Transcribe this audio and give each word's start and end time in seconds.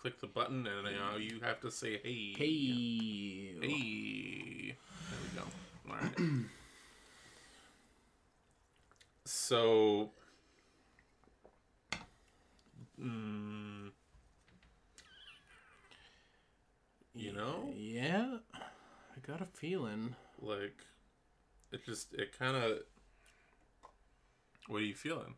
click 0.00 0.20
the 0.20 0.26
button, 0.26 0.66
and 0.66 0.86
uh, 0.86 1.16
you 1.18 1.40
have 1.42 1.60
to 1.60 1.70
say 1.70 1.98
hey. 2.02 2.34
Hey. 2.36 3.54
Hey. 3.60 4.76
There 5.10 5.18
we 5.22 5.38
go. 5.38 5.42
All 5.90 5.96
right. 5.96 6.18
so, 9.24 10.10
mm, 13.00 13.90
you 17.14 17.32
know, 17.32 17.72
Yeah. 17.76 18.38
I 18.54 19.26
got 19.26 19.40
a 19.40 19.46
feeling. 19.46 20.14
like 20.40 20.84
it 21.72 21.84
just 21.84 22.14
it 22.14 22.38
kind 22.38 22.56
of. 22.56 22.78
What 24.68 24.82
are 24.82 24.84
you 24.84 24.94
feeling? 24.94 25.34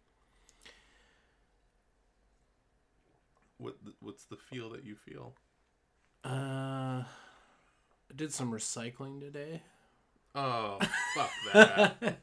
What 3.60 3.74
what's 4.00 4.24
the 4.24 4.36
feel 4.36 4.70
that 4.70 4.86
you 4.86 4.96
feel? 4.96 5.34
Uh, 6.24 7.04
I 7.04 8.14
did 8.16 8.32
some 8.32 8.52
recycling 8.52 9.20
today. 9.20 9.60
Oh, 10.34 10.78
fuck 11.14 11.30
that. 11.52 12.16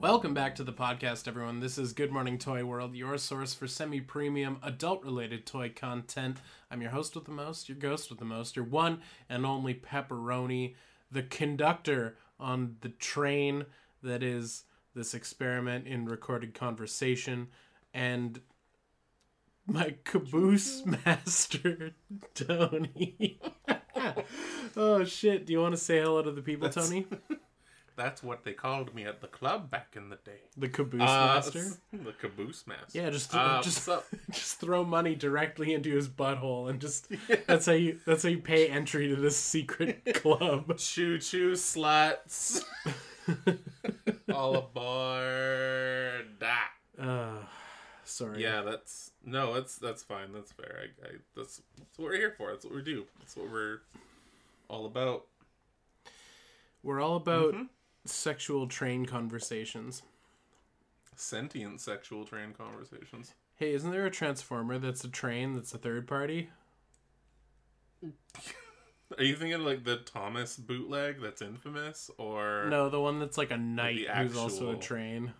Welcome 0.00 0.34
back 0.34 0.56
to 0.56 0.64
the 0.64 0.72
podcast, 0.72 1.28
everyone. 1.28 1.60
This 1.60 1.78
is 1.78 1.92
Good 1.92 2.10
Morning 2.10 2.38
Toy 2.38 2.64
World, 2.64 2.96
your 2.96 3.16
source 3.18 3.54
for 3.54 3.68
semi 3.68 4.00
premium, 4.00 4.58
adult 4.64 5.04
related 5.04 5.46
toy 5.46 5.68
content. 5.68 6.38
I'm 6.72 6.82
your 6.82 6.90
host 6.90 7.14
with 7.14 7.26
the 7.26 7.30
most, 7.30 7.68
your 7.68 7.78
ghost 7.78 8.10
with 8.10 8.18
the 8.18 8.24
most, 8.24 8.56
your 8.56 8.64
one 8.64 9.00
and 9.28 9.46
only 9.46 9.74
pepperoni, 9.74 10.74
the 11.08 11.22
conductor 11.22 12.16
on 12.38 12.76
the 12.80 12.88
train 12.90 13.66
that 14.02 14.22
is 14.22 14.64
this 14.94 15.14
experiment 15.14 15.86
in 15.86 16.04
recorded 16.06 16.54
conversation, 16.54 17.48
and 17.92 18.40
my 19.66 19.94
caboose 20.04 20.84
master, 20.86 21.92
Tony. 22.34 23.40
oh, 24.76 25.04
shit. 25.04 25.46
Do 25.46 25.52
you 25.52 25.60
want 25.60 25.74
to 25.74 25.80
say 25.80 26.00
hello 26.00 26.22
to 26.22 26.32
the 26.32 26.42
people, 26.42 26.68
That's- 26.68 26.88
Tony? 26.88 27.06
That's 27.98 28.22
what 28.22 28.44
they 28.44 28.52
called 28.52 28.94
me 28.94 29.04
at 29.04 29.20
the 29.20 29.26
club 29.26 29.70
back 29.70 29.94
in 29.96 30.08
the 30.08 30.16
day. 30.24 30.38
The 30.56 30.68
caboose 30.68 31.02
Uh, 31.02 31.04
master? 31.34 31.64
The 31.92 32.12
caboose 32.12 32.64
master. 32.66 32.96
Yeah, 32.96 33.10
just 33.10 33.34
Uh, 33.34 33.60
just 33.60 33.88
up? 33.88 34.06
just 34.30 34.60
throw 34.60 34.84
money 34.84 35.16
directly 35.16 35.74
into 35.74 35.90
his 35.90 36.08
butthole 36.08 36.70
and 36.70 36.80
just 36.80 37.08
that's 37.48 37.66
how 37.66 37.72
you 37.72 37.98
that's 38.06 38.22
how 38.22 38.28
you 38.28 38.38
pay 38.38 38.68
entry 38.68 39.08
to 39.08 39.16
this 39.16 39.36
secret 39.36 40.04
club. 40.14 40.78
Choo 40.78 41.18
choo 41.18 41.52
sluts. 41.54 42.62
All 44.32 44.56
aboard. 44.56 46.42
Uh, 46.98 47.38
sorry. 48.04 48.40
Yeah, 48.42 48.62
that's 48.62 49.10
no, 49.24 49.54
that's 49.54 49.76
that's 49.76 50.04
fine. 50.04 50.32
That's 50.32 50.52
fair. 50.52 50.84
I, 50.84 51.06
I 51.06 51.10
that's 51.36 51.60
that's 51.76 51.98
what 51.98 52.06
we're 52.06 52.16
here 52.16 52.34
for. 52.38 52.52
That's 52.52 52.64
what 52.64 52.74
we 52.74 52.82
do. 52.82 53.06
That's 53.18 53.36
what 53.36 53.50
we're 53.50 53.80
all 54.68 54.86
about. 54.86 55.24
We're 56.84 57.00
all 57.00 57.16
about 57.16 57.54
Mm-hmm. 57.54 57.62
Sexual 58.10 58.66
train 58.66 59.06
conversations. 59.06 60.02
Sentient 61.16 61.80
sexual 61.80 62.24
train 62.24 62.52
conversations. 62.52 63.34
Hey, 63.56 63.72
isn't 63.72 63.90
there 63.90 64.06
a 64.06 64.10
transformer 64.10 64.78
that's 64.78 65.02
a 65.04 65.08
train 65.08 65.54
that's 65.54 65.74
a 65.74 65.78
third 65.78 66.06
party? 66.06 66.50
Are 69.16 69.24
you 69.24 69.34
thinking 69.34 69.64
like 69.64 69.84
the 69.84 69.96
Thomas 69.96 70.56
bootleg 70.56 71.20
that's 71.20 71.42
infamous, 71.42 72.10
or 72.18 72.66
No, 72.68 72.88
the 72.88 73.00
one 73.00 73.18
that's 73.18 73.38
like 73.38 73.50
a 73.50 73.56
knight 73.56 74.06
the 74.06 74.14
who's 74.14 74.36
also 74.36 74.70
a 74.70 74.76
train. 74.76 75.32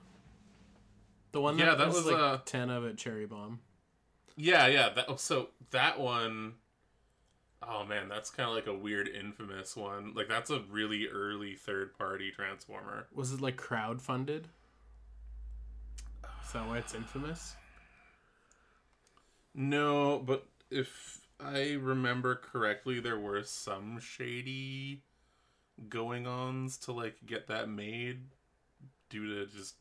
The 1.33 1.41
one 1.41 1.57
that, 1.59 1.67
Yeah, 1.67 1.75
that 1.75 1.87
was 1.87 1.97
was, 1.97 2.07
like 2.07 2.17
uh, 2.17 2.39
ten 2.45 2.71
of 2.71 2.87
at 2.87 2.97
Cherry 2.97 3.27
Bomb. 3.27 3.61
Yeah, 4.37 4.67
yeah. 4.69 4.89
That 4.89 5.21
so 5.21 5.51
that 5.71 6.01
one 6.01 6.55
oh 7.63 7.85
man, 7.85 8.09
that's 8.09 8.31
kind 8.31 8.49
of 8.49 8.55
like 8.55 8.67
a 8.67 8.75
weird 8.75 9.09
infamous 9.09 9.77
one. 9.77 10.13
Like 10.15 10.29
that's 10.29 10.51
a 10.51 10.61
really 10.71 11.09
early 11.09 11.55
third 11.55 11.97
party 11.97 12.31
transformer. 12.31 13.07
Was 13.15 13.33
it 13.33 13.41
like 13.41 13.57
crowdfunded? 13.57 14.45
Is 16.45 16.53
that 16.53 16.67
why 16.67 16.79
it's 16.79 16.95
infamous? 16.95 17.57
No, 19.55 20.19
but 20.19 20.47
if 20.71 21.21
I 21.41 21.73
remember 21.73 22.35
correctly, 22.37 23.01
there 23.01 23.19
were 23.19 23.43
some 23.43 23.99
shady 24.01 25.03
going 25.89 26.27
ons 26.27 26.77
to 26.79 26.93
like 26.93 27.17
get 27.27 27.49
that 27.49 27.69
made 27.69 28.21
due 29.11 29.27
to 29.35 29.47
just 29.51 29.75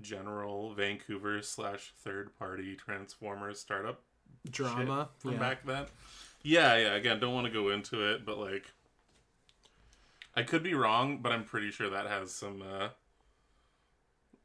general 0.00 0.74
Vancouver 0.74 1.42
slash 1.42 1.92
third 1.98 2.36
party 2.38 2.74
transformer 2.74 3.54
startup 3.54 4.02
Drama. 4.50 5.08
from 5.18 5.32
yeah. 5.32 5.38
back 5.38 5.64
then. 5.66 5.86
Yeah, 6.42 6.76
yeah. 6.76 6.94
Again, 6.94 7.20
don't 7.20 7.34
want 7.34 7.46
to 7.46 7.52
go 7.52 7.70
into 7.70 8.10
it, 8.12 8.24
but 8.24 8.38
like, 8.38 8.64
I 10.34 10.42
could 10.42 10.62
be 10.62 10.74
wrong, 10.74 11.18
but 11.22 11.32
I'm 11.32 11.44
pretty 11.44 11.70
sure 11.70 11.90
that 11.90 12.06
has 12.06 12.32
some. 12.32 12.62
uh 12.62 12.88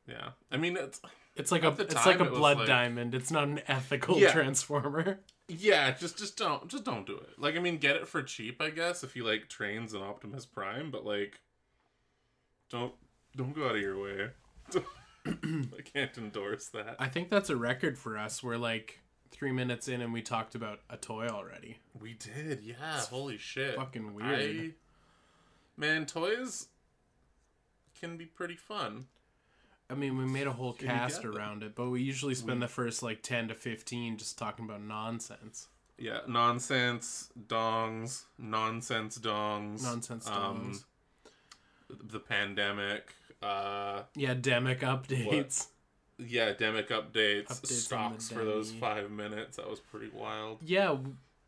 Yeah, 0.07 0.29
I 0.51 0.57
mean 0.57 0.77
it's 0.77 0.99
It's 1.35 1.51
like 1.51 1.63
a 1.63 1.75
it's 1.79 2.05
like 2.05 2.19
a 2.19 2.25
blood 2.25 2.57
like- 2.59 2.67
diamond. 2.67 3.13
It's 3.15 3.31
not 3.31 3.45
an 3.47 3.61
ethical 3.67 4.17
Yeah. 4.17 4.31
transformer. 4.33 5.19
yeah, 5.47 5.91
just 5.91 6.17
just 6.17 6.37
don't 6.37 6.67
just 6.69 6.83
don't 6.83 7.05
do 7.05 7.15
it. 7.17 7.37
Like, 7.37 7.55
I 7.55 7.59
mean, 7.59 7.77
get 7.77 7.95
it 7.95 8.07
for 8.07 8.21
cheap, 8.23 8.61
I 8.61 8.69
guess, 8.71 9.03
if 9.03 9.15
you 9.15 9.23
like 9.23 9.47
trains 9.47 9.93
and 9.93 10.03
Optimus 10.03 10.45
Prime, 10.45 10.91
but 10.91 11.05
like, 11.05 11.39
don't 12.69 12.93
don't 13.35 13.53
go 13.53 13.67
out 13.69 13.75
of 13.75 13.81
your 13.81 14.01
way. 14.01 14.29
I 15.27 15.81
can't 15.93 16.15
endorse 16.17 16.67
that. 16.69 16.95
I 16.99 17.07
think 17.07 17.29
that's 17.29 17.49
a 17.49 17.55
record 17.55 17.97
for 17.97 18.17
us. 18.17 18.41
We're 18.43 18.57
like 18.57 18.99
three 19.35 19.51
minutes 19.51 19.87
in 19.87 20.01
and 20.01 20.13
we 20.13 20.21
talked 20.21 20.55
about 20.55 20.79
a 20.89 20.97
toy 20.97 21.27
already. 21.27 21.77
We 21.99 22.13
did, 22.13 22.61
yeah. 22.63 23.01
Holy 23.09 23.37
shit. 23.37 23.75
fucking 23.75 24.13
weird. 24.13 24.29
I, 24.39 24.69
man, 25.77 26.05
toys 26.05 26.67
can 27.99 28.17
be 28.17 28.25
pretty 28.25 28.55
fun. 28.55 29.07
I 29.89 29.93
mean, 29.93 30.17
we 30.17 30.25
made 30.25 30.47
a 30.47 30.51
whole 30.51 30.73
Can 30.73 30.87
cast 30.87 31.25
around 31.25 31.61
it, 31.61 31.75
but 31.75 31.89
we 31.89 32.01
usually 32.01 32.33
spend 32.33 32.61
the 32.61 32.67
first 32.67 33.03
like 33.03 33.21
ten 33.21 33.47
to 33.49 33.55
fifteen 33.55 34.17
just 34.17 34.37
talking 34.37 34.65
about 34.65 34.81
nonsense. 34.81 35.67
Yeah, 35.97 36.19
nonsense 36.27 37.29
dongs, 37.47 38.23
nonsense 38.39 39.17
dongs, 39.19 39.83
Nonsense 39.83 40.27
um, 40.27 40.73
dongs. 40.73 40.83
the 42.11 42.19
pandemic, 42.19 43.13
uh, 43.43 44.01
Yeah, 44.15 44.33
demic 44.33 44.79
updates. 44.79 45.67
Yeah, 46.17 46.53
demic 46.53 46.87
updates, 46.89 47.47
Updates 47.47 47.67
stocks 47.71 48.29
for 48.29 48.43
those 48.45 48.71
five 48.71 49.11
minutes. 49.11 49.57
That 49.57 49.69
was 49.69 49.79
pretty 49.79 50.09
wild. 50.13 50.59
Yeah. 50.63 50.97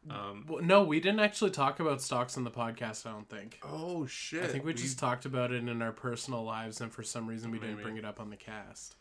Um, 0.09 0.45
no, 0.61 0.83
we 0.83 1.01
didn't 1.01 1.19
actually 1.19 1.51
talk 1.51 1.81
about 1.81 2.01
stocks 2.01 2.37
on 2.37 2.45
the 2.45 2.51
podcast. 2.51 3.05
I 3.05 3.11
don't 3.11 3.29
think. 3.29 3.59
oh 3.63 4.05
shit! 4.05 4.43
I 4.43 4.47
think 4.47 4.63
we 4.63 4.73
just 4.73 4.97
talked 4.97 5.25
about 5.25 5.51
it 5.51 5.67
in 5.67 5.81
our 5.81 5.91
personal 5.91 6.43
lives, 6.45 6.79
and 6.79 6.91
for 6.93 7.03
some 7.03 7.27
reason 7.27 7.51
we 7.51 7.59
didn't 7.59 7.81
bring 7.81 7.97
it 7.97 8.05
up 8.05 8.19
on 8.21 8.29
the 8.29 8.37
cast. 8.37 8.95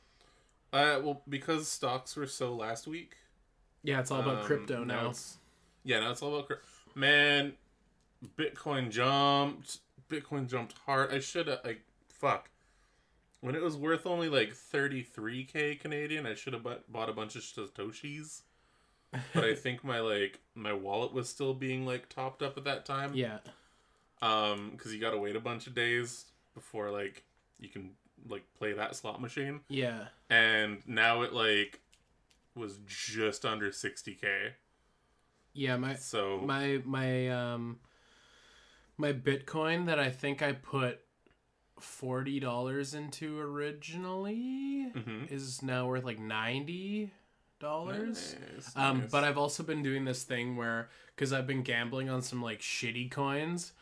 uh, 0.72 0.98
well 1.02 1.22
because 1.28 1.68
stocks 1.68 2.16
were 2.16 2.26
so 2.26 2.54
last 2.56 2.88
week. 2.88 3.16
Yeah, 3.84 4.00
it's 4.00 4.10
all 4.10 4.20
about 4.20 4.38
Um, 4.40 4.44
crypto 4.46 4.82
now. 4.82 5.00
it's- 5.02 5.36
yeah, 5.84 6.00
now 6.00 6.10
it's 6.10 6.22
all 6.22 6.34
about 6.34 6.48
crypto. 6.48 6.66
Man, 6.96 7.52
Bitcoin 8.36 8.90
jumped. 8.90 9.78
Bitcoin 10.08 10.48
jumped 10.48 10.74
hard. 10.86 11.12
I 11.12 11.20
should 11.20 11.46
have 11.46 11.60
like 11.64 11.82
fuck. 12.08 12.50
When 13.40 13.54
it 13.54 13.62
was 13.62 13.76
worth 13.76 14.06
only 14.06 14.28
like 14.28 14.54
33k 14.54 15.78
Canadian, 15.80 16.26
I 16.26 16.34
should 16.34 16.52
have 16.52 16.62
bought, 16.62 16.90
bought 16.90 17.08
a 17.08 17.12
bunch 17.12 17.36
of 17.36 17.42
satoshis. 17.42 18.42
But 19.32 19.44
I 19.44 19.54
think 19.54 19.84
my 19.84 20.00
like 20.00 20.40
my 20.54 20.72
wallet 20.72 21.12
was 21.12 21.28
still 21.28 21.54
being 21.54 21.86
like 21.86 22.08
topped 22.08 22.42
up 22.42 22.56
at 22.58 22.64
that 22.64 22.84
time. 22.84 23.12
Yeah. 23.14 23.38
Um, 24.20 24.70
because 24.72 24.92
you 24.92 25.00
gotta 25.00 25.18
wait 25.18 25.36
a 25.36 25.40
bunch 25.40 25.66
of 25.66 25.74
days 25.74 26.26
before 26.54 26.90
like 26.90 27.22
you 27.60 27.68
can 27.68 27.90
like 28.28 28.42
play 28.58 28.72
that 28.72 28.96
slot 28.96 29.20
machine. 29.20 29.60
Yeah. 29.68 30.06
And 30.28 30.82
now 30.86 31.22
it 31.22 31.32
like 31.32 31.80
was 32.54 32.78
just 32.86 33.44
under 33.44 33.70
60k. 33.70 34.52
Yeah, 35.52 35.76
my 35.76 35.94
So 35.94 36.40
my 36.44 36.82
my 36.84 37.28
um 37.28 37.78
my 38.98 39.12
bitcoin 39.12 39.86
that 39.86 39.98
i 39.98 40.10
think 40.10 40.42
i 40.42 40.52
put 40.52 41.00
$40 41.80 42.94
into 42.94 43.38
originally 43.38 44.90
Mhm. 44.94 45.30
is 45.30 45.62
now 45.62 45.86
worth 45.86 46.04
like 46.04 46.18
$90 46.18 47.10
Nice, 47.62 48.36
um 48.76 49.00
nice. 49.00 49.10
but 49.10 49.24
i've 49.24 49.38
also 49.38 49.62
been 49.62 49.82
doing 49.82 50.04
this 50.04 50.24
thing 50.24 50.56
where 50.56 50.88
because 51.14 51.32
i've 51.32 51.46
been 51.46 51.62
gambling 51.62 52.10
on 52.10 52.20
some 52.22 52.42
like 52.42 52.60
shitty 52.60 53.10
coins 53.10 53.72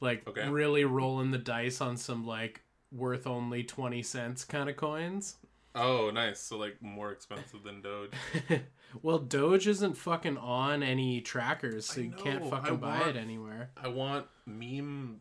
like 0.00 0.26
Okay. 0.28 0.48
really 0.48 0.84
rolling 0.84 1.30
the 1.30 1.38
dice 1.38 1.80
on 1.80 1.96
some 1.96 2.26
like 2.26 2.62
worth 2.90 3.26
only 3.26 3.62
20 3.62 4.02
cents 4.02 4.44
kind 4.44 4.68
of 4.68 4.76
coins 4.76 5.36
oh, 5.74 6.10
nice. 6.12 6.38
So 6.38 6.58
like 6.58 6.82
more 6.82 7.12
expensive 7.12 7.62
than 7.64 7.80
Doge. 7.80 8.10
well 9.02 9.18
doge 9.18 9.66
isn't 9.66 9.96
fucking 9.96 10.36
on 10.36 10.82
any 10.82 11.20
trackers 11.22 11.86
so 11.86 12.00
you 12.02 12.10
can't 12.10 12.44
fucking 12.50 12.74
I 12.74 12.76
buy 12.76 12.98
want- 12.98 13.16
it 13.16 13.16
anywhere 13.16 13.70
I 13.82 13.88
want 13.88 14.26
meme 14.46 15.20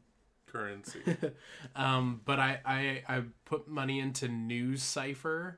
currency. 0.52 1.00
um, 1.76 2.22
but 2.26 2.40
I, 2.40 2.60
I 2.66 3.04
I 3.08 3.24
put 3.46 3.68
money 3.68 4.00
into 4.00 4.28
NuCypher, 4.28 5.56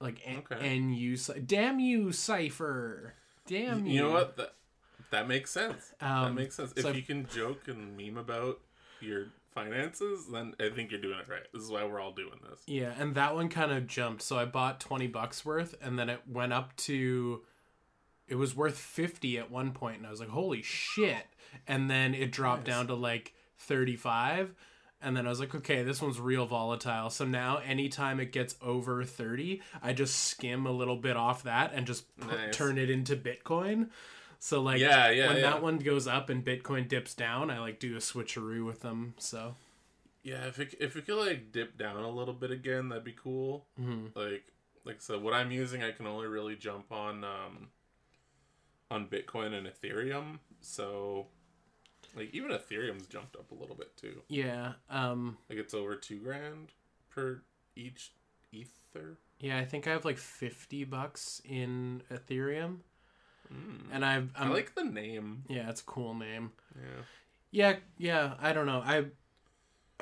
like 0.00 0.20
Okay. 0.50 0.78
NU. 0.78 1.16
Damn 1.46 1.80
you, 1.80 2.12
Cipher! 2.12 3.14
Damn 3.46 3.86
you! 3.86 3.92
you 3.94 4.02
know 4.02 4.10
what? 4.12 4.36
That 4.36 4.54
that 5.10 5.28
makes 5.28 5.50
sense. 5.50 5.92
that 6.00 6.10
Um, 6.10 6.34
makes 6.34 6.54
sense. 6.56 6.72
so- 6.76 6.88
if 6.88 6.96
you 6.96 7.02
can 7.02 7.26
joke 7.28 7.68
and 7.68 7.96
meme 7.96 8.16
about 8.16 8.60
your 9.00 9.26
finances, 9.54 10.26
then 10.32 10.54
I 10.58 10.70
think 10.70 10.90
you're 10.90 11.00
doing 11.00 11.18
it 11.20 11.28
right. 11.28 11.42
This 11.52 11.62
is 11.62 11.70
why 11.70 11.84
we're 11.84 12.00
all 12.00 12.10
doing 12.12 12.40
this. 12.50 12.60
Yeah, 12.66 12.92
and 12.98 13.14
that 13.14 13.34
one 13.36 13.48
kind 13.48 13.70
of 13.70 13.86
jumped. 13.86 14.22
So 14.22 14.36
I 14.38 14.44
bought 14.46 14.80
20 14.80 15.06
bucks 15.08 15.44
worth 15.44 15.74
and 15.80 15.96
then 15.98 16.08
it 16.08 16.22
went 16.26 16.52
up 16.52 16.74
to 16.78 17.42
it 18.26 18.34
was 18.36 18.56
worth 18.56 18.76
50 18.78 19.38
at 19.38 19.50
one 19.50 19.72
point 19.72 19.98
and 19.98 20.06
I 20.06 20.10
was 20.10 20.18
like, 20.18 20.30
"Holy 20.30 20.62
shit." 20.62 21.26
And 21.68 21.88
then 21.90 22.14
it 22.14 22.32
dropped 22.32 22.66
Nice. 22.66 22.74
down 22.74 22.86
to 22.88 22.94
like 22.94 23.34
35 23.58 24.54
and 25.00 25.14
then 25.14 25.26
I 25.26 25.28
was 25.28 25.38
like, 25.38 25.54
"Okay, 25.54 25.82
this 25.82 26.00
one's 26.00 26.18
real 26.18 26.46
volatile." 26.46 27.10
So 27.10 27.26
now 27.26 27.58
anytime 27.58 28.20
it 28.20 28.32
gets 28.32 28.56
over 28.62 29.04
30, 29.04 29.60
I 29.82 29.92
just 29.92 30.16
skim 30.16 30.64
a 30.64 30.70
little 30.72 30.96
bit 30.96 31.14
off 31.16 31.42
that 31.42 31.72
and 31.74 31.86
just 31.86 32.16
pu- 32.16 32.28
Nice. 32.28 32.56
turn 32.56 32.78
it 32.78 32.88
into 32.88 33.14
Bitcoin. 33.14 33.90
So 34.38 34.62
like 34.62 34.80
Yeah, 34.80 35.10
yeah, 35.10 35.26
when 35.28 35.36
yeah. 35.36 35.42
that 35.42 35.62
one 35.62 35.76
goes 35.78 36.06
up 36.06 36.30
and 36.30 36.42
Bitcoin 36.44 36.88
dips 36.88 37.14
down, 37.14 37.50
I 37.50 37.58
like 37.60 37.78
do 37.80 37.94
a 37.96 37.98
switcheroo 37.98 38.64
with 38.64 38.80
them. 38.80 39.12
So 39.18 39.56
Yeah, 40.22 40.46
if 40.46 40.58
it 40.58 40.74
if 40.80 40.96
it 40.96 41.04
could 41.04 41.18
like 41.18 41.52
dip 41.52 41.76
down 41.76 41.96
a 42.02 42.08
little 42.10 42.32
bit 42.34 42.50
again, 42.50 42.88
that'd 42.88 43.04
be 43.04 43.12
cool. 43.12 43.66
mhm. 43.78 44.14
Like 44.16 44.44
like 44.84 44.96
I 44.96 45.00
said, 45.00 45.22
what 45.22 45.34
I'm 45.34 45.50
using, 45.50 45.82
I 45.82 45.92
can 45.92 46.06
only 46.06 46.26
really 46.28 46.56
jump 46.56 46.90
on 46.92 47.24
um 47.24 47.68
on 48.90 49.06
Bitcoin 49.08 49.52
and 49.52 49.66
Ethereum. 49.66 50.38
So 50.60 51.26
like 52.16 52.30
even 52.34 52.50
Ethereum's 52.50 53.06
jumped 53.06 53.36
up 53.36 53.50
a 53.50 53.54
little 53.54 53.76
bit 53.76 53.96
too. 53.96 54.22
yeah, 54.28 54.72
um 54.90 55.36
Like 55.48 55.58
it's 55.58 55.74
over 55.74 55.96
two 55.96 56.18
grand 56.18 56.68
per 57.10 57.42
each 57.76 58.12
ether. 58.52 59.18
Yeah, 59.40 59.58
I 59.58 59.64
think 59.64 59.86
I 59.86 59.90
have 59.90 60.04
like 60.04 60.18
fifty 60.18 60.84
bucks 60.84 61.40
in 61.44 62.02
Ethereum, 62.12 62.78
Mm. 63.52 63.88
and 63.92 64.04
I've 64.04 64.30
I 64.34 64.44
I'm, 64.44 64.52
like 64.52 64.74
the 64.74 64.84
name. 64.84 65.44
yeah, 65.48 65.68
it's 65.68 65.82
a 65.82 65.84
cool 65.84 66.14
name. 66.14 66.52
Yeah. 66.74 67.02
Yeah, 67.50 67.76
yeah, 67.98 68.34
I 68.40 68.52
don't 68.54 68.64
know. 68.66 68.80
I 68.84 69.06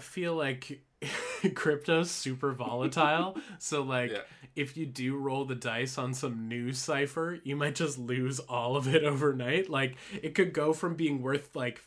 feel 0.00 0.34
like 0.36 0.80
crypto's 1.54 2.10
super 2.10 2.52
volatile, 2.52 3.36
so 3.58 3.82
like 3.82 4.12
Yeah. 4.12 4.20
if 4.54 4.76
you 4.76 4.86
do 4.86 5.16
roll 5.16 5.44
the 5.44 5.54
dice 5.56 5.98
on 5.98 6.14
some 6.14 6.48
NuCypher, 6.48 7.40
you 7.44 7.56
might 7.56 7.74
just 7.74 7.98
lose 7.98 8.38
all 8.38 8.76
of 8.76 8.86
it 8.94 9.02
overnight. 9.12 9.68
Like 9.68 9.96
it 10.22 10.34
could 10.34 10.52
go 10.52 10.72
from 10.72 10.94
being 10.94 11.20
worth 11.20 11.54
like 11.56 11.82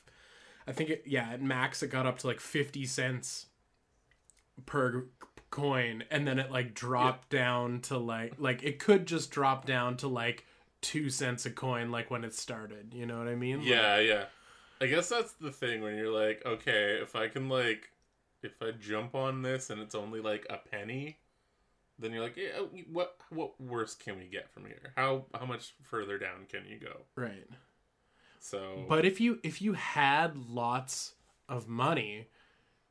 I 0.68 0.72
think 0.72 0.90
it 0.90 1.04
yeah, 1.06 1.30
at 1.32 1.42
max 1.42 1.84
it 1.84 1.88
got 1.88 2.06
up 2.06 2.20
to 2.20 2.28
like 2.28 2.40
50 2.40 2.86
cents 2.86 3.48
per 4.66 5.06
coin 5.52 6.04
and 6.10 6.28
then 6.28 6.40
it 6.40 6.52
like 6.52 6.74
dropped 6.74 7.30
down 7.30 7.80
to 7.82 7.98
like 7.98 8.34
like 8.38 8.64
it 8.64 8.80
could 8.80 9.06
just 9.06 9.32
drop 9.32 9.66
down 9.66 9.96
to 9.98 10.08
like 10.08 10.46
2 10.82 11.10
cents 11.10 11.46
a 11.46 11.52
coin 11.52 11.92
like 11.92 12.12
when 12.12 12.24
it 12.24 12.34
started, 12.34 12.94
you 12.94 13.06
know 13.06 13.18
what 13.18 13.28
I 13.28 13.36
mean? 13.36 13.60
Like, 13.60 13.68
Yeah, 13.68 14.00
yeah. 14.00 14.26
I 14.82 14.88
guess 14.88 15.08
that's 15.10 15.34
the 15.34 15.52
thing 15.52 15.82
when 15.82 15.96
you're 15.96 16.12
like, 16.12 16.42
okay, 16.46 17.00
if 17.02 17.16
I 17.16 17.28
can 17.28 17.48
like 17.50 17.92
if 18.44 18.62
I 18.62 18.72
jump 18.72 19.16
on 19.16 19.42
this 19.42 19.70
and 19.70 19.82
it's 19.82 19.96
only 19.96 20.22
like 20.22 20.46
a 20.50 20.58
penny, 20.58 21.18
then 21.98 22.12
you're 22.12 22.22
like, 22.22 22.38
yeah, 22.38 22.60
what 22.92 23.18
what 23.30 23.60
worse 23.60 23.96
can 23.96 24.18
we 24.18 24.26
get 24.26 24.52
from 24.52 24.66
here? 24.66 24.94
How 24.96 25.26
how 25.34 25.46
much 25.46 25.74
further 25.84 26.18
down 26.18 26.46
can 26.50 26.66
you 26.68 26.78
go? 26.80 27.02
right. 27.16 27.48
So 28.46 28.86
But 28.88 29.06
if 29.06 29.20
you 29.20 29.40
if 29.42 29.60
you 29.60 29.74
had 29.74 30.38
lots 30.38 31.16
of 31.50 31.68
money 31.68 32.28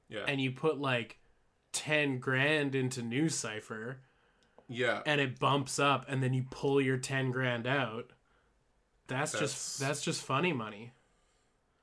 yeah. 0.08 0.24
and 0.26 0.40
you 0.40 0.50
put 0.50 0.80
like 0.80 1.18
10 1.72 2.18
grand 2.18 2.74
into 2.74 3.02
NuCypher 3.02 3.96
yeah. 4.68 5.02
and 5.06 5.20
it 5.20 5.38
bumps 5.38 5.78
up 5.78 6.06
and 6.08 6.20
then 6.24 6.34
you 6.34 6.44
pull 6.50 6.80
your 6.80 6.96
10 6.96 7.30
grand 7.30 7.68
out 7.68 8.10
that's, 9.06 9.30
That's- 9.32 9.52
just 9.52 9.78
that's 9.78 10.02
just 10.02 10.22
funny 10.22 10.52
money 10.52 10.92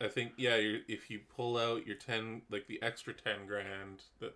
I 0.02 0.08
think 0.08 0.34
yeah, 0.36 0.56
if 0.56 1.10
you 1.10 1.20
pull 1.36 1.58
out 1.58 1.86
your 1.86 1.96
10 1.96 2.42
like 2.50 2.68
the 2.68 2.82
extra 2.82 3.14
10 3.14 3.46
grand, 3.46 4.02
that 4.20 4.36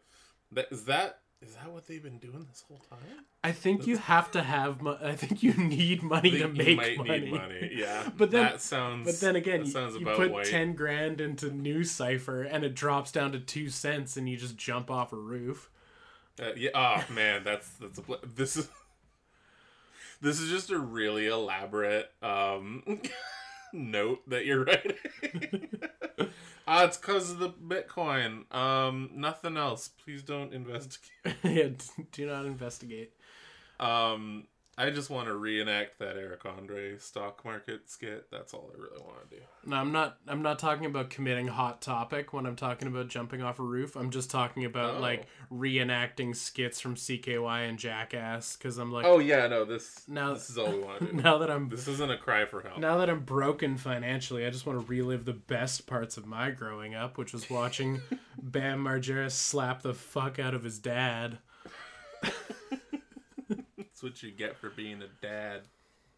that 0.51 0.67
is 0.71 0.85
that 0.85 1.21
is 1.41 1.53
that 1.55 1.69
what 1.71 1.85
they've 1.87 2.01
been 2.01 2.17
doing 2.17 2.45
this 2.49 2.63
whole 2.67 2.81
time? 2.89 3.25
i 3.43 3.51
think 3.51 3.85
you 3.85 3.97
have 3.97 4.31
to 4.31 4.41
have 4.41 4.81
mo- 4.81 4.97
i 5.03 5.13
think 5.15 5.43
you 5.43 5.53
need 5.53 6.01
money 6.01 6.31
to 6.39 6.47
make 6.47 6.67
you 6.69 6.75
might 6.77 6.97
money. 6.97 7.19
need 7.19 7.31
money. 7.31 7.71
Yeah. 7.75 8.09
But 8.17 8.31
then- 8.31 8.43
that 8.43 8.61
sounds 8.61 9.05
but 9.05 9.19
then 9.19 9.35
again 9.35 9.65
you, 9.65 9.89
you 9.99 10.05
put 10.05 10.31
white. 10.31 10.45
10 10.45 10.73
grand 10.73 11.21
into 11.21 11.47
NuCypher 11.49 12.47
and 12.51 12.63
it 12.63 12.73
drops 12.75 13.11
down 13.11 13.31
to 13.33 13.39
2 13.39 13.69
cents 13.69 14.17
and 14.17 14.27
you 14.29 14.37
just 14.37 14.57
jump 14.57 14.89
off 14.89 15.13
a 15.13 15.17
roof 15.17 15.69
Uh, 16.41 16.51
yeah. 16.57 16.71
Oh 16.73 17.13
man, 17.13 17.43
that's 17.43 17.69
that's 17.77 17.97
a 17.99 18.01
pl- 18.01 18.19
this 18.35 18.57
is 18.57 18.67
this 20.21 20.39
is 20.39 20.49
just 20.49 20.71
a 20.71 20.79
really 20.79 21.27
elaborate 21.27 22.09
um 22.23 22.83
note 23.73 24.21
that 24.29 24.45
you're 24.45 24.63
writing. 24.65 25.67
Ah, 26.67 26.85
it's 26.85 26.97
because 26.97 27.31
of 27.31 27.39
the 27.39 27.49
Bitcoin. 27.49 28.51
Um, 28.53 29.11
nothing 29.13 29.55
else. 29.57 29.87
Please 29.87 30.23
don't 30.23 30.53
investigate. 30.53 31.35
yeah, 31.43 31.69
do 32.11 32.25
not 32.25 32.45
investigate 32.45 33.13
Um, 33.79 34.47
I 34.77 34.89
just 34.89 35.09
want 35.09 35.27
to 35.29 35.35
reenact 35.35 35.99
that 35.99 36.17
Eric 36.17 36.45
Andre 36.45 36.97
stock 36.97 37.45
market 37.45 37.89
skit. 37.89 38.29
That's 38.29 38.53
all 38.53 38.69
I 38.73 38.77
really 38.77 39.01
want 39.01 39.29
to 39.29 39.37
do. 39.37 39.41
No, 39.65 39.77
I'm 39.77 39.93
not. 39.93 40.17
I'm 40.27 40.41
not 40.41 40.59
talking 40.59 40.85
about 40.85 41.09
committing 41.09 41.47
hot 41.47 41.81
topic 41.81 42.33
when 42.33 42.45
I'm 42.45 42.57
talking 42.57 42.89
about 42.89 43.07
jumping 43.07 43.41
off 43.41 43.57
a 43.59 43.63
roof. 43.63 43.95
I'm 43.95 44.09
just 44.09 44.29
talking 44.29 44.65
about 44.65 44.95
Oh. 44.95 44.99
like 44.99 45.27
reenacting 45.49 46.35
skits 46.35 46.81
from 46.81 46.95
CKY 46.95 47.69
and 47.69 47.79
Jackass 47.79 48.57
because 48.57 48.77
I'm 48.77 48.91
like, 48.91 49.05
Oh 49.05 49.19
yeah, 49.19 49.47
no. 49.47 49.63
This 49.63 50.03
Now- 50.09 50.33
this 50.33 50.49
is 50.49 50.57
all 50.57 50.69
we 50.71 50.79
want 50.79 50.99
to 50.99 51.05
do. 51.11 51.13
now 51.21 51.37
that 51.37 51.49
I'm 51.49 51.69
This 51.69 51.87
isn't 51.87 52.11
a 52.11 52.17
cry 52.17 52.43
for 52.45 52.61
help. 52.61 52.77
now 52.77 52.97
that 52.97 53.09
I'm 53.09 53.21
broken 53.21 53.77
financially, 53.77 54.45
I 54.45 54.49
just 54.49 54.65
want 54.65 54.79
to 54.81 54.85
relive 54.85 55.23
the 55.23 55.31
best 55.33 55.87
parts 55.87 56.17
of 56.17 56.25
my 56.25 56.51
growing 56.51 56.93
up, 56.95 57.17
which 57.17 57.31
was 57.31 57.49
watching 57.49 58.01
Bam 58.37 58.83
Margera 58.83 59.31
slap 59.31 59.83
the 59.83 59.93
fuck 59.93 60.37
out 60.37 60.53
of 60.53 60.63
his 60.63 60.79
dad. 60.79 61.37
What 64.05 64.21
you 64.21 64.29
get 64.29 64.55
for 64.55 64.69
being 64.69 65.01
a 65.01 65.07
dad. 65.19 65.61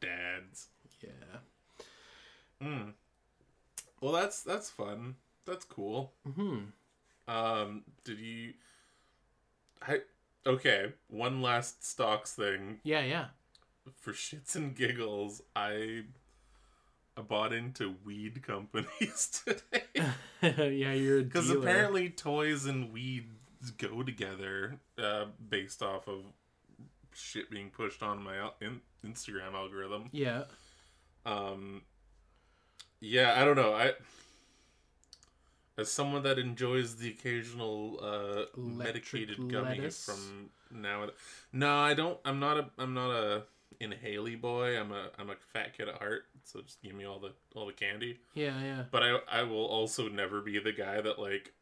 Dads. 0.01 0.67
Yeah. 1.01 1.37
Mm. 2.61 2.91
Well, 4.01 4.11
that's 4.11 4.43
that's 4.43 4.69
fun. 4.69 5.15
That's 5.45 5.63
cool. 5.63 6.11
Hmm. 6.35 6.57
Um, 7.29 7.83
did 8.03 8.19
you? 8.19 8.55
I 9.81 10.01
okay. 10.45 10.91
One 11.09 11.41
last 11.41 11.85
stocks 11.85 12.33
thing 12.33 12.79
Yeah. 12.83 13.03
Yeah. 13.06 13.25
for 13.95 14.11
shits 14.11 14.57
and 14.57 14.75
giggles. 14.75 15.41
I 15.56 16.03
I 17.15 17.21
bought 17.21 17.53
into 17.53 17.95
weed 18.03 18.44
companies 18.44 19.41
today 19.45 20.11
yeah. 20.41 20.91
You're 20.91 21.23
because 21.23 21.49
apparently 21.49 22.09
toys 22.09 22.65
and 22.65 22.91
weeds 22.91 23.71
go 23.77 24.03
together, 24.03 24.77
uh, 25.01 25.27
based 25.49 25.81
off 25.81 26.09
of 26.09 26.25
shit 27.18 27.50
being 27.50 27.69
pushed 27.69 28.04
on 28.04 28.24
my 28.24 28.52
in- 28.62 28.81
Instagram 29.06 29.54
algorithm. 29.54 30.09
Yeah. 30.12 30.44
Um, 31.26 31.81
yeah, 33.00 33.36
I 33.40 33.45
don't 33.45 33.56
know. 33.56 33.74
I 33.74 33.94
as 35.78 35.92
someone 35.92 36.24
that 36.24 36.40
enjoys 36.40 36.95
the 36.95 37.09
occasional 37.09 38.00
uh, 38.02 38.59
medicated 38.59 39.38
gummy 39.38 39.78
lettuce? 39.78 40.06
from 40.06 40.50
now 40.71 41.04
and 41.04 41.12
no, 41.54 41.78
I 41.78 41.94
don't. 41.94 42.18
I'm 42.26 42.40
not 42.40 42.57
a. 42.57 42.69
I'm 42.78 42.94
not 42.94 43.12
a 43.12 43.44
inhaley 43.80 44.40
boy. 44.40 44.80
I'm 44.80 44.92
a. 44.92 45.09
I'm 45.19 45.30
a 45.30 45.36
fat 45.54 45.78
kid 45.78 45.88
at 45.88 45.95
heart. 45.95 46.24
So 46.44 46.62
just 46.62 46.81
give 46.81 46.95
me 46.95 47.06
all 47.06 47.19
the 47.19 47.31
all 47.56 47.68
the 47.68 47.74
candy. 47.74 48.19
Yeah. 48.33 48.59
Yeah. 48.62 48.83
But 48.90 49.04
I 49.04 49.19
I 49.30 49.44
will 49.44 49.66
also 49.66 50.09
never 50.09 50.42
be 50.42 50.59
the 50.59 50.71
guy 50.71 51.00
that 51.02 51.19
like 51.19 51.54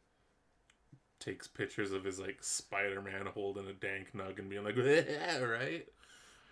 takes 1.20 1.46
pictures 1.46 1.92
of 1.92 2.04
his 2.04 2.18
like 2.18 2.38
Spider 2.42 3.02
Man 3.02 3.26
holding 3.32 3.66
a 3.68 3.72
dank 3.72 4.12
nug 4.14 4.38
and 4.38 4.48
being 4.48 4.64
like, 4.64 4.76
yeah, 4.76 5.38
right. 5.38 5.86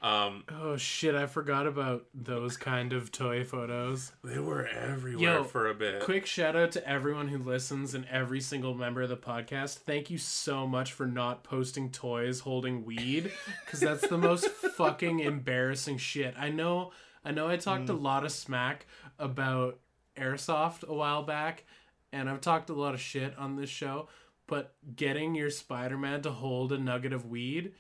Um, 0.02 0.44
Oh 0.50 0.76
shit! 0.76 1.14
I 1.14 1.24
forgot 1.24 1.66
about 1.66 2.04
those 2.12 2.58
kind 2.58 2.92
of 2.92 3.10
toy 3.10 3.42
photos. 3.42 4.12
they 4.22 4.38
were 4.38 4.66
everywhere 4.66 5.36
Yo, 5.36 5.44
for 5.44 5.68
a 5.68 5.74
bit. 5.74 6.02
Quick 6.02 6.26
shout 6.26 6.54
out 6.54 6.72
to 6.72 6.86
everyone 6.86 7.28
who 7.28 7.38
listens 7.38 7.94
and 7.94 8.04
every 8.10 8.42
single 8.42 8.74
member 8.74 9.00
of 9.00 9.08
the 9.08 9.16
podcast. 9.16 9.78
Thank 9.78 10.10
you 10.10 10.18
so 10.18 10.66
much 10.66 10.92
for 10.92 11.06
not 11.06 11.42
posting 11.42 11.90
toys 11.90 12.40
holding 12.40 12.84
weed 12.84 13.32
because 13.64 13.80
that's 13.80 14.06
the 14.06 14.18
most 14.18 14.46
fucking 14.76 15.20
embarrassing 15.20 15.96
shit. 15.96 16.34
I 16.38 16.50
know. 16.50 16.92
I 17.24 17.30
know. 17.30 17.48
I 17.48 17.56
talked 17.56 17.88
a 17.88 17.94
lot 17.94 18.26
of 18.26 18.32
smack 18.32 18.84
about 19.18 19.78
airsoft 20.18 20.86
a 20.86 20.92
while 20.92 21.22
back, 21.22 21.64
and 22.12 22.28
I've 22.28 22.42
talked 22.42 22.68
a 22.68 22.74
lot 22.74 22.92
of 22.92 23.00
shit 23.00 23.34
on 23.38 23.56
this 23.56 23.70
show. 23.70 24.08
But 24.46 24.74
getting 24.94 25.34
your 25.34 25.50
Spider-Man 25.50 26.22
to 26.22 26.30
hold 26.30 26.72
a 26.72 26.78
nugget 26.78 27.12
of 27.12 27.26
weed 27.26 27.72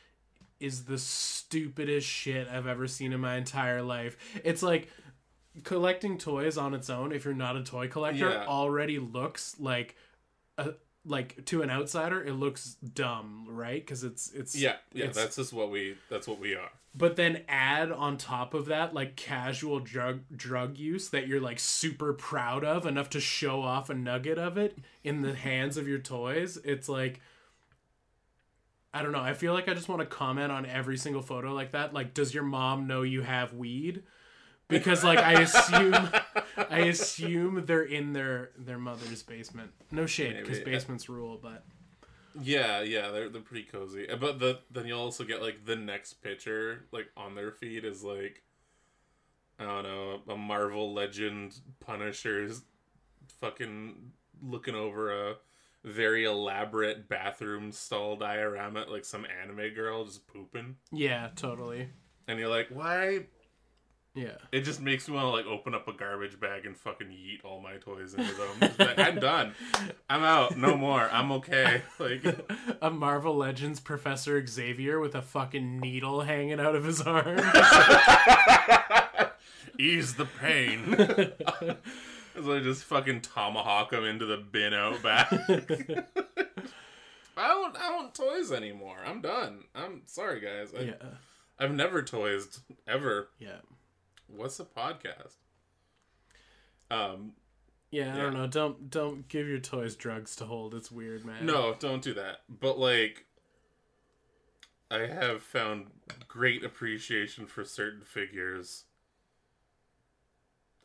is 0.60 0.84
the 0.84 0.98
stupidest 0.98 2.06
shit 2.06 2.48
I've 2.48 2.66
ever 2.66 2.86
seen 2.86 3.12
in 3.12 3.20
my 3.20 3.36
entire 3.36 3.82
life. 3.82 4.16
It's 4.44 4.62
like 4.62 4.88
collecting 5.62 6.16
toys 6.18 6.56
on 6.56 6.72
its 6.74 6.88
own 6.88 7.12
if 7.12 7.24
you're 7.24 7.34
not 7.34 7.56
a 7.56 7.62
toy 7.62 7.88
collector 7.88 8.30
Yeah. 8.30 8.46
already 8.46 8.98
looks 8.98 9.56
like 9.60 9.96
a, 10.56 10.70
like 11.06 11.44
to 11.46 11.62
an 11.62 11.70
outsider 11.70 12.22
it 12.24 12.32
looks 12.34 12.76
dumb, 12.94 13.46
right? 13.48 13.80
Because 13.80 14.04
it's 14.04 14.30
it's 14.32 14.54
Yeah, 14.56 14.76
yeah, 14.92 15.04
it's- 15.04 15.16
that's 15.16 15.36
just 15.36 15.52
what 15.52 15.70
we 15.70 15.96
that's 16.08 16.26
what 16.26 16.38
we 16.40 16.54
are. 16.54 16.70
but 16.94 17.16
then 17.16 17.42
add 17.48 17.90
on 17.92 18.16
top 18.16 18.54
of 18.54 18.66
that 18.66 18.94
like 18.94 19.16
casual 19.16 19.80
drug 19.80 20.20
drug 20.34 20.78
use 20.78 21.08
that 21.10 21.26
you're 21.26 21.40
like 21.40 21.58
super 21.58 22.12
proud 22.12 22.64
of 22.64 22.86
enough 22.86 23.10
to 23.10 23.20
show 23.20 23.60
off 23.62 23.90
a 23.90 23.94
nugget 23.94 24.38
of 24.38 24.56
it 24.56 24.78
in 25.02 25.20
the 25.22 25.34
hands 25.34 25.76
of 25.76 25.86
your 25.88 25.98
toys 25.98 26.56
it's 26.64 26.88
like 26.88 27.20
i 28.92 29.02
don't 29.02 29.12
know 29.12 29.20
i 29.20 29.34
feel 29.34 29.52
like 29.52 29.68
i 29.68 29.74
just 29.74 29.88
want 29.88 30.00
to 30.00 30.06
comment 30.06 30.52
on 30.52 30.64
every 30.66 30.96
single 30.96 31.22
photo 31.22 31.52
like 31.52 31.72
that 31.72 31.92
like 31.92 32.14
does 32.14 32.32
your 32.32 32.44
mom 32.44 32.86
know 32.86 33.02
you 33.02 33.22
have 33.22 33.52
weed 33.52 34.02
because 34.78 35.02
like 35.04 35.18
i 35.18 35.40
assume 35.42 35.94
i 36.70 36.80
assume 36.80 37.64
they're 37.66 37.82
in 37.82 38.12
their 38.12 38.50
their 38.58 38.78
mother's 38.78 39.22
basement 39.22 39.70
no 39.90 40.06
shade 40.06 40.36
because 40.40 40.60
basements 40.60 41.08
rule 41.08 41.38
but 41.42 41.64
Yeah, 42.42 42.82
yeah, 42.82 43.10
they're 43.12 43.28
they're 43.28 43.40
pretty 43.50 43.62
cozy. 43.70 44.10
Uh, 44.10 44.16
But 44.16 44.40
the 44.40 44.58
then 44.70 44.86
you'll 44.88 45.00
also 45.00 45.22
get 45.24 45.40
like 45.40 45.64
the 45.64 45.76
next 45.76 46.14
picture 46.14 46.84
like 46.90 47.08
on 47.16 47.34
their 47.36 47.52
feed 47.52 47.84
is 47.84 48.02
like 48.02 48.42
I 49.58 49.64
don't 49.64 49.84
know, 49.84 50.20
a 50.28 50.36
Marvel 50.36 50.92
Legend 50.92 51.54
Punisher's 51.78 52.62
fucking 53.40 54.10
looking 54.42 54.74
over 54.74 55.12
a 55.30 55.34
very 55.84 56.24
elaborate 56.24 57.08
bathroom 57.08 57.70
stall 57.70 58.16
diorama 58.16 58.84
like 58.88 59.04
some 59.04 59.24
anime 59.42 59.72
girl 59.74 60.04
just 60.04 60.26
pooping. 60.26 60.74
yeah 60.90 61.28
totally 61.36 61.88
And 62.26 62.38
you're 62.40 62.48
like, 62.48 62.68
why 62.70 63.26
yeah 64.14 64.36
it 64.52 64.60
just 64.60 64.80
makes 64.80 65.08
me 65.08 65.14
want 65.14 65.26
to 65.26 65.30
like 65.30 65.46
open 65.46 65.74
up 65.74 65.88
a 65.88 65.92
garbage 65.92 66.38
bag 66.38 66.66
and 66.66 66.76
fucking 66.76 67.08
yeet 67.08 67.44
all 67.44 67.60
my 67.60 67.76
toys 67.76 68.14
into 68.14 68.32
them. 68.34 68.72
Like, 68.78 68.98
I'm 68.98 69.18
done. 69.18 69.54
I'm 70.08 70.22
out. 70.22 70.56
No 70.56 70.76
more. 70.76 71.08
I'm 71.12 71.32
okay. 71.32 71.82
Like 71.98 72.24
a 72.82 72.90
Marvel 72.90 73.36
Legends 73.36 73.80
Professor 73.80 74.44
Xavier 74.46 74.98
with 75.00 75.14
a 75.14 75.22
fucking 75.22 75.80
needle 75.80 76.22
hanging 76.22 76.60
out 76.60 76.74
of 76.74 76.84
his 76.84 77.00
arm. 77.00 77.38
ease 79.78 80.14
the 80.14 80.26
pain. 80.40 80.94
so 82.42 82.56
I 82.56 82.60
just 82.60 82.84
fucking 82.84 83.22
tomahawk 83.22 83.92
him 83.92 84.04
into 84.04 84.26
the 84.26 84.36
bin 84.36 84.74
out 84.74 85.02
back. 85.02 85.32
I 87.36 87.48
don't 87.48 87.76
I 87.76 87.88
don't 87.90 88.14
toys 88.14 88.52
anymore. 88.52 88.98
I'm 89.04 89.20
done. 89.20 89.64
I'm 89.74 90.02
sorry 90.06 90.40
guys. 90.40 90.72
I, 90.76 90.82
yeah, 90.82 90.94
I've 91.58 91.72
never 91.72 92.02
toys 92.02 92.60
ever. 92.86 93.28
yeah, 93.38 93.58
What's 94.26 94.58
a 94.60 94.64
podcast? 94.64 95.34
Um 96.90 97.32
yeah. 97.90 98.12
I 98.12 98.16
Yeah. 98.16 98.22
don't 98.24 98.34
know. 98.34 98.46
Don't 98.46 98.90
don't 98.90 99.28
give 99.28 99.46
your 99.48 99.60
toys 99.60 99.94
drugs 99.96 100.34
to 100.36 100.44
hold. 100.46 100.74
It's 100.74 100.90
weird, 100.90 101.24
man. 101.24 101.46
no, 101.46 101.74
don't 101.78 102.02
do 102.02 102.14
that. 102.14 102.40
But 102.48 102.78
like 102.78 103.26
I 104.90 105.06
have 105.06 105.42
found 105.42 105.86
great 106.28 106.62
appreciation 106.64 107.46
for 107.46 107.64
certain 107.64 108.02
figures 108.02 108.84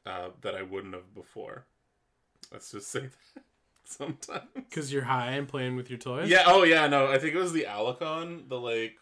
uh, 0.06 0.30
that 0.42 0.56
I 0.56 0.64
wouldn't 0.64 0.94
have 0.96 1.14
before. 1.14 1.66
Let's 2.52 2.72
just 2.72 2.90
say 2.90 3.02
that 3.36 3.44
sometimes. 3.84 4.48
because 4.56 4.92
you're 4.92 5.04
high 5.04 5.32
and 5.32 5.48
playing 5.48 5.76
with 5.76 5.90
your 5.90 6.00
toys. 6.00 6.30
Yeah. 6.30 6.44
Oh, 6.48 6.64
yeah. 6.64 6.88
No, 6.88 7.08
I 7.12 7.20
think 7.20 7.36
it 7.36 7.38
was 7.38 7.54
the 7.54 7.66
Alicon, 7.70 8.48
the 8.50 8.60
like, 8.60 8.96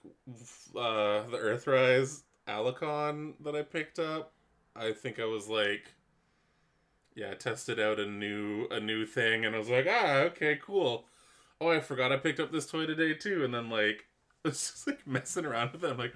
uh, 0.75 1.22
the 1.29 1.38
Earthrise 1.38 2.24
Alicon 2.47 3.33
that 3.41 3.55
I 3.55 3.61
picked 3.61 3.99
up. 3.99 4.33
I 4.75 4.91
think 4.91 5.19
I 5.19 5.25
was 5.25 5.47
like, 5.47 5.93
yeah, 7.15 7.31
I 7.31 7.33
tested 7.33 7.79
out 7.79 7.99
a 7.99 8.05
new 8.05 8.67
a 8.69 8.79
new 8.79 9.05
thing, 9.05 9.45
and 9.45 9.55
I 9.55 9.59
was 9.59 9.69
like, 9.69 9.87
ah, 9.89 10.17
okay, 10.17 10.59
cool. 10.61 11.05
Oh, 11.59 11.69
I 11.69 11.79
forgot 11.79 12.11
I 12.11 12.17
picked 12.17 12.39
up 12.39 12.51
this 12.51 12.67
toy 12.67 12.85
today 12.85 13.13
too, 13.13 13.43
and 13.43 13.53
then 13.53 13.69
like, 13.69 14.05
I 14.45 14.49
was 14.49 14.71
just 14.71 14.87
like 14.87 15.05
messing 15.07 15.45
around 15.45 15.71
with 15.71 15.83
it. 15.83 15.91
I'm 15.91 15.97
like, 15.97 16.13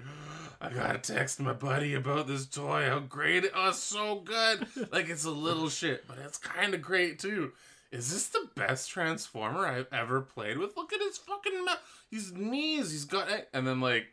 I 0.60 0.70
gotta 0.70 0.98
text 0.98 1.40
my 1.40 1.52
buddy 1.52 1.94
about 1.94 2.28
this 2.28 2.46
toy. 2.46 2.88
How 2.88 3.00
great 3.00 3.44
it! 3.44 3.52
Oh, 3.54 3.70
it's 3.70 3.78
so 3.78 4.20
good. 4.20 4.66
like 4.92 5.08
it's 5.08 5.24
a 5.24 5.30
little 5.30 5.68
shit, 5.70 6.06
but 6.06 6.18
it's 6.18 6.38
kind 6.38 6.74
of 6.74 6.82
great 6.82 7.18
too 7.18 7.52
is 7.92 8.10
this 8.10 8.28
the 8.28 8.48
best 8.56 8.90
transformer 8.90 9.66
I've 9.66 9.86
ever 9.92 10.22
played 10.22 10.56
with? 10.56 10.76
Look 10.76 10.94
at 10.94 11.00
his 11.00 11.18
fucking 11.18 11.64
mouth, 11.64 11.78
his 12.10 12.32
knees. 12.32 12.90
He's 12.90 13.04
got, 13.04 13.28
and 13.52 13.66
then 13.66 13.80
like, 13.80 14.06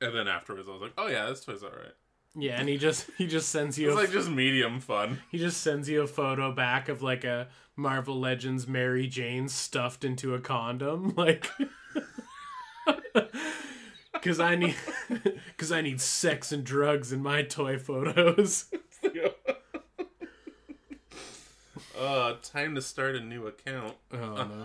and 0.00 0.14
then 0.16 0.28
afterwards, 0.28 0.68
I 0.68 0.72
was 0.72 0.82
like, 0.82 0.92
oh 0.98 1.06
yeah, 1.08 1.26
this 1.26 1.44
toy's 1.44 1.62
all 1.62 1.70
right. 1.70 1.94
yeah. 2.34 2.58
And 2.60 2.68
he 2.68 2.76
just 2.78 3.08
he 3.18 3.26
just 3.26 3.48
sends 3.48 3.78
you 3.78 3.88
It's 3.88 3.96
a, 3.96 4.00
like 4.00 4.10
just 4.12 4.30
medium 4.30 4.80
fun. 4.80 5.20
he 5.30 5.38
just 5.38 5.60
sends 5.62 5.88
you 5.88 6.02
a 6.02 6.06
photo 6.06 6.52
back 6.52 6.88
of 6.88 7.02
like 7.02 7.24
a 7.24 7.48
Marvel 7.76 8.18
Legends 8.18 8.66
Mary 8.66 9.06
Jane 9.06 9.48
stuffed 9.48 10.04
into 10.04 10.34
a 10.34 10.40
condom, 10.40 11.14
like. 11.16 11.48
Because 14.12 14.40
I 14.40 14.56
need, 14.56 14.74
because 15.48 15.70
I 15.70 15.82
need 15.82 16.00
sex 16.00 16.50
and 16.50 16.64
drugs 16.64 17.12
in 17.12 17.22
my 17.22 17.42
toy 17.42 17.78
photos. 17.78 18.64
Uh, 21.98 22.34
time 22.42 22.74
to 22.74 22.82
start 22.82 23.16
a 23.16 23.20
new 23.20 23.46
account. 23.46 23.94
Oh 24.12 24.16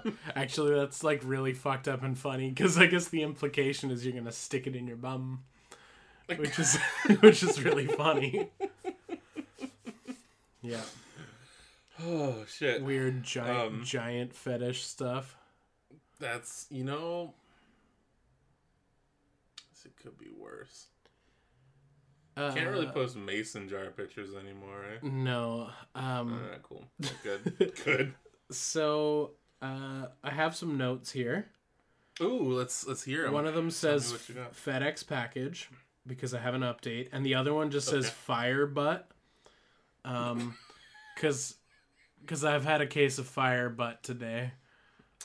no! 0.03 0.11
Actually, 0.35 0.75
that's 0.75 1.03
like 1.03 1.21
really 1.23 1.53
fucked 1.53 1.87
up 1.87 2.03
and 2.03 2.17
funny 2.17 2.49
because 2.49 2.77
I 2.77 2.85
guess 2.87 3.07
the 3.07 3.23
implication 3.23 3.91
is 3.91 4.05
you're 4.05 4.13
gonna 4.15 4.31
stick 4.31 4.67
it 4.67 4.75
in 4.75 4.87
your 4.87 4.97
bum, 4.97 5.43
which 6.35 6.59
is 6.59 6.77
which 7.21 7.43
is 7.43 7.61
really 7.63 7.87
funny. 7.87 8.49
Yeah, 10.61 10.81
Oh 12.03 12.45
shit, 12.47 12.83
weird 12.83 13.23
giant 13.23 13.73
Um, 13.73 13.83
giant 13.83 14.33
fetish 14.35 14.83
stuff. 14.83 15.35
that's 16.19 16.67
you 16.69 16.83
know, 16.83 17.33
this 19.71 19.91
could 20.01 20.17
be 20.19 20.29
worse. 20.37 20.87
Uh, 22.37 22.53
Can't 22.53 22.69
really 22.69 22.87
post 22.87 23.15
mason 23.17 23.67
jar 23.67 23.85
pictures 23.91 24.29
anymore, 24.35 24.85
eh? 24.93 24.99
No. 25.03 25.69
Um. 25.95 26.33
Alright, 26.43 26.63
cool. 26.63 26.85
Good. 27.23 27.73
Good. 27.85 28.13
So, 28.51 29.31
uh, 29.61 30.07
I 30.23 30.29
have 30.29 30.55
some 30.55 30.77
notes 30.77 31.11
here. 31.11 31.47
Ooh, 32.21 32.53
let's 32.53 32.85
let's 32.87 33.03
hear 33.03 33.25
'em. 33.25 33.33
One 33.33 33.47
of 33.47 33.55
them 33.55 33.69
says 33.71 34.11
what 34.11 34.27
you 34.29 34.35
got. 34.35 34.53
FedEx 34.53 35.05
package 35.07 35.69
because 36.07 36.33
I 36.33 36.39
have 36.39 36.53
an 36.53 36.61
update, 36.61 37.09
and 37.11 37.25
the 37.25 37.35
other 37.35 37.53
one 37.53 37.69
just 37.71 37.87
says 37.87 38.09
fire 38.09 38.65
butt. 38.65 39.09
Um, 40.05 40.55
because 41.15 41.55
because 42.21 42.45
I've 42.45 42.63
had 42.65 42.81
a 42.81 42.87
case 42.87 43.17
of 43.17 43.27
fire 43.27 43.69
butt 43.69 44.03
today. 44.03 44.51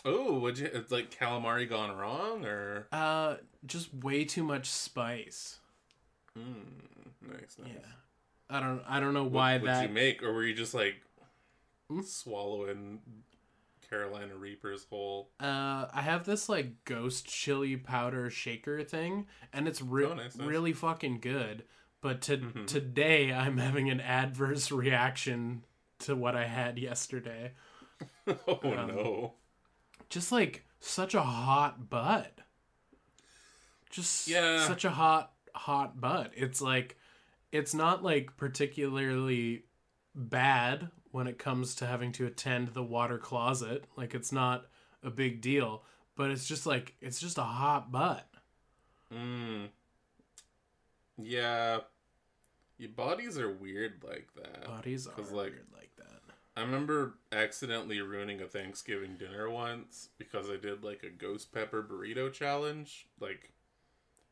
Oh, 0.04 0.38
would 0.38 0.58
you? 0.58 0.70
It's 0.72 0.90
like 0.92 1.10
calamari 1.10 1.68
gone 1.68 1.96
wrong, 1.96 2.44
or 2.44 2.86
Uh, 2.92 3.36
just 3.64 3.92
way 3.94 4.24
too 4.24 4.42
much 4.44 4.68
spice. 4.68 5.58
Mm, 6.36 7.30
nice, 7.32 7.56
nice. 7.58 7.68
Yeah, 7.74 7.86
I 8.50 8.60
don't 8.60 8.82
I 8.88 9.00
don't 9.00 9.14
know 9.14 9.24
why 9.24 9.58
would 9.58 9.68
that. 9.68 9.82
you 9.88 9.94
make, 9.94 10.22
or 10.22 10.32
were 10.32 10.44
you 10.44 10.54
just 10.54 10.74
like 10.74 10.96
Hmm? 11.88 12.00
swallowing 12.02 13.00
Carolina 13.88 14.34
Reaper's 14.36 14.84
whole? 14.90 15.30
Uh, 15.38 15.86
I 15.92 16.02
have 16.02 16.24
this 16.26 16.48
like 16.48 16.84
ghost 16.84 17.26
chili 17.26 17.76
powder 17.76 18.28
shaker 18.30 18.82
thing, 18.82 19.26
and 19.52 19.68
it's 19.68 19.80
re- 19.80 20.04
Oh, 20.06 20.14
nice, 20.14 20.36
nice. 20.36 20.46
really 20.46 20.72
fucking 20.72 21.20
good. 21.20 21.64
But 22.00 22.20
to- 22.22 22.38
Mhm. 22.38 22.66
today, 22.66 23.32
I'm 23.32 23.58
having 23.58 23.88
an 23.90 24.00
adverse 24.00 24.70
reaction 24.72 25.64
to 26.00 26.14
what 26.16 26.36
I 26.36 26.46
had 26.46 26.78
yesterday. 26.78 27.52
oh 28.26 28.58
Um, 28.62 28.88
no! 28.88 29.34
Just 30.08 30.30
like 30.32 30.64
such 30.80 31.14
a 31.14 31.22
hot 31.22 31.88
butt. 31.88 32.40
Just 33.90 34.28
Yeah. 34.28 34.66
such 34.66 34.84
a 34.84 34.90
hot, 34.90 35.32
hot 35.56 36.00
butt. 36.00 36.32
It's 36.34 36.60
like, 36.60 36.96
it's 37.52 37.74
not 37.74 38.02
like 38.02 38.36
particularly 38.36 39.64
bad 40.14 40.88
when 41.10 41.26
it 41.26 41.38
comes 41.38 41.74
to 41.76 41.86
having 41.86 42.12
to 42.12 42.26
attend 42.26 42.68
the 42.68 42.82
water 42.82 43.18
closet. 43.18 43.84
Like, 43.96 44.14
it's 44.14 44.32
not 44.32 44.66
a 45.02 45.10
big 45.10 45.40
deal, 45.40 45.82
but 46.16 46.30
it's 46.30 46.46
just 46.46 46.66
like, 46.66 46.94
it's 47.00 47.20
just 47.20 47.38
a 47.38 47.42
hot 47.42 47.90
butt. 47.90 48.28
Mm. 49.12 49.68
Yeah, 51.18 51.80
your 52.78 52.90
bodies 52.90 53.38
are 53.38 53.50
weird 53.50 54.04
like 54.06 54.28
that. 54.36 54.66
Bodies 54.66 55.06
are 55.06 55.22
like, 55.22 55.52
weird 55.52 55.66
like 55.72 55.90
that. 55.96 56.20
I 56.56 56.62
remember 56.62 57.14
accidentally 57.32 58.00
ruining 58.00 58.40
a 58.40 58.46
Thanksgiving 58.46 59.16
dinner 59.16 59.50
once 59.50 60.08
because 60.18 60.50
I 60.50 60.56
did 60.56 60.82
like 60.82 61.02
a 61.02 61.10
ghost 61.10 61.52
pepper 61.52 61.82
burrito 61.82 62.32
challenge 62.32 63.06
like 63.20 63.52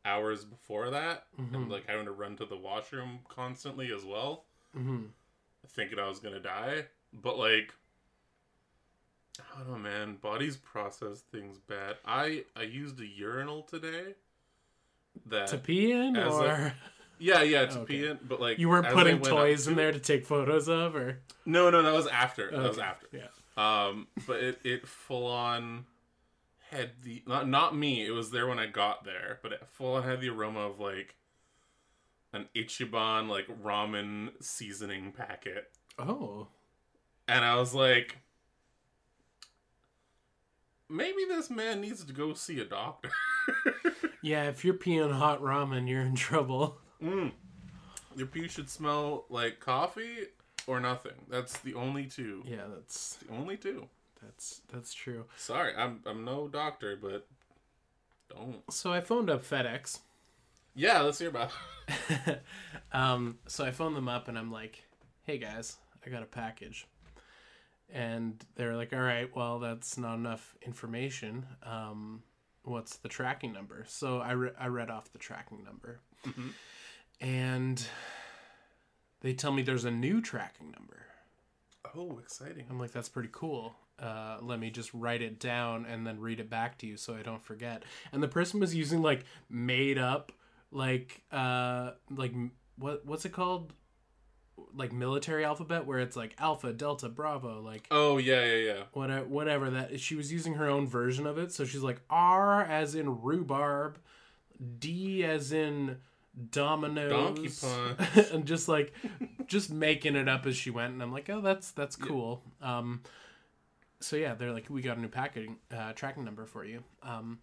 hours 0.04 0.44
before 0.44 0.90
that 0.90 1.26
Mhm. 1.38 1.54
and 1.54 1.70
like 1.70 1.86
having 1.86 2.04
to 2.06 2.12
run 2.12 2.36
to 2.36 2.44
the 2.46 2.56
washroom 2.56 3.20
constantly 3.28 3.92
as 3.92 4.04
well, 4.04 4.44
hmm 4.72 5.06
thinking 5.68 5.98
I 5.98 6.06
was 6.08 6.20
gonna 6.20 6.40
die. 6.40 6.86
But 7.12 7.38
like 7.38 7.72
I 9.54 9.58
don't 9.58 9.72
know 9.72 9.78
man, 9.78 10.16
bodies 10.16 10.56
process 10.56 11.20
things 11.20 11.58
bad. 11.58 11.96
I 12.04 12.44
I 12.54 12.62
used 12.62 13.00
a 13.00 13.06
urinal 13.06 13.62
today 13.62 14.14
that 15.26 15.48
To 15.48 15.58
pee 15.58 15.92
in, 15.92 16.16
as 16.16 16.32
a- 16.34 16.44
or 16.44 16.74
yeah, 17.18 17.42
yeah, 17.42 17.66
to 17.66 17.78
Okay. 17.80 17.84
pee 18.00 18.06
in, 18.06 18.18
but 18.22 18.40
like 18.40 18.58
you 18.58 18.68
weren't 18.68 18.88
putting 18.88 19.20
toys 19.22 19.64
to 19.64 19.70
in 19.70 19.76
there 19.76 19.90
to 19.92 19.98
take 19.98 20.26
photos 20.26 20.68
of, 20.68 20.94
or 20.94 21.20
No, 21.46 21.70
no, 21.70 21.82
that 21.82 21.92
was 21.94 22.06
after. 22.06 22.50
That 22.50 22.62
was 22.62 22.78
after. 22.78 23.08
Yeah. 23.12 23.28
Um, 23.56 24.08
but 24.26 24.40
it 24.42 24.60
it 24.64 24.86
full 24.86 25.26
on 25.26 25.86
had 26.74 26.90
the 27.02 27.22
not 27.26 27.48
not 27.48 27.76
me. 27.76 28.04
It 28.06 28.10
was 28.10 28.30
there 28.30 28.46
when 28.46 28.58
I 28.58 28.66
got 28.66 29.04
there, 29.04 29.38
but 29.42 29.52
it 29.52 29.66
full 29.72 29.94
on 29.94 30.02
had 30.02 30.20
the 30.20 30.28
aroma 30.30 30.60
of 30.60 30.78
like 30.80 31.14
an 32.32 32.48
Ichiban 32.54 33.28
like 33.28 33.46
ramen 33.62 34.30
seasoning 34.42 35.12
packet, 35.12 35.70
Oh. 35.98 36.48
and 37.28 37.44
I 37.44 37.56
was 37.56 37.74
like, 37.74 38.18
maybe 40.88 41.24
this 41.28 41.50
man 41.50 41.80
needs 41.80 42.04
to 42.04 42.12
go 42.12 42.34
see 42.34 42.60
a 42.60 42.64
doctor. 42.64 43.10
Yeah, 44.22 44.44
if 44.44 44.64
you're 44.64 44.72
peeing 44.72 45.12
hot 45.12 45.42
ramen, 45.42 45.86
you're 45.86 46.00
in 46.00 46.14
trouble. 46.14 46.78
mm. 47.02 47.30
Your 48.16 48.26
pee 48.26 48.48
should 48.48 48.70
smell 48.70 49.26
like 49.28 49.60
coffee 49.60 50.28
or 50.66 50.80
nothing. 50.80 51.12
That's 51.28 51.58
the 51.58 51.74
only 51.74 52.06
two. 52.06 52.42
Yeah, 52.46 52.62
that's 52.74 53.16
The 53.16 53.34
only 53.34 53.58
two. 53.58 53.86
That's 54.24 54.62
that's 54.72 54.92
true. 54.94 55.24
Sorry, 55.36 55.72
I'm 55.76 56.00
I'm 56.06 56.24
no 56.24 56.48
doctor, 56.48 56.96
but 57.00 57.26
don't. 58.28 58.62
So 58.72 58.92
I 58.92 59.00
phoned 59.00 59.30
up 59.30 59.44
FedEx. 59.44 60.00
Yeah, 60.74 61.00
let's 61.02 61.18
hear 61.18 61.28
about. 61.28 61.50
um, 62.92 63.38
so 63.46 63.64
I 63.64 63.70
phoned 63.70 63.96
them 63.96 64.08
up 64.08 64.28
and 64.28 64.38
I'm 64.38 64.50
like, 64.50 64.84
"Hey 65.22 65.38
guys, 65.38 65.76
I 66.04 66.10
got 66.10 66.22
a 66.22 66.26
package." 66.26 66.86
And 67.92 68.42
they're 68.56 68.74
like, 68.76 68.92
"All 68.92 69.00
right, 69.00 69.34
well, 69.36 69.58
that's 69.58 69.96
not 69.98 70.14
enough 70.14 70.56
information. 70.62 71.46
Um, 71.62 72.22
what's 72.64 72.96
the 72.96 73.08
tracking 73.08 73.52
number?" 73.52 73.84
So 73.86 74.18
I 74.20 74.32
re- 74.32 74.50
I 74.58 74.66
read 74.66 74.90
off 74.90 75.12
the 75.12 75.18
tracking 75.18 75.62
number, 75.62 76.00
Mhm. 76.24 76.50
and 77.20 77.86
they 79.20 79.32
tell 79.34 79.52
me 79.52 79.62
there's 79.62 79.84
a 79.84 79.90
new 79.90 80.20
tracking 80.20 80.70
number. 80.70 81.06
Oh, 81.94 82.18
exciting! 82.18 82.66
I'm 82.68 82.78
like, 82.80 82.90
"That's 82.92 83.08
pretty 83.10 83.28
cool." 83.30 83.76
Uh, 83.98 84.38
let 84.42 84.58
me 84.58 84.70
just 84.70 84.92
write 84.92 85.22
it 85.22 85.38
down 85.38 85.86
and 85.86 86.06
then 86.06 86.18
read 86.18 86.40
it 86.40 86.50
back 86.50 86.76
to 86.78 86.86
you 86.86 86.96
so 86.96 87.14
I 87.14 87.22
don't 87.22 87.42
forget. 87.44 87.84
And 88.12 88.22
the 88.22 88.28
person 88.28 88.58
was 88.60 88.74
using 88.74 89.02
like 89.02 89.24
made 89.48 89.98
up 89.98 90.32
like 90.72 91.22
uh 91.30 91.92
like 92.10 92.32
what 92.76 93.06
what's 93.06 93.24
it 93.24 93.32
called 93.32 93.72
like 94.74 94.92
military 94.92 95.44
alphabet 95.44 95.86
where 95.86 96.00
it's 96.00 96.16
like 96.16 96.34
alpha 96.38 96.72
delta 96.72 97.08
bravo 97.08 97.60
like 97.60 97.86
Oh 97.92 98.18
yeah, 98.18 98.44
yeah, 98.44 98.56
yeah. 98.56 98.82
whatever 98.92 99.24
whatever 99.26 99.70
that 99.70 100.00
she 100.00 100.16
was 100.16 100.32
using 100.32 100.54
her 100.54 100.68
own 100.68 100.86
version 100.88 101.26
of 101.26 101.38
it 101.38 101.52
so 101.52 101.64
she's 101.64 101.82
like 101.82 102.00
r 102.10 102.62
as 102.62 102.94
in 102.96 103.22
rhubarb 103.22 103.98
d 104.78 105.24
as 105.24 105.52
in 105.52 105.98
dominoes 106.50 107.10
Donkey 107.10 107.48
punch. 107.60 108.30
and 108.32 108.44
just 108.46 108.68
like 108.68 108.92
just 109.46 109.70
making 109.70 110.16
it 110.16 110.28
up 110.28 110.46
as 110.46 110.56
she 110.56 110.70
went 110.70 110.92
and 110.92 111.02
i'm 111.02 111.12
like 111.12 111.30
oh 111.30 111.40
that's 111.40 111.70
that's 111.72 111.94
cool 111.96 112.42
um 112.60 113.00
so 114.04 114.16
yeah 114.16 114.34
they're 114.34 114.52
like 114.52 114.66
we 114.68 114.82
got 114.82 114.96
a 114.96 115.00
new 115.00 115.08
packaging 115.08 115.56
uh, 115.74 115.92
tracking 115.92 116.24
number 116.24 116.46
for 116.46 116.64
you 116.64 116.82
um 117.02 117.38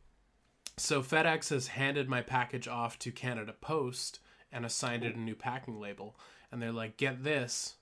so 0.77 1.01
fedex 1.01 1.49
has 1.49 1.67
handed 1.67 2.07
my 2.07 2.21
package 2.21 2.67
off 2.67 2.97
to 2.99 3.11
canada 3.11 3.53
post 3.61 4.19
and 4.51 4.65
assigned 4.65 5.03
it 5.03 5.15
a 5.15 5.19
new 5.19 5.35
packing 5.35 5.79
label 5.79 6.15
and 6.51 6.61
they're 6.61 6.71
like 6.71 6.97
get 6.97 7.23
this 7.23 7.75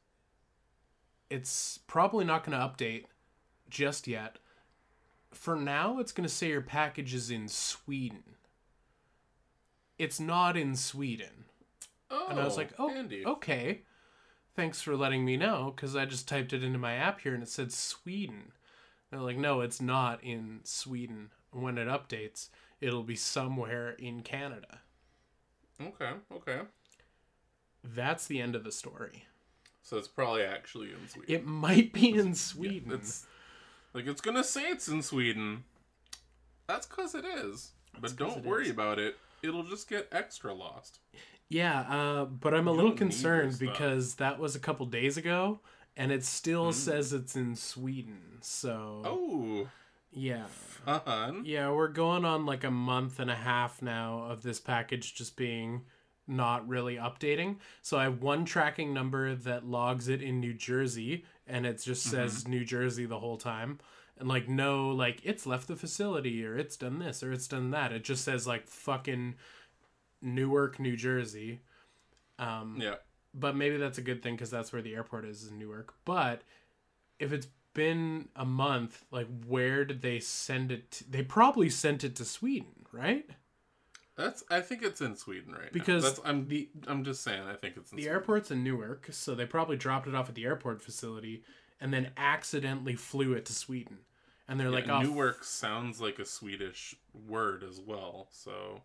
it's 1.29 1.79
probably 1.87 2.25
not 2.25 2.43
going 2.43 2.57
to 2.57 2.65
update 2.65 3.05
just 3.69 4.07
yet 4.07 4.39
for 5.31 5.55
now 5.55 5.99
it's 5.99 6.11
going 6.11 6.27
to 6.27 6.33
say 6.33 6.47
your 6.49 6.61
package 6.61 7.13
is 7.13 7.29
in 7.29 7.47
sweden 7.47 8.23
it's 9.97 10.19
not 10.19 10.55
in 10.57 10.75
sweden 10.75 11.45
Oh, 12.11 12.27
and 12.29 12.39
I 12.39 12.43
was 12.45 12.57
like, 12.57 12.71
oh, 12.79 12.89
handy. 12.89 13.25
okay. 13.25 13.81
Thanks 14.55 14.81
for 14.81 14.95
letting 14.95 15.23
me 15.25 15.37
know 15.37 15.73
because 15.75 15.95
I 15.95 16.05
just 16.05 16.27
typed 16.27 16.53
it 16.53 16.63
into 16.63 16.79
my 16.79 16.95
app 16.95 17.21
here 17.21 17.33
and 17.33 17.43
it 17.43 17.49
said 17.49 17.71
Sweden. 17.71 18.51
They're 19.09 19.19
like, 19.19 19.37
no, 19.37 19.61
it's 19.61 19.81
not 19.81 20.23
in 20.23 20.59
Sweden. 20.63 21.31
When 21.51 21.77
it 21.77 21.87
updates, 21.87 22.49
it'll 22.79 23.03
be 23.03 23.15
somewhere 23.15 23.91
in 23.91 24.21
Canada. 24.21 24.81
Okay, 25.81 26.11
okay. 26.31 26.59
That's 27.83 28.27
the 28.27 28.41
end 28.41 28.55
of 28.55 28.63
the 28.63 28.71
story. 28.71 29.25
So 29.81 29.97
it's 29.97 30.07
probably 30.07 30.43
actually 30.43 30.89
in 30.91 31.07
Sweden. 31.07 31.33
It 31.33 31.45
might 31.45 31.93
be 31.93 32.09
in 32.15 32.35
Sweden. 32.35 32.91
It's 32.91 33.25
like 33.93 34.05
it's 34.05 34.21
gonna 34.21 34.43
say 34.43 34.69
it's 34.69 34.87
in 34.87 35.01
Sweden. 35.01 35.63
That's 36.67 36.85
because 36.85 37.15
it 37.15 37.25
is. 37.25 37.71
But 37.99 38.15
don't 38.15 38.45
worry 38.45 38.65
is. 38.65 38.71
about 38.71 38.99
it. 38.99 39.17
It'll 39.41 39.63
just 39.63 39.89
get 39.89 40.07
extra 40.11 40.53
lost. 40.53 40.99
Yeah, 41.47 41.79
uh, 41.81 42.25
but 42.25 42.53
I'm 42.53 42.67
a 42.67 42.71
You 42.71 42.75
little 42.75 42.91
don't 42.91 42.99
need 42.99 43.13
your 43.13 43.41
concerned 43.41 43.59
because 43.59 44.15
that 44.15 44.37
was 44.37 44.55
a 44.55 44.59
couple 44.59 44.85
days 44.85 45.17
ago 45.17 45.61
and 45.99 46.11
it 46.11 46.23
still 46.23 46.71
says 46.73 47.13
it's 47.13 47.35
in 47.35 47.55
Sweden. 47.55 48.37
So, 48.41 49.01
Oh, 49.05 49.67
yeah. 50.11 50.45
fun. 50.47 51.43
Yeah, 51.45 51.69
we're 51.71 51.89
going 51.89 52.25
on 52.25 52.45
like 52.45 52.63
a 52.63 52.71
month 52.71 53.19
and 53.19 53.29
a 53.29 53.35
half 53.35 53.81
now 53.81 54.23
of 54.23 54.41
this 54.41 54.59
package 54.59 55.13
just 55.13 55.35
being 55.35 55.81
not 56.25 56.67
really 56.67 56.95
updating. 56.95 57.57
So 57.81 57.97
I 57.97 58.03
have 58.03 58.21
one 58.21 58.45
tracking 58.45 58.93
number 58.93 59.35
that 59.35 59.65
logs 59.65 60.07
it 60.07 60.21
in 60.21 60.39
New 60.39 60.53
Jersey 60.53 61.25
and 61.47 61.65
it 61.65 61.81
just 61.81 62.03
says 62.03 62.47
New 62.47 62.63
Jersey 62.63 63.05
the 63.05 63.19
whole 63.19 63.37
time. 63.37 63.79
And 64.17 64.27
like 64.27 64.47
no 64.47 64.89
like 64.89 65.21
it's 65.23 65.45
left 65.47 65.67
the 65.67 65.75
facility 65.75 66.45
or 66.45 66.55
it's 66.57 66.77
done 66.77 66.99
this 66.99 67.23
or 67.23 67.31
it's 67.31 67.47
done 67.47 67.71
that. 67.71 67.91
It 67.91 68.03
just 68.03 68.23
says 68.23 68.45
like 68.45 68.67
fucking 68.67 69.35
Newark, 70.21 70.79
New 70.79 70.95
Jersey. 70.95 71.61
Um 72.37 72.77
Yeah. 72.79 72.95
But 73.33 73.55
maybe 73.55 73.77
that's 73.77 73.97
a 73.97 74.01
good 74.01 74.21
thing 74.21 74.35
because 74.35 74.49
that's 74.49 74.71
where 74.73 74.81
the 74.81 74.95
airport 74.95 75.25
is 75.25 75.47
in 75.47 75.57
Newark. 75.59 75.93
But 76.05 76.41
if 77.19 77.31
it's 77.31 77.47
been 77.73 78.29
a 78.35 78.45
month, 78.45 79.05
like 79.11 79.27
where 79.47 79.85
did 79.85 80.01
they 80.01 80.19
send 80.19 80.71
it? 80.71 80.91
To? 80.91 81.11
They 81.11 81.23
probably 81.23 81.69
sent 81.69 82.03
it 82.03 82.15
to 82.17 82.25
Sweden, 82.25 82.85
right? 82.91 83.29
That's. 84.15 84.43
I 84.49 84.61
think 84.61 84.83
it's 84.83 85.01
in 85.01 85.15
Sweden 85.15 85.53
right 85.53 85.71
Because 85.71 86.03
now. 86.03 86.09
That's, 86.09 86.21
I'm. 86.25 86.47
the 86.47 86.69
I'm 86.87 87.03
just 87.03 87.21
saying. 87.21 87.43
I 87.43 87.53
think 87.55 87.77
it's 87.77 87.91
in 87.91 87.95
the 87.97 88.03
Sweden. 88.03 88.11
airport's 88.15 88.51
in 88.51 88.63
Newark, 88.63 89.07
so 89.11 89.35
they 89.35 89.45
probably 89.45 89.77
dropped 89.77 90.07
it 90.07 90.15
off 90.15 90.27
at 90.29 90.35
the 90.35 90.45
airport 90.45 90.81
facility 90.81 91.43
and 91.79 91.93
then 91.93 92.11
accidentally 92.17 92.95
flew 92.95 93.33
it 93.33 93.45
to 93.45 93.53
Sweden. 93.53 93.99
And 94.47 94.59
they're 94.59 94.67
Yeah, 94.67 94.73
like, 94.73 94.89
oh, 94.89 95.01
Newark 95.01 95.43
sounds 95.43 96.01
like 96.01 96.19
a 96.19 96.25
Swedish 96.25 96.95
word 97.27 97.63
as 97.63 97.79
well. 97.79 98.27
So 98.31 98.81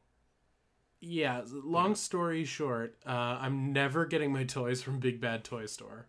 yeah. 1.05 1.43
Long 1.47 1.95
story 1.95 2.45
short, 2.45 2.97
uh, 3.07 3.11
I'm 3.41 3.73
never 3.73 4.07
getting 4.07 4.33
my 4.33 4.45
toys 4.45 4.83
from 4.83 4.99
Big 4.99 5.21
Bad 5.21 5.45
Toy 5.45 5.67
Store. 5.67 6.07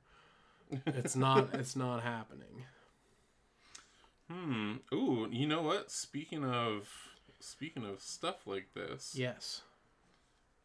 It's 0.85 1.15
not. 1.15 1.49
it's 1.53 1.75
not 1.75 2.01
happening. 2.03 2.63
Hmm. 4.31 4.75
Ooh, 4.93 5.27
you 5.31 5.45
know 5.47 5.61
what? 5.61 5.91
Speaking 5.91 6.43
of 6.43 6.89
speaking 7.39 7.85
of 7.85 8.01
stuff 8.01 8.47
like 8.47 8.73
this, 8.73 9.13
Yes. 9.15 9.61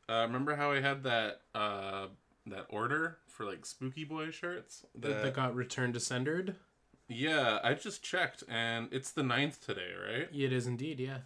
uh, 0.08 0.22
remember 0.26 0.56
how 0.56 0.72
I 0.72 0.80
had 0.80 1.02
that 1.02 1.42
uh 1.54 2.06
that 2.46 2.66
order 2.70 3.18
for 3.28 3.44
like 3.44 3.66
Spooky 3.66 4.04
Boy 4.04 4.30
shirts? 4.30 4.86
That, 4.94 5.22
that 5.22 5.34
got 5.34 5.54
returned 5.54 5.94
to 5.94 6.00
sendered. 6.00 6.56
yeah, 7.08 7.58
I 7.62 7.74
just 7.74 8.02
checked, 8.02 8.42
and 8.48 8.88
it's 8.92 9.10
the 9.10 9.22
9th 9.22 9.60
today, 9.64 9.90
right? 10.02 10.28
It 10.32 10.52
is 10.52 10.66
indeed, 10.66 10.98
yeah. 11.00 11.18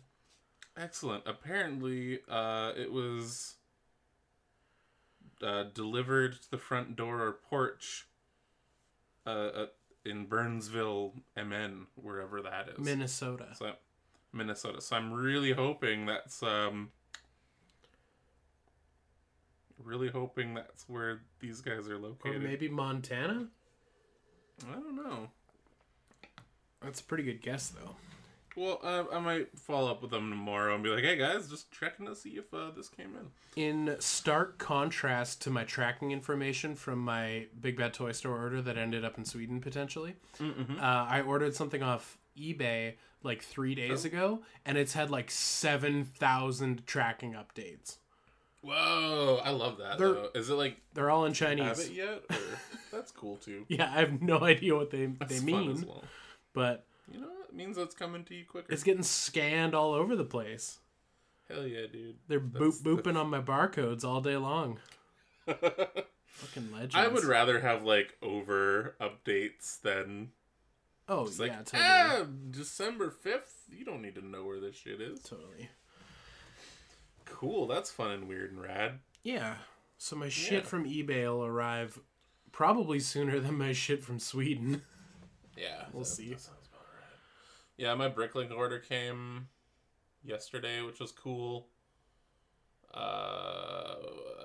Excellent. 0.76 1.22
Apparently, 1.26 2.20
uh, 2.28 2.72
it 2.76 2.92
was 2.92 3.54
uh, 5.42 5.64
delivered 5.74 6.40
to 6.42 6.50
the 6.50 6.58
front 6.58 6.96
door 6.96 7.22
or 7.22 7.32
porch 7.32 8.06
uh, 9.26 9.30
uh, 9.30 9.66
in 10.04 10.26
Burnsville, 10.26 11.14
MN, 11.36 11.86
wherever 11.94 12.42
that 12.42 12.70
is. 12.70 12.84
Minnesota. 12.84 13.46
So, 13.56 13.72
Minnesota. 14.32 14.80
So 14.80 14.96
I'm 14.96 15.12
really 15.12 15.52
hoping 15.52 16.06
that's 16.06 16.42
um 16.42 16.90
really 19.82 20.08
hoping 20.08 20.54
that's 20.54 20.88
where 20.88 21.20
these 21.40 21.60
guys 21.60 21.88
are 21.88 21.98
located. 21.98 22.24
Or 22.24 22.28
located. 22.32 22.42
maybe 22.42 22.68
Montana? 22.68 23.48
I 24.70 24.74
don't 24.74 24.96
know. 24.96 25.28
That's 26.82 27.00
a 27.00 27.04
pretty 27.04 27.24
good 27.24 27.42
guess, 27.42 27.68
though. 27.68 27.96
Well, 28.56 28.78
uh, 28.84 29.04
I 29.12 29.18
might 29.18 29.58
follow 29.58 29.90
up 29.90 30.00
with 30.00 30.10
them 30.12 30.30
tomorrow 30.30 30.74
and 30.74 30.82
be 30.84 30.90
like, 30.90 31.02
"Hey 31.04 31.16
guys, 31.16 31.48
just 31.48 31.72
checking 31.72 32.06
to 32.06 32.14
see 32.14 32.30
if 32.30 32.52
uh, 32.54 32.70
this 32.76 32.88
came 32.88 33.12
in." 33.16 33.62
In 33.62 33.96
stark 34.00 34.58
contrast 34.58 35.42
to 35.42 35.50
my 35.50 35.64
tracking 35.64 36.12
information 36.12 36.76
from 36.76 37.00
my 37.00 37.46
Big 37.60 37.76
Bad 37.76 37.94
Toy 37.94 38.12
Store 38.12 38.38
order 38.40 38.62
that 38.62 38.78
ended 38.78 39.04
up 39.04 39.18
in 39.18 39.24
Sweden 39.24 39.60
potentially, 39.60 40.14
Mm-hmm. 40.38 40.78
uh, 40.78 40.82
I 40.82 41.22
ordered 41.22 41.54
something 41.56 41.82
off 41.82 42.16
eBay 42.38 42.94
like 43.22 43.42
three 43.42 43.74
days 43.74 44.04
Oh. 44.04 44.08
ago, 44.08 44.42
and 44.66 44.76
it's 44.78 44.92
had 44.92 45.10
like 45.10 45.30
7,000 45.30 46.86
tracking 46.86 47.32
updates. 47.34 47.96
Whoa, 48.62 49.40
I 49.44 49.50
love 49.50 49.78
that. 49.78 49.98
They're- 49.98 50.12
Though. 50.14 50.30
Is 50.34 50.48
it 50.50 50.54
like 50.54 50.78
They're 50.94 51.10
all 51.10 51.24
in 51.26 51.32
Chinese? 51.34 51.64
have 51.66 51.78
it 51.80 51.92
yet? 51.92 52.22
Or... 52.30 52.36
That's 52.92 53.10
cool 53.12 53.36
too. 53.36 53.64
Yeah, 53.68 53.90
I 53.94 54.00
have 54.00 54.22
no 54.22 54.40
idea 54.42 54.74
what 54.74 54.90
they, 54.90 55.06
That's 55.06 55.40
they 55.40 55.44
mean, 55.44 55.84
well. 55.86 56.04
but 56.54 56.86
You 57.12 57.20
know, 57.20 57.26
what? 57.28 57.48
it 57.50 57.54
means 57.54 57.76
it's 57.78 57.94
coming 57.94 58.24
to 58.24 58.34
you 58.34 58.44
quicker. 58.44 58.72
it's 58.72 58.82
getting 58.82 59.02
scanned 59.02 59.74
all 59.74 59.92
over 59.92 60.16
the 60.16 60.24
place. 60.24 60.78
Hell 61.48 61.66
yeah, 61.66 61.86
dude. 61.92 62.16
They're 62.28 62.40
boop 62.40 62.82
booping 62.82 63.16
on 63.16 63.28
my 63.28 63.40
barcodes 63.40 64.04
all 64.04 64.20
day 64.22 64.36
long. 64.36 64.78
Fucking 65.46 66.72
legends. 66.72 66.94
I 66.96 67.06
would 67.06 67.24
rather 67.24 67.60
have 67.60 67.82
like 67.84 68.14
over 68.22 68.96
updates 69.00 69.80
than 69.82 70.30
Oh 71.06 71.26
It's 71.26 71.38
yeah, 71.38 71.44
like, 71.46 71.64
totally. 71.66 71.82
ah, 71.84 72.24
December 72.50 73.10
5th? 73.24 73.68
You 73.70 73.84
don't 73.84 74.00
need 74.00 74.14
to 74.14 74.24
know 74.26 74.44
where 74.44 74.58
this 74.58 74.74
shit 74.74 75.02
is. 75.02 75.20
Totally. 75.20 75.68
Cool, 77.26 77.66
that's 77.66 77.90
fun 77.90 78.10
and 78.10 78.28
weird 78.28 78.52
and 78.52 78.62
rad. 78.62 79.00
Yeah. 79.22 79.56
So 79.98 80.16
my 80.16 80.28
shit 80.30 80.62
Yeah. 80.64 80.68
from 80.68 80.84
eBay 80.86 81.24
will 81.26 81.44
arrive 81.44 81.98
probably 82.52 83.00
sooner 83.00 83.38
than 83.38 83.58
my 83.58 83.72
shit 83.72 84.02
from 84.02 84.18
Sweden. 84.18 84.82
Yeah, 85.56 85.84
We'll 85.92 86.04
see. 86.04 86.30
that 86.30 86.40
sounds 86.40 86.48
about 86.48 86.58
right. 86.58 86.63
Yeah, 87.76 87.94
my 87.94 88.08
Bricklink 88.08 88.52
order 88.56 88.78
came 88.78 89.48
yesterday, 90.22 90.80
which 90.82 91.00
was 91.00 91.12
cool. 91.12 91.66
Uh, 92.92 93.96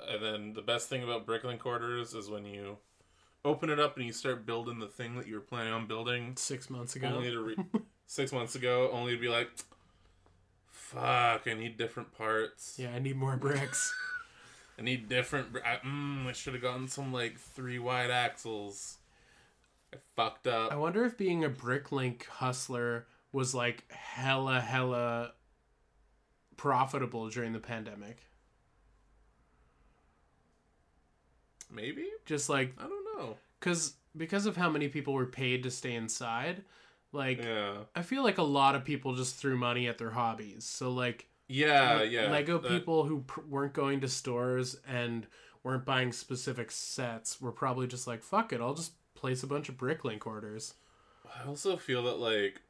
and 0.09 0.23
then 0.23 0.53
the 0.53 0.61
best 0.61 0.89
thing 0.89 1.03
about 1.03 1.27
Bricklink 1.27 1.65
orders 1.65 2.13
is 2.13 2.29
when 2.29 2.45
you 2.45 2.77
open 3.45 3.69
it 3.69 3.79
up 3.79 3.95
and 3.97 4.05
you 4.05 4.11
start 4.11 4.45
building 4.45 4.79
the 4.79 4.87
thing 4.87 5.15
that 5.15 5.27
you 5.27 5.35
were 5.35 5.41
planning 5.41 5.73
on 5.73 5.85
building. 5.87 6.33
Six 6.35 6.69
months 6.69 6.95
ago. 6.95 7.07
Only 7.07 7.31
to 7.31 7.39
re- 7.41 7.81
six 8.07 8.31
months 8.31 8.55
ago, 8.55 8.89
only 8.91 9.15
to 9.15 9.21
be 9.21 9.29
like, 9.29 9.49
"Fuck, 10.71 11.47
I 11.47 11.53
need 11.53 11.77
different 11.77 12.17
parts. 12.17 12.77
yeah, 12.79 12.89
I 12.95 12.99
need 12.99 13.15
more 13.17 13.37
bricks. 13.37 13.93
I 14.79 14.81
need 14.81 15.09
different. 15.09 15.53
br- 15.53 15.59
I, 15.65 15.77
mm, 15.85 16.25
I 16.27 16.31
should 16.31 16.53
have 16.53 16.61
gotten 16.63 16.87
some 16.87 17.13
like 17.13 17.37
three 17.37 17.79
wide 17.79 18.09
axles. 18.09 18.97
I 19.93 19.97
fucked 20.15 20.47
up. 20.47 20.71
I 20.71 20.75
wonder 20.75 21.03
if 21.05 21.17
being 21.17 21.43
a 21.43 21.49
Bricklink 21.49 22.25
hustler 22.25 23.05
was 23.31 23.53
like 23.53 23.83
hella 23.91 24.59
hella 24.59 25.33
profitable 26.57 27.29
during 27.29 27.53
the 27.53 27.59
pandemic. 27.59 28.17
Maybe 31.71 32.07
Just 32.25 32.49
like 32.49 32.73
I 32.79 32.83
don't 32.87 33.05
know. 33.17 33.37
cuz 33.59 33.93
because 34.17 34.45
of 34.47 34.57
how 34.57 34.69
many 34.69 34.87
people 34.87 35.13
were 35.13 35.27
paid 35.27 35.63
to 35.63 35.71
stay 35.71 35.93
inside, 35.93 36.63
like 37.11 37.37
Yeah, 37.43 37.83
I 37.95 38.01
feel 38.01 38.23
like 38.23 38.39
a 38.39 38.43
lot 38.43 38.75
of 38.75 38.83
people 38.83 39.13
just 39.15 39.35
threw 39.35 39.55
money 39.55 39.87
at 39.87 39.97
their 39.99 40.09
hobbies. 40.11 40.65
So 40.65 40.91
like 40.91 41.27
yeah, 41.47 41.97
Le- 41.99 42.05
yeah. 42.05 42.31
Lego 42.31 42.57
that- 42.57 42.69
people 42.69 43.05
who 43.05 43.21
pr- 43.21 43.41
weren't 43.41 43.73
going 43.73 44.01
to 44.01 44.07
stores 44.07 44.77
and 44.87 45.27
weren't 45.63 45.85
buying 45.85 46.11
specific 46.11 46.71
sets 46.71 47.39
were 47.41 47.51
probably 47.51 47.85
just 47.87 48.05
like, 48.07 48.21
"Fuck 48.23 48.53
it, 48.53 48.61
I'll 48.61 48.75
just 48.75 48.93
place 49.15 49.43
a 49.43 49.47
bunch 49.47 49.67
of 49.69 49.75
Bricklink 49.75 50.25
orders." 50.25 50.75
I 51.35 51.43
also 51.47 51.75
feel 51.77 52.03
that 52.03 52.19
like 52.19 52.61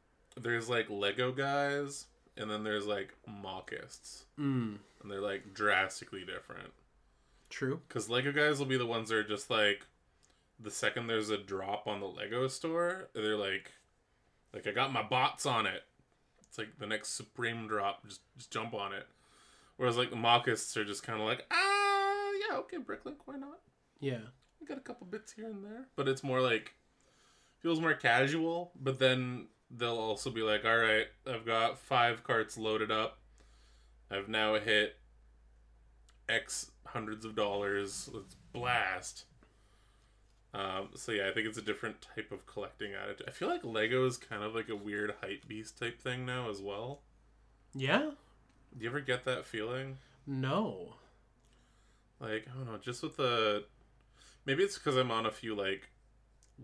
there's 0.42 0.70
like 0.70 0.90
Lego 0.90 1.32
guys, 1.32 2.06
and 2.38 2.50
then 2.50 2.64
there's 2.64 2.86
like 2.86 3.14
mockists, 3.30 4.24
Mm, 4.40 4.78
and 5.02 5.12
they're 5.12 5.22
like 5.22 5.54
drastically 5.54 6.24
different. 6.26 6.72
true. 7.50 7.82
Because 7.88 8.10
Lego 8.10 8.32
guys 8.32 8.60
will 8.60 8.66
be 8.68 8.78
the 8.78 8.86
ones 8.86 9.10
that 9.10 9.16
are 9.16 9.24
just 9.24 9.50
like, 9.50 9.86
the 10.60 10.70
second 10.72 11.08
there's 11.08 11.30
a 11.30 11.38
drop 11.38 11.88
on 11.88 12.00
the 12.00 12.06
Lego 12.08 12.48
store, 12.48 13.10
they're 13.14 13.36
like, 13.38 13.72
like 14.54 14.68
I 14.68 14.72
got 14.72 14.94
my 14.94 15.04
bots 15.04 15.46
on 15.46 15.66
it. 15.66 15.84
It's 16.42 16.58
like 16.58 16.78
the 16.80 16.88
next 16.88 17.10
Supreme 17.16 17.68
drop, 17.68 18.06
just 18.08 18.22
just 18.38 18.52
jump 18.52 18.74
on 18.74 18.94
it. 18.94 19.08
Whereas 19.78 19.98
like 19.98 20.10
the 20.10 20.16
mockists 20.16 20.76
are 20.78 20.84
just 20.86 21.04
kind 21.04 21.20
of 21.22 21.26
like, 21.28 21.46
ah, 21.52 22.32
yeah, 22.50 22.58
okay, 22.58 22.78
Bricklink, 22.78 23.16
why 23.26 23.38
not? 23.38 23.60
Yeah. 24.00 24.20
We 24.60 24.68
got 24.68 24.78
a 24.78 24.82
couple 24.82 25.08
bits 25.08 25.32
here 25.32 25.46
and 25.46 25.64
there, 25.64 25.88
but 25.96 26.08
it's 26.08 26.24
more 26.24 26.42
like 26.42 26.74
feels 27.60 27.80
more 27.80 27.94
casual. 27.94 28.72
But 28.82 29.00
then 29.00 29.48
they'll 29.70 29.98
also 29.98 30.30
be 30.30 30.42
like, 30.42 30.66
all 30.66 30.78
right, 30.78 31.08
I've 31.28 31.46
got 31.46 31.80
five 31.80 32.24
carts 32.24 32.58
loaded 32.58 32.92
up. 32.92 33.18
I've 34.12 34.28
now 34.28 34.56
hit 34.56 34.98
X 36.28 36.72
hundreds 36.86 37.26
of 37.26 37.36
dollars. 37.36 38.10
Let's 38.12 38.36
blast. 38.54 39.26
Um, 40.54 40.90
so 40.96 41.12
yeah, 41.12 41.30
I 41.30 41.32
think 41.32 41.48
it's 41.48 41.58
a 41.58 41.64
different 41.64 41.98
type 42.16 42.32
of 42.32 42.46
collecting 42.48 42.94
attitude. 42.94 43.28
I 43.28 43.32
feel 43.32 43.48
like 43.48 43.64
Lego 43.64 44.06
is 44.08 44.18
kind 44.18 44.44
of 44.44 44.56
like 44.56 44.70
a 44.70 44.76
weird 44.76 45.14
hype 45.22 45.48
beast 45.48 45.78
type 45.78 46.00
thing 46.00 46.26
now 46.26 46.50
as 46.50 46.60
well. 46.60 47.02
Yeah? 47.76 48.12
Do 48.76 48.84
you 48.84 48.90
ever 48.90 49.02
get 49.02 49.26
that 49.26 49.46
feeling? 49.46 49.98
No. 50.26 50.96
Like 52.20 52.48
I 52.52 52.58
don't 52.58 52.66
know, 52.66 52.80
just 52.82 53.04
with 53.04 53.18
the 53.18 53.66
maybe 54.46 54.64
it's 54.64 54.78
because 54.78 54.98
I'm 54.98 55.12
on 55.12 55.26
a 55.26 55.32
few 55.32 55.56
like 55.56 55.90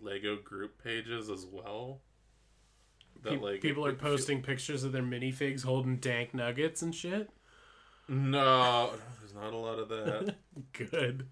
Lego 0.01 0.35
group 0.35 0.83
pages 0.83 1.29
as 1.29 1.45
well. 1.45 2.01
That 3.23 3.29
Pe- 3.33 3.39
like 3.39 3.61
people 3.61 3.85
it- 3.85 3.89
are 3.89 3.93
it 3.93 3.99
posting 3.99 4.41
pictures 4.41 4.83
of 4.83 4.91
their 4.91 5.01
minifigs 5.03 5.63
holding 5.63 5.97
dank 5.97 6.33
nuggets 6.33 6.81
and 6.81 6.93
shit. 6.93 7.29
No, 8.07 8.91
there's 9.19 9.33
not 9.33 9.53
a 9.53 9.57
lot 9.57 9.79
of 9.79 9.89
that. 9.89 10.35
Good. 10.73 11.27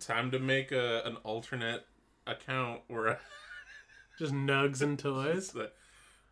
Time 0.00 0.30
to 0.32 0.38
make 0.38 0.70
a 0.72 1.02
an 1.04 1.16
alternate 1.24 1.86
account 2.26 2.82
where 2.88 3.18
Just 4.18 4.32
nugs 4.32 4.80
and 4.82 4.98
toys. 4.98 5.48
the 5.52 5.70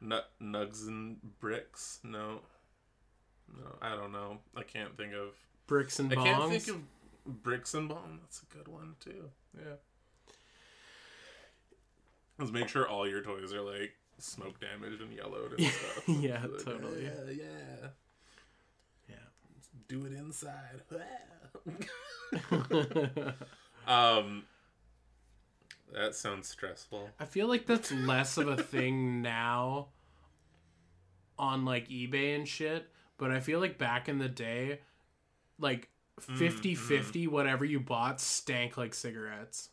nut 0.00 0.30
nugs 0.42 0.86
and 0.86 1.16
bricks. 1.40 2.00
No, 2.04 2.40
no, 3.56 3.76
I 3.80 3.90
don't 3.96 4.12
know. 4.12 4.38
I 4.56 4.62
can't 4.62 4.96
think 4.96 5.14
of. 5.14 5.28
Bricks 5.66 5.98
and 5.98 6.12
I 6.12 6.16
bongs. 6.16 6.24
can't 6.24 6.50
think 6.50 6.68
of 6.68 7.42
bricks 7.42 7.72
and 7.74 7.88
bomb. 7.88 8.18
That's 8.22 8.42
a 8.42 8.54
good 8.56 8.68
one 8.68 8.94
too. 9.00 9.30
Yeah. 9.56 9.74
Let's 12.38 12.52
make 12.52 12.68
sure 12.68 12.88
all 12.88 13.08
your 13.08 13.22
toys 13.22 13.52
are 13.52 13.60
like 13.62 13.94
smoke 14.22 14.60
damaged 14.60 15.02
and 15.02 15.12
yellowed 15.12 15.58
and 15.58 15.66
stuff. 15.66 16.04
Yeah, 16.08 16.42
Like, 16.42 16.64
totally. 16.64 17.04
Yeah, 17.04 17.30
yeah. 17.30 17.88
Yeah. 19.08 19.16
Do 19.88 20.06
it 20.06 20.12
inside. 20.12 20.82
um, 23.86 24.44
that 25.92 26.14
sounds 26.14 26.48
stressful. 26.48 27.10
I 27.20 27.24
feel 27.24 27.46
like 27.46 27.66
that's 27.66 27.92
less 27.92 28.38
of 28.38 28.48
a 28.48 28.56
thing 28.56 29.22
now 29.22 29.88
on 31.38 31.64
like 31.64 31.88
eBay 31.88 32.36
and 32.36 32.48
shit, 32.48 32.88
but 33.18 33.30
I 33.30 33.40
feel 33.40 33.60
like 33.60 33.78
back 33.78 34.08
in 34.08 34.18
the 34.18 34.28
day, 34.28 34.80
like 35.58 35.88
50 36.20 36.74
50, 36.74 37.26
whatever 37.26 37.64
you 37.64 37.80
bought 37.80 38.20
stank 38.20 38.76
like 38.76 38.94
cigarettes. 38.94 39.68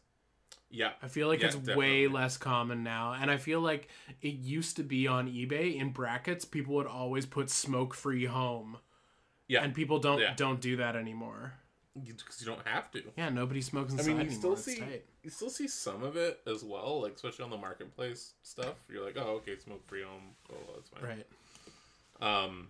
Yeah, 0.71 0.91
I 1.01 1.07
feel 1.07 1.27
like 1.27 1.41
Yeah, 1.41 1.47
it's 1.47 1.55
way 1.75 2.07
less 2.07 2.37
common 2.37 2.83
now. 2.83 3.13
And 3.13 3.31
I 3.31 3.37
feel 3.37 3.59
like 3.61 3.87
it 4.21 4.35
used 4.35 4.75
to 4.75 4.83
be 4.83 5.07
on 5.07 5.27
eBay 5.27 5.75
in 5.75 5.89
brackets, 5.91 6.45
people 6.45 6.75
would 6.75 6.85
always 6.87 7.25
put 7.25 7.49
smoke 7.49 7.93
free 7.95 8.25
home. 8.25 8.77
yeah. 9.47 9.63
And 9.63 9.73
people 9.73 9.97
don't 9.99 10.19
Yeah. 10.19 10.33
don't 10.35 10.61
do 10.61 10.75
that 10.77 10.95
anymore. 10.95 11.53
Because 11.95 12.39
you 12.39 12.45
don't 12.45 12.65
have 12.67 12.91
to. 12.91 13.01
Yeah, 13.17 13.29
nobody 13.29 13.61
smokes 13.61 13.93
I 13.93 13.97
inside 13.97 14.07
mean, 14.07 14.15
you 14.17 14.21
anymore. 14.27 14.37
still 14.39 14.53
It's 14.53 14.63
see 14.63 14.79
tight. 14.79 15.05
you 15.23 15.29
still 15.31 15.49
see 15.49 15.67
some 15.67 16.03
of 16.03 16.15
it 16.15 16.39
as 16.45 16.63
well, 16.63 17.01
like 17.01 17.15
especially 17.15 17.43
on 17.45 17.49
the 17.49 17.57
marketplace 17.57 18.33
stuff. 18.43 18.75
You're 18.87 19.03
like, 19.03 19.17
oh, 19.17 19.37
okay, 19.41 19.57
smoke 19.57 19.85
free 19.87 20.03
home. 20.03 20.35
Oh, 20.53 20.55
that's 20.75 20.89
fine. 20.89 21.03
Right. 21.03 21.27
Um, 22.21 22.67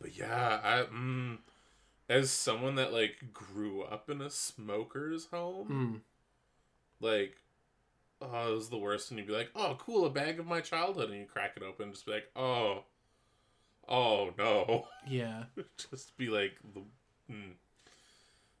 but 0.00 0.16
yeah, 0.16 0.60
I 0.62 0.82
mm, 0.92 1.38
as 2.08 2.30
someone 2.32 2.74
that 2.74 2.92
like 2.92 3.32
grew 3.32 3.82
up 3.82 4.10
in 4.10 4.20
a 4.20 4.28
smoker's 4.30 5.26
home, 5.26 5.68
Mm. 5.68 6.00
Like, 7.00 7.36
oh, 8.20 8.52
it 8.52 8.54
was 8.54 8.68
the 8.68 8.78
worst 8.78 9.10
And 9.10 9.18
you'd 9.18 9.28
be 9.28 9.34
like, 9.34 9.50
oh, 9.54 9.76
cool, 9.78 10.06
a 10.06 10.10
bag 10.10 10.38
of 10.38 10.46
my 10.46 10.60
childhood, 10.60 11.10
and 11.10 11.18
you 11.18 11.26
crack 11.26 11.52
it 11.56 11.62
open, 11.62 11.84
and 11.84 11.92
just 11.94 12.06
be 12.06 12.12
like, 12.12 12.28
oh, 12.36 12.84
oh 13.88 14.30
no, 14.38 14.86
Yeah. 15.08 15.44
just 15.90 16.16
be 16.16 16.28
like 16.28 16.52
the, 16.74 16.82
mm. 17.32 17.52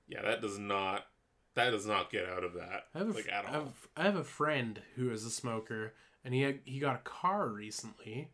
yeah, 0.08 0.22
that 0.22 0.40
does 0.42 0.58
not, 0.58 1.06
that 1.54 1.70
does 1.70 1.86
not 1.86 2.10
get 2.10 2.28
out 2.28 2.44
of 2.44 2.54
that, 2.54 2.86
I 2.94 2.98
have, 2.98 3.08
a, 3.08 3.12
like 3.12 3.28
at 3.30 3.46
I 3.46 3.50
have, 3.50 3.88
I 3.96 4.02
have 4.04 4.16
a 4.16 4.24
friend 4.24 4.80
who 4.96 5.10
is 5.10 5.24
a 5.24 5.30
smoker, 5.30 5.94
and 6.24 6.34
he 6.34 6.42
had, 6.42 6.60
he 6.64 6.78
got 6.80 6.96
a 6.96 6.98
car 6.98 7.48
recently, 7.48 8.30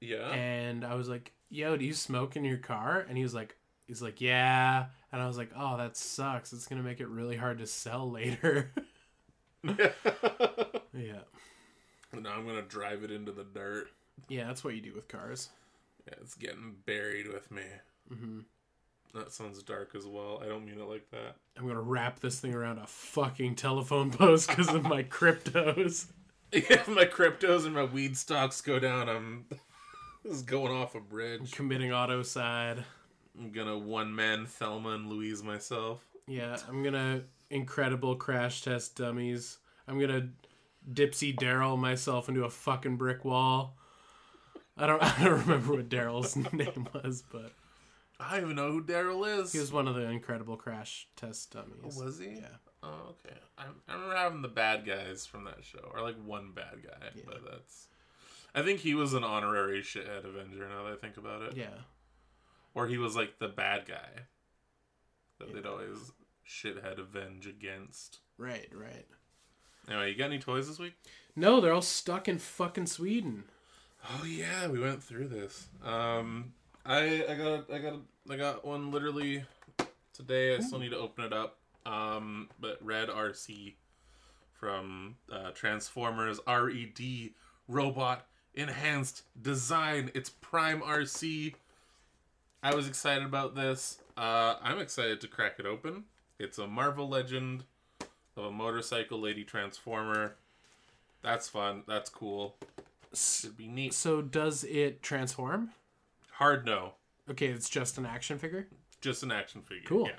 yeah, 0.00 0.30
and 0.30 0.84
I 0.84 0.94
was 0.94 1.08
like, 1.08 1.32
"Yo, 1.50 1.76
do 1.76 1.84
you 1.84 1.92
smoke 1.94 2.36
in 2.36 2.44
your 2.44 2.58
car?" 2.58 3.04
And 3.08 3.16
he 3.16 3.22
was 3.24 3.34
like, 3.34 3.56
"He's 3.86 4.00
like, 4.02 4.20
yeah," 4.20 4.86
and 5.10 5.20
I 5.20 5.26
was 5.26 5.36
like, 5.36 5.50
"Oh, 5.56 5.76
that 5.76 5.96
sucks. 5.96 6.52
It's 6.52 6.66
gonna 6.66 6.82
make 6.84 7.00
it 7.00 7.08
really 7.08 7.36
hard 7.36 7.58
to 7.58 7.66
sell 7.66 8.08
later." 8.10 8.72
yeah, 9.64 11.20
now 12.12 12.30
I'm 12.36 12.46
gonna 12.46 12.62
drive 12.62 13.02
it 13.04 13.10
into 13.10 13.32
the 13.32 13.44
dirt. 13.44 13.88
yeah, 14.28 14.46
that's 14.46 14.62
what 14.64 14.74
you 14.74 14.80
do 14.80 14.94
with 14.94 15.08
cars. 15.08 15.48
Yeah, 16.06 16.14
it's 16.20 16.34
getting 16.34 16.76
buried 16.86 17.26
with 17.28 17.50
me. 17.50 17.62
hmm 18.08 18.40
That 19.14 19.32
sounds 19.32 19.62
dark 19.62 19.94
as 19.94 20.06
well. 20.06 20.40
I 20.42 20.46
don't 20.48 20.64
mean 20.64 20.80
it 20.80 20.88
like 20.88 21.10
that. 21.10 21.36
I'm 21.56 21.66
gonna 21.66 21.80
wrap 21.80 22.20
this 22.20 22.40
thing 22.40 22.54
around 22.54 22.78
a 22.78 22.86
fucking 22.86 23.56
telephone 23.56 24.10
post 24.10 24.48
because 24.48 24.68
of 24.72 24.84
my 24.84 25.02
cryptos. 25.02 26.06
If 26.50 26.88
my 26.88 27.04
cryptos 27.04 27.66
and 27.66 27.74
my 27.74 27.84
weed 27.84 28.16
stocks 28.16 28.62
go 28.62 28.78
down, 28.78 29.06
I'm 29.10 29.44
this 30.24 30.32
is 30.32 30.40
going 30.40 30.72
off 30.72 30.94
a 30.94 31.00
bridge. 31.00 31.52
Committing 31.52 31.90
autocide. 31.90 32.84
I'm 33.38 33.52
gonna 33.52 33.76
one 33.76 34.14
man 34.14 34.46
Thelma 34.46 34.92
and 34.92 35.10
Louise 35.10 35.42
myself. 35.42 36.02
Yeah, 36.26 36.56
I'm 36.66 36.82
gonna 36.82 37.24
incredible 37.50 38.16
crash 38.16 38.62
test 38.62 38.96
dummies. 38.96 39.58
I'm 39.86 39.98
gonna 39.98 40.28
Dipsy 40.90 41.34
Daryl 41.36 41.78
myself 41.78 42.28
into 42.28 42.44
a 42.44 42.50
fucking 42.50 42.96
brick 42.96 43.24
wall. 43.24 43.76
I 44.76 44.86
don't 44.86 45.02
I 45.20 45.24
don't 45.24 45.40
remember 45.40 45.74
what 45.74 45.88
Daryl's 45.88 46.36
name 46.52 46.88
was, 46.94 47.22
but 47.30 47.52
I 48.20 48.32
don't 48.36 48.44
even 48.44 48.56
know 48.56 48.72
who 48.72 48.82
Daryl 48.84 49.40
is. 49.42 49.52
he 49.52 49.58
was 49.58 49.72
one 49.72 49.88
of 49.88 49.94
the 49.94 50.02
incredible 50.02 50.56
crash 50.56 51.08
test 51.16 51.52
dummies. 51.52 51.96
Oh, 52.00 52.04
was 52.04 52.18
he? 52.18 52.36
Yeah. 52.36 52.56
Oh, 52.82 53.10
okay. 53.26 53.36
I, 53.56 53.64
I 53.88 53.92
remember 53.94 54.14
having 54.16 54.42
the 54.42 54.48
bad 54.48 54.86
guys 54.86 55.26
from 55.26 55.44
that 55.44 55.64
show, 55.64 55.90
or 55.92 56.00
like 56.00 56.16
one 56.24 56.52
bad 56.54 56.82
guy, 56.84 57.08
Yeah. 57.14 57.22
but 57.26 57.40
that's. 57.50 57.88
I 58.54 58.62
think 58.62 58.80
he 58.80 58.94
was 58.94 59.14
an 59.14 59.24
honorary 59.24 59.80
shithead 59.82 60.24
Avenger. 60.24 60.68
Now 60.68 60.84
that 60.84 60.92
I 60.92 60.96
think 60.96 61.16
about 61.16 61.42
it, 61.42 61.56
Yeah. 61.56 61.66
or 62.74 62.86
he 62.86 62.96
was 62.98 63.14
like 63.16 63.38
the 63.38 63.48
bad 63.48 63.86
guy 63.86 64.22
that 65.38 65.48
Yeah. 65.48 65.54
they'd 65.54 65.66
always 65.66 66.12
shithead 66.48 66.98
avenge 66.98 67.46
against. 67.46 68.18
Right, 68.36 68.68
right. 68.74 69.06
Anyway, 69.88 70.10
you 70.10 70.16
got 70.16 70.26
any 70.26 70.38
toys 70.38 70.68
this 70.68 70.78
week? 70.78 70.94
No, 71.36 71.60
they're 71.60 71.72
all 71.72 71.82
stuck 71.82 72.28
in 72.28 72.38
fucking 72.38 72.86
Sweden. 72.86 73.44
Oh 74.10 74.24
yeah, 74.24 74.68
we 74.68 74.80
went 74.80 75.02
through 75.02 75.28
this. 75.28 75.68
Um, 75.84 76.52
I 76.84 77.24
I 77.28 77.34
got 77.34 77.72
I 77.72 77.78
got 77.78 77.94
I 78.30 78.36
got 78.36 78.64
one 78.64 78.90
literally 78.90 79.44
today. 80.12 80.56
I 80.56 80.60
still 80.60 80.78
need 80.78 80.90
to 80.90 80.98
open 80.98 81.24
it 81.24 81.32
up. 81.32 81.58
Um, 81.86 82.48
but 82.60 82.78
RED 82.82 83.08
Arcee 83.08 83.74
from 84.52 85.16
uh, 85.32 85.50
Transformers 85.52 86.38
RED 86.46 87.30
Robot 87.66 88.26
Enhanced 88.54 89.22
Design. 89.40 90.10
It's 90.14 90.30
Prime 90.30 90.80
Arcee. 90.80 91.54
I 92.62 92.74
was 92.74 92.88
excited 92.88 93.24
about 93.24 93.54
this. 93.54 93.98
Uh, 94.16 94.56
I'm 94.60 94.80
excited 94.80 95.20
to 95.22 95.28
crack 95.28 95.54
it 95.58 95.66
open. 95.66 96.04
It's 96.38 96.58
a 96.58 96.66
Marvel 96.66 97.08
Legend 97.08 97.64
of 98.36 98.44
a 98.44 98.50
motorcycle 98.50 99.18
lady 99.18 99.44
transformer. 99.44 100.36
That's 101.22 101.48
fun. 101.48 101.82
That's 101.88 102.08
cool. 102.08 102.56
Should 103.12 103.56
be 103.56 103.66
neat. 103.66 103.94
So 103.94 104.22
does 104.22 104.64
it 104.64 105.02
transform? 105.02 105.70
Hard 106.32 106.64
no. 106.64 106.92
Okay, 107.28 107.46
it's 107.46 107.68
just 107.68 107.98
an 107.98 108.06
action 108.06 108.38
figure. 108.38 108.68
Just 109.00 109.22
an 109.22 109.32
action 109.32 109.62
figure. 109.62 109.88
Cool. 109.88 110.06
Yeah. 110.06 110.16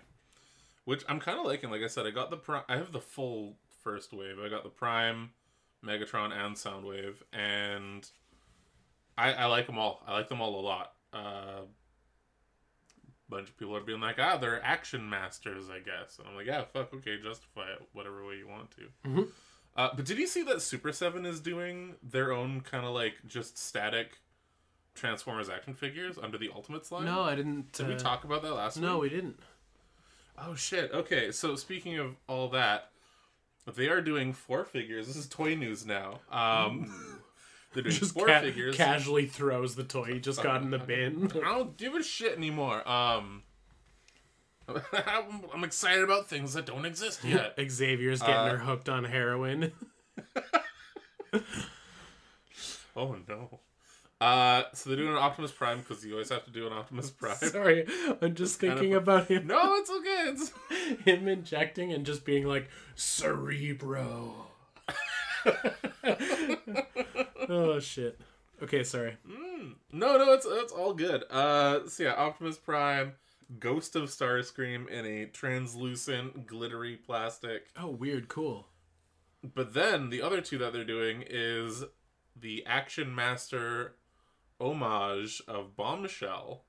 Which 0.85 1.03
I'm 1.07 1.19
kind 1.19 1.39
of 1.39 1.45
liking. 1.45 1.69
Like 1.69 1.81
I 1.81 1.87
said, 1.87 2.05
I 2.05 2.11
got 2.11 2.29
the 2.29 2.37
prime. 2.37 2.63
I 2.67 2.75
have 2.75 2.91
the 2.91 2.99
full 2.99 3.55
first 3.83 4.13
wave. 4.13 4.37
I 4.43 4.49
got 4.49 4.63
the 4.63 4.69
Prime, 4.69 5.31
Megatron, 5.85 6.31
and 6.31 6.55
Soundwave, 6.55 7.15
and 7.31 8.09
I, 9.17 9.33
I 9.33 9.45
like 9.45 9.67
them 9.67 9.77
all. 9.77 10.03
I 10.07 10.13
like 10.13 10.29
them 10.29 10.41
all 10.41 10.59
a 10.59 10.61
lot. 10.61 10.93
Uh, 11.13 11.61
bunch 13.29 13.49
of 13.49 13.57
people 13.57 13.75
are 13.75 13.81
being 13.81 14.01
like, 14.01 14.17
ah, 14.19 14.37
they're 14.37 14.63
action 14.63 15.09
masters, 15.09 15.69
I 15.69 15.79
guess. 15.79 16.17
And 16.19 16.27
I'm 16.27 16.35
like, 16.35 16.45
yeah, 16.47 16.63
fuck, 16.63 16.93
okay, 16.95 17.17
justify 17.21 17.71
it 17.71 17.81
whatever 17.93 18.25
way 18.25 18.35
you 18.35 18.47
want 18.47 18.71
to. 18.71 19.09
Mhm. 19.09 19.27
Uh, 19.75 19.89
but 19.95 20.05
did 20.05 20.17
you 20.17 20.27
see 20.27 20.43
that 20.43 20.61
Super 20.61 20.91
Seven 20.91 21.25
is 21.25 21.39
doing 21.39 21.95
their 22.03 22.31
own 22.33 22.61
kind 22.61 22.85
of 22.85 22.93
like 22.93 23.15
just 23.27 23.57
static 23.57 24.17
Transformers 24.95 25.47
action 25.49 25.73
figures 25.73 26.17
under 26.17 26.37
the 26.37 26.49
Ultimates 26.53 26.91
line? 26.91 27.05
No, 27.05 27.21
I 27.21 27.35
didn't. 27.35 27.71
Did 27.73 27.87
we 27.87 27.93
uh, 27.93 27.97
talk 27.99 28.23
about 28.25 28.41
that 28.41 28.53
last 28.53 28.75
week? 28.77 28.83
No, 28.85 28.97
we 28.97 29.09
didn't. 29.09 29.39
Oh 30.37 30.55
shit. 30.55 30.91
Okay, 30.91 31.31
so 31.31 31.55
speaking 31.55 31.97
of 31.97 32.15
all 32.27 32.49
that, 32.49 32.91
they 33.75 33.87
are 33.89 34.01
doing 34.01 34.33
four 34.33 34.65
figures. 34.65 35.07
This 35.07 35.15
is 35.15 35.27
toy 35.27 35.55
news 35.55 35.85
now. 35.85 36.19
Um 36.31 37.21
they're 37.73 37.83
doing 37.83 37.95
Just 37.95 38.13
four 38.13 38.27
ca- 38.27 38.41
figures. 38.41 38.75
casually 38.75 39.25
throws 39.27 39.75
the 39.75 39.83
toy 39.83 40.13
he 40.13 40.19
just 40.19 40.41
got 40.43 40.61
in 40.61 40.71
the 40.71 40.79
bin. 40.91 41.31
I 41.35 41.49
don't 41.57 41.77
give 41.77 41.95
a 41.95 42.03
shit 42.03 42.35
anymore. 42.37 42.87
Um 42.89 43.43
I'm, 44.67 45.41
I'm 45.53 45.63
excited 45.63 46.03
about 46.03 46.27
things 46.29 46.53
that 46.53 46.65
don't 46.67 46.85
exist 46.85 47.23
yet. 47.23 47.55
Xavier's 47.69 48.19
getting 48.21 48.35
Uh, 48.35 48.49
her 48.51 48.57
hooked 48.59 48.87
on 48.89 49.03
heroin. 49.05 49.71
oh 52.95 53.15
no. 53.27 53.59
Uh 54.21 54.63
so 54.73 54.89
they're 54.89 54.97
doing 54.97 55.09
an 55.11 55.15
Optimus 55.17 55.51
Prime 55.51 55.79
because 55.79 56.05
you 56.05 56.11
always 56.13 56.29
have 56.29 56.43
to 56.45 56.51
do 56.51 56.67
an 56.67 56.73
Optimus 56.73 57.09
Prime. 57.09 57.37
Sorry, 57.37 57.85
I'm 58.21 58.35
just 58.35 58.59
thinking 58.59 58.93
about 58.93 59.27
him. 59.27 59.47
no, 59.47 59.75
it's 59.75 59.89
okay. 59.89 60.25
It's 60.27 60.51
him 61.05 61.27
injecting 61.27 61.93
and 61.93 62.05
just 62.05 62.25
being 62.25 62.45
like 62.45 62.69
cerebro. 62.95 64.47
Oh 67.49 67.79
shit. 67.79 68.19
Okay, 68.61 68.83
sorry. 68.83 69.17
Mm. 69.27 69.75
No, 69.91 70.17
no, 70.17 70.33
it's 70.33 70.45
it's 70.47 70.71
all 70.71 70.93
good. 70.93 71.23
Uh, 71.29 71.87
so 71.87 72.03
yeah, 72.03 72.13
Optimus 72.13 72.57
Prime, 72.57 73.13
Ghost 73.59 73.95
of 73.95 74.09
Starscream 74.09 74.87
in 74.87 75.05
a 75.05 75.25
translucent, 75.25 76.45
glittery 76.45 76.95
plastic. 76.95 77.67
Oh, 77.77 77.87
weird. 77.87 78.27
Cool. 78.27 78.67
But 79.55 79.73
then 79.73 80.09
the 80.09 80.21
other 80.21 80.41
two 80.41 80.57
that 80.59 80.73
they're 80.73 80.83
doing 80.83 81.23
is 81.27 81.85
the 82.39 82.65
Action 82.65 83.15
Master 83.15 83.95
homage 84.59 85.41
of 85.47 85.75
Bombshell, 85.75 86.65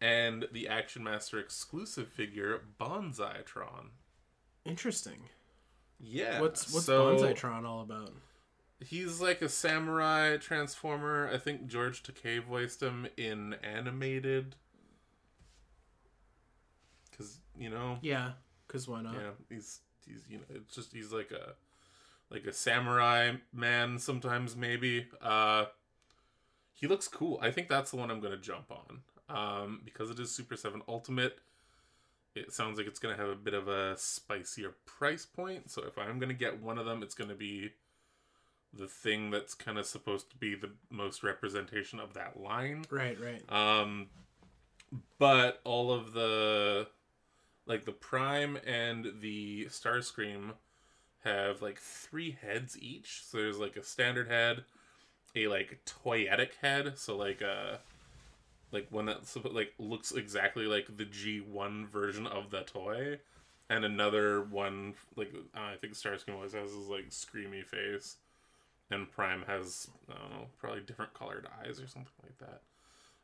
and 0.00 0.46
the 0.52 0.68
Action 0.68 1.02
Master 1.04 1.38
exclusive 1.38 2.08
figure 2.08 2.62
Bonzaitron. 2.80 3.90
Interesting. 4.64 5.28
Yeah, 5.98 6.40
What's 6.40 6.72
what's 6.72 6.86
so 6.86 7.16
Bonzaitron 7.16 7.66
all 7.66 7.82
about? 7.82 8.12
He's 8.84 9.20
like 9.20 9.42
a 9.42 9.48
samurai 9.48 10.36
transformer. 10.38 11.28
I 11.32 11.36
think 11.38 11.66
George 11.66 12.02
Takei 12.02 12.42
voiced 12.42 12.82
him 12.82 13.06
in 13.16 13.54
animated. 13.62 14.56
Cause 17.16 17.38
you 17.58 17.68
know, 17.68 17.98
Yeah, 18.00 18.32
cause 18.68 18.88
why 18.88 19.02
not? 19.02 19.14
yeah, 19.14 19.30
he's 19.48 19.80
he's 20.06 20.24
you 20.28 20.38
know, 20.38 20.44
it's 20.54 20.74
just 20.74 20.92
he's 20.94 21.12
like 21.12 21.30
a 21.30 21.54
like 22.30 22.46
a 22.46 22.52
samurai 22.52 23.32
man 23.52 23.98
sometimes 23.98 24.56
maybe. 24.56 25.06
Uh, 25.20 25.66
he 26.72 26.86
looks 26.86 27.08
cool. 27.08 27.38
I 27.42 27.50
think 27.50 27.68
that's 27.68 27.90
the 27.90 27.98
one 27.98 28.10
I'm 28.10 28.20
gonna 28.20 28.38
jump 28.38 28.70
on. 28.70 29.02
Um, 29.28 29.82
because 29.84 30.10
it 30.10 30.18
is 30.18 30.30
Super 30.34 30.56
Seven 30.56 30.80
Ultimate. 30.88 31.38
It 32.34 32.52
sounds 32.52 32.78
like 32.78 32.86
it's 32.86 32.98
gonna 32.98 33.16
have 33.16 33.28
a 33.28 33.34
bit 33.34 33.52
of 33.54 33.68
a 33.68 33.96
spicier 33.98 34.74
price 34.86 35.26
point. 35.26 35.70
So 35.70 35.82
if 35.82 35.98
I'm 35.98 36.18
gonna 36.18 36.32
get 36.32 36.62
one 36.62 36.78
of 36.78 36.86
them, 36.86 37.02
it's 37.02 37.14
gonna 37.14 37.34
be 37.34 37.72
the 38.72 38.86
thing 38.86 39.30
that's 39.30 39.54
kind 39.54 39.78
of 39.78 39.86
supposed 39.86 40.30
to 40.30 40.36
be 40.36 40.54
the 40.54 40.70
most 40.90 41.22
representation 41.22 41.98
of 41.98 42.14
that 42.14 42.40
line. 42.40 42.84
Right, 42.90 43.18
right. 43.20 43.42
Um, 43.52 44.06
but 45.18 45.60
all 45.64 45.92
of 45.92 46.12
the 46.12 46.88
like 47.66 47.84
the 47.84 47.92
Prime 47.92 48.58
and 48.66 49.12
the 49.20 49.66
Starscream 49.66 50.54
have 51.24 51.62
like 51.62 51.78
three 51.78 52.36
heads 52.40 52.78
each. 52.80 53.22
So 53.24 53.38
there's 53.38 53.58
like 53.58 53.76
a 53.76 53.82
standard 53.82 54.28
head, 54.28 54.64
a 55.36 55.46
like 55.48 55.80
toyetic 55.84 56.54
head, 56.60 56.98
so 56.98 57.16
like 57.16 57.40
a 57.40 57.80
like 58.72 58.86
one 58.90 59.06
that 59.06 59.54
like 59.54 59.74
looks 59.78 60.12
exactly 60.12 60.66
like 60.66 60.96
the 60.96 61.04
G1 61.04 61.88
version 61.88 62.26
of 62.26 62.50
the 62.50 62.62
toy, 62.62 63.18
and 63.68 63.84
another 63.84 64.42
one 64.42 64.94
like 65.16 65.32
I 65.54 65.74
think 65.76 65.94
Starscream 65.94 66.34
always 66.34 66.52
has 66.52 66.72
his 66.72 66.88
like 66.88 67.10
screamy 67.10 67.64
face, 67.64 68.16
and 68.90 69.10
Prime 69.10 69.44
has 69.46 69.88
I 70.08 70.18
don't 70.18 70.30
know 70.30 70.46
probably 70.58 70.80
different 70.80 71.14
colored 71.14 71.46
eyes 71.60 71.80
or 71.80 71.86
something 71.86 72.12
like 72.22 72.38
that. 72.38 72.62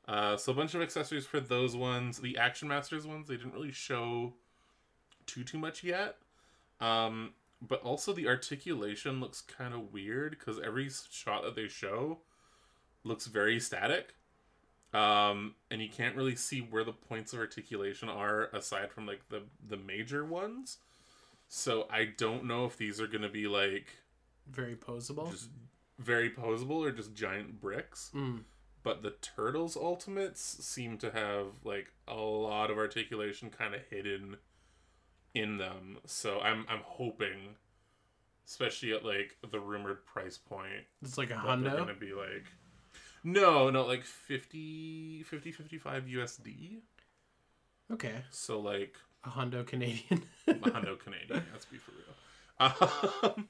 Uh, 0.09 0.37
so 0.37 0.53
a 0.53 0.55
bunch 0.55 0.75
of 0.75 0.83
accessories 0.83 1.27
for 1.27 1.41
those 1.41 1.75
ones. 1.75 2.19
The 2.19 2.39
Action 2.39 2.69
Masters 2.69 3.07
ones 3.07 3.29
they 3.29 3.37
didn't 3.37 3.55
really 3.55 3.73
show 3.73 4.35
too 5.27 5.45
too 5.45 5.59
much 5.59 5.83
yet. 5.83 6.17
Um, 6.81 7.33
but 7.67 7.83
also 7.83 8.13
the 8.13 8.29
articulation 8.29 9.21
looks 9.21 9.41
kind 9.41 9.75
of 9.75 9.93
weird 9.93 10.37
because 10.39 10.61
every 10.61 10.91
shot 11.11 11.43
that 11.43 11.57
they 11.57 11.69
show 11.69 12.19
looks 13.03 13.27
very 13.27 13.59
static. 13.59 14.15
Um, 14.93 15.55
and 15.71 15.83
you 15.83 15.89
can't 15.89 16.17
really 16.17 16.37
see 16.37 16.61
where 16.61 16.85
the 16.85 16.93
points 16.93 17.33
of 17.33 17.39
articulation 17.39 18.09
are 18.09 18.45
aside 18.53 18.91
from 18.93 19.07
like 19.07 19.29
the 19.29 19.43
the 19.67 19.77
major 19.77 20.25
ones. 20.25 20.79
So 21.49 21.87
I 21.91 22.07
don't 22.17 22.45
know 22.45 22.67
if 22.67 22.77
these 22.77 23.01
are 23.01 23.07
gonna 23.07 23.29
be 23.29 23.47
like 23.47 23.87
Very 24.51 24.77
posable. 24.77 25.31
just 25.31 25.51
very 25.99 26.31
posable 26.31 26.87
or 26.87 26.93
just 26.93 27.15
giant 27.15 27.61
bricks 27.61 28.11
Mm. 28.15 28.43
but 28.83 29.03
the 29.03 29.13
turtles 29.23 29.77
ultimates 29.77 30.41
seem 30.65 30.99
to 30.99 31.11
have 31.11 31.47
like 31.65 31.91
a 32.07 32.15
lot 32.15 32.71
of 32.71 32.77
articulation 32.77 33.49
kind 33.51 33.75
of 33.75 33.81
hidden 33.91 34.37
in 35.35 35.57
them 35.57 35.99
so 36.05 36.39
i'm 36.41 36.67
i'm 36.69 36.81
hoping 36.85 37.57
especially 38.47 38.93
at 38.93 39.05
like 39.05 39.37
the 39.51 39.59
rumored 39.59 40.05
price 40.05 40.37
point 40.39 40.85
It's 41.03 41.17
like 41.19 41.31
a 41.31 41.35
they're 41.35 41.57
hundo. 41.57 41.77
gonna 41.79 41.95
be 41.95 42.13
like 42.13 42.45
no 43.25 43.71
no 43.71 43.87
like 43.87 44.05
50 44.05 45.23
50 45.25 45.51
55 45.53 46.05
usd 46.05 46.77
Okay, 47.93 48.15
so 48.31 48.61
like 48.61 48.97
a 49.25 49.29
hundo 49.31 49.67
Canadian. 49.67 50.23
a 50.47 50.53
hundo 50.55 50.99
canadian 50.99 51.43
let's 51.53 51.65
be 51.65 51.79
for 51.79 51.93
real 51.93 52.15
um, 53.39 53.49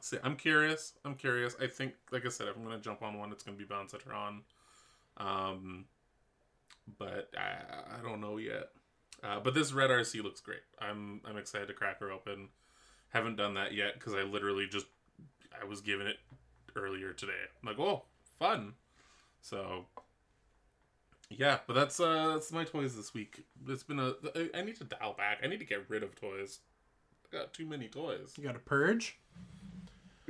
so 0.00 0.18
i'm 0.24 0.36
curious. 0.36 0.94
I'm 1.04 1.14
curious. 1.14 1.54
I 1.60 1.66
think 1.66 1.94
like 2.10 2.26
i 2.26 2.28
said 2.28 2.48
if 2.48 2.56
i'm 2.56 2.62
gonna 2.64 2.78
jump 2.78 3.02
on 3.02 3.18
one 3.18 3.32
it's 3.32 3.42
gonna 3.42 3.56
be 3.56 3.64
Bonzaitron. 3.64 4.40
um 5.16 5.84
but 6.98 7.30
I, 7.36 7.98
I 7.98 8.02
don't 8.02 8.20
know 8.20 8.38
yet. 8.38 8.70
Uh, 9.22 9.38
but 9.38 9.54
this 9.54 9.72
red 9.72 9.90
Arcee 9.90 10.22
looks 10.22 10.40
great. 10.40 10.62
I'm 10.80 11.20
i'm 11.24 11.36
excited 11.36 11.68
to 11.68 11.74
crack 11.74 12.00
her 12.00 12.10
open. 12.10 12.48
Haven't 13.10 13.36
done 13.36 13.54
that 13.54 13.74
yet 13.74 13.94
because 13.94 14.14
i 14.14 14.22
literally 14.22 14.66
just 14.66 14.86
i 15.60 15.64
was 15.64 15.80
given 15.80 16.06
it 16.06 16.16
earlier 16.76 17.12
today. 17.12 17.32
I'm 17.62 17.68
like 17.68 17.78
oh 17.78 18.04
fun. 18.38 18.74
So 19.42 19.86
yeah 21.28 21.58
but 21.66 21.74
that's 21.74 22.00
uh 22.00 22.28
that's 22.32 22.50
my 22.52 22.64
toys 22.64 22.96
this 22.96 23.14
week. 23.14 23.44
It's 23.68 23.82
been 23.82 24.00
a 24.00 24.14
i 24.34 24.50
I 24.58 24.62
need 24.62 24.76
to 24.76 24.84
dial 24.84 25.14
back. 25.14 25.40
I 25.44 25.46
need 25.46 25.60
to 25.60 25.66
get 25.66 25.88
rid 25.88 26.02
of 26.02 26.14
toys. 26.14 26.60
I 27.32 27.36
got 27.36 27.52
too 27.52 27.66
many 27.66 27.88
toys. 27.88 28.34
You 28.36 28.44
got 28.44 28.54
to 28.54 28.58
purge. 28.58 29.19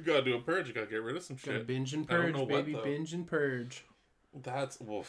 You 0.00 0.06
gotta 0.06 0.22
do 0.24 0.34
a 0.36 0.40
purge. 0.40 0.66
You 0.68 0.72
gotta 0.74 0.86
get 0.86 1.02
rid 1.02 1.14
of 1.16 1.22
some 1.22 1.36
shit. 1.36 1.66
binge 1.66 1.92
and 1.92 2.08
purge, 2.08 2.34
know 2.34 2.44
what, 2.44 2.64
baby. 2.64 2.78
binge 2.82 3.12
and 3.12 3.26
purge. 3.26 3.84
That's 4.34 4.80
well, 4.80 5.04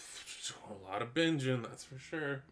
a 0.70 0.92
lot 0.92 1.02
of 1.02 1.14
binging. 1.14 1.64
That's 1.64 1.84
for 1.86 1.98
sure. 1.98 2.44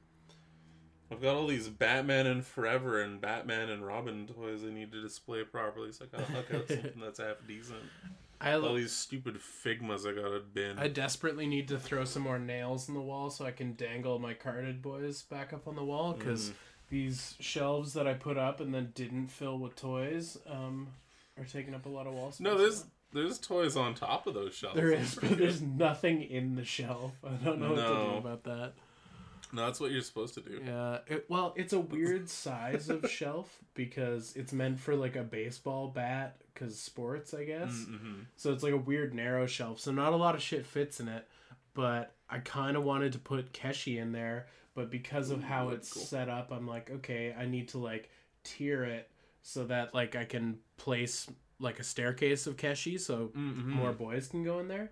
I've 1.12 1.22
got 1.22 1.36
all 1.36 1.48
these 1.48 1.68
Batman 1.68 2.28
and 2.28 2.46
Forever 2.46 3.02
and 3.02 3.20
Batman 3.20 3.70
and 3.70 3.86
Robin 3.86 4.28
toys 4.28 4.62
I 4.64 4.72
need 4.72 4.92
to 4.92 5.02
display 5.02 5.44
properly, 5.44 5.92
so 5.92 6.06
I 6.06 6.18
gotta 6.18 6.32
huck 6.32 6.54
out 6.54 6.68
something 6.70 7.02
that's 7.02 7.20
half 7.20 7.38
decent. 7.48 7.80
I 8.40 8.54
All 8.54 8.76
these 8.76 8.94
stupid 8.94 9.36
Figmas 9.38 10.08
I 10.08 10.14
gotta 10.14 10.40
bin. 10.40 10.80
I 10.80 10.88
desperately 10.88 11.46
need 11.48 11.68
to 11.70 11.78
throw 11.80 12.06
some 12.06 12.24
more 12.24 12.40
nails 12.40 12.88
in 12.88 12.94
the 12.94 13.02
wall 13.02 13.30
so 13.32 13.44
I 13.46 13.52
can 13.52 13.76
dangle 13.76 14.18
my 14.20 14.34
carded 14.34 14.82
boys 14.82 15.24
back 15.24 15.52
up 15.52 15.68
on 15.68 15.76
the 15.76 15.84
wall 15.84 16.14
Mm. 16.14 16.20
because 16.20 16.54
these 16.90 17.36
shelves 17.40 17.94
that 17.94 18.08
I 18.08 18.14
put 18.14 18.38
up 18.38 18.62
and 18.62 18.74
then 18.74 18.92
didn't 18.96 19.28
fill 19.28 19.58
with 19.60 19.76
toys 19.76 20.38
um, 20.48 20.88
are 21.40 21.46
taking 21.46 21.74
up 21.74 21.86
a 21.86 21.90
lot 21.90 22.08
of 22.08 22.14
wall 22.14 22.32
space. 22.32 22.42
no, 22.44 22.58
there's 22.58 22.86
there's 23.12 23.40
toys 23.40 23.76
on 23.76 23.96
top 23.96 24.28
of 24.28 24.34
those 24.34 24.54
shelves. 24.54 24.76
there 24.76 24.92
is, 24.92 25.16
but 25.16 25.38
there's 25.38 25.62
nothing 25.62 26.22
in 26.22 26.56
the 26.56 26.66
shelf. 26.66 27.14
I 27.24 27.44
don't 27.44 27.60
know 27.60 27.74
what 27.74 27.76
to 27.76 28.12
do 28.12 28.18
about 28.18 28.44
that. 28.44 28.74
No, 29.52 29.66
that's 29.66 29.80
what 29.80 29.90
you're 29.90 30.02
supposed 30.02 30.36
to 30.36 30.42
do. 30.42 30.62
Yeah, 30.64 31.00
it, 31.08 31.26
well, 31.28 31.54
it's 31.56 31.74
a 31.74 31.80
weird 31.80 32.30
size 32.46 32.88
of 32.90 33.10
shelf 33.10 33.58
because 33.74 34.36
it's 34.36 34.54
meant 34.54 34.80
for 34.80 34.96
like 34.96 35.16
a 35.16 35.24
baseball 35.24 35.88
bat 35.88 36.42
because 36.54 36.80
sports, 36.80 37.34
I 37.34 37.46
guess. 37.46 37.72
Mm-hmm. 37.72 38.22
So 38.36 38.54
it's 38.54 38.62
like 38.62 38.74
a 38.74 38.78
weird 38.78 39.16
narrow 39.16 39.48
shelf. 39.48 39.80
So 39.80 39.92
not 39.92 40.14
a 40.14 40.18
lot 40.18 40.36
of 40.36 40.42
shit 40.42 40.68
fits 40.68 41.00
in 41.00 41.08
it. 41.08 41.28
But 41.74 42.14
I 42.30 42.40
kind 42.40 42.78
of 42.78 42.84
wanted 42.84 43.14
to 43.14 43.20
put 43.20 43.54
Keshi 43.54 43.98
in 44.00 44.12
there, 44.12 44.48
but 44.76 44.92
because 44.92 45.32
of 45.32 45.40
Ooh, 45.40 45.48
how 45.48 45.70
it's 45.70 45.94
cool. 45.94 46.04
set 46.04 46.30
up, 46.30 46.52
I'm 46.52 46.68
like, 46.68 46.92
okay, 46.92 47.34
I 47.38 47.46
need 47.46 47.70
to 47.70 47.78
like 47.78 48.10
tier 48.44 48.84
it 48.84 49.10
so 49.50 49.66
that 49.66 49.94
like 49.94 50.16
I 50.16 50.26
can 50.26 50.58
place 50.78 51.28
like 51.60 51.80
a 51.80 51.84
staircase 51.84 52.48
of 52.48 52.56
Keshi 52.56 53.00
so 53.00 53.32
Mm-hmm. 53.36 53.72
more 53.72 53.92
boys 53.92 54.28
can 54.28 54.44
go 54.44 54.60
in 54.60 54.68
there. 54.68 54.92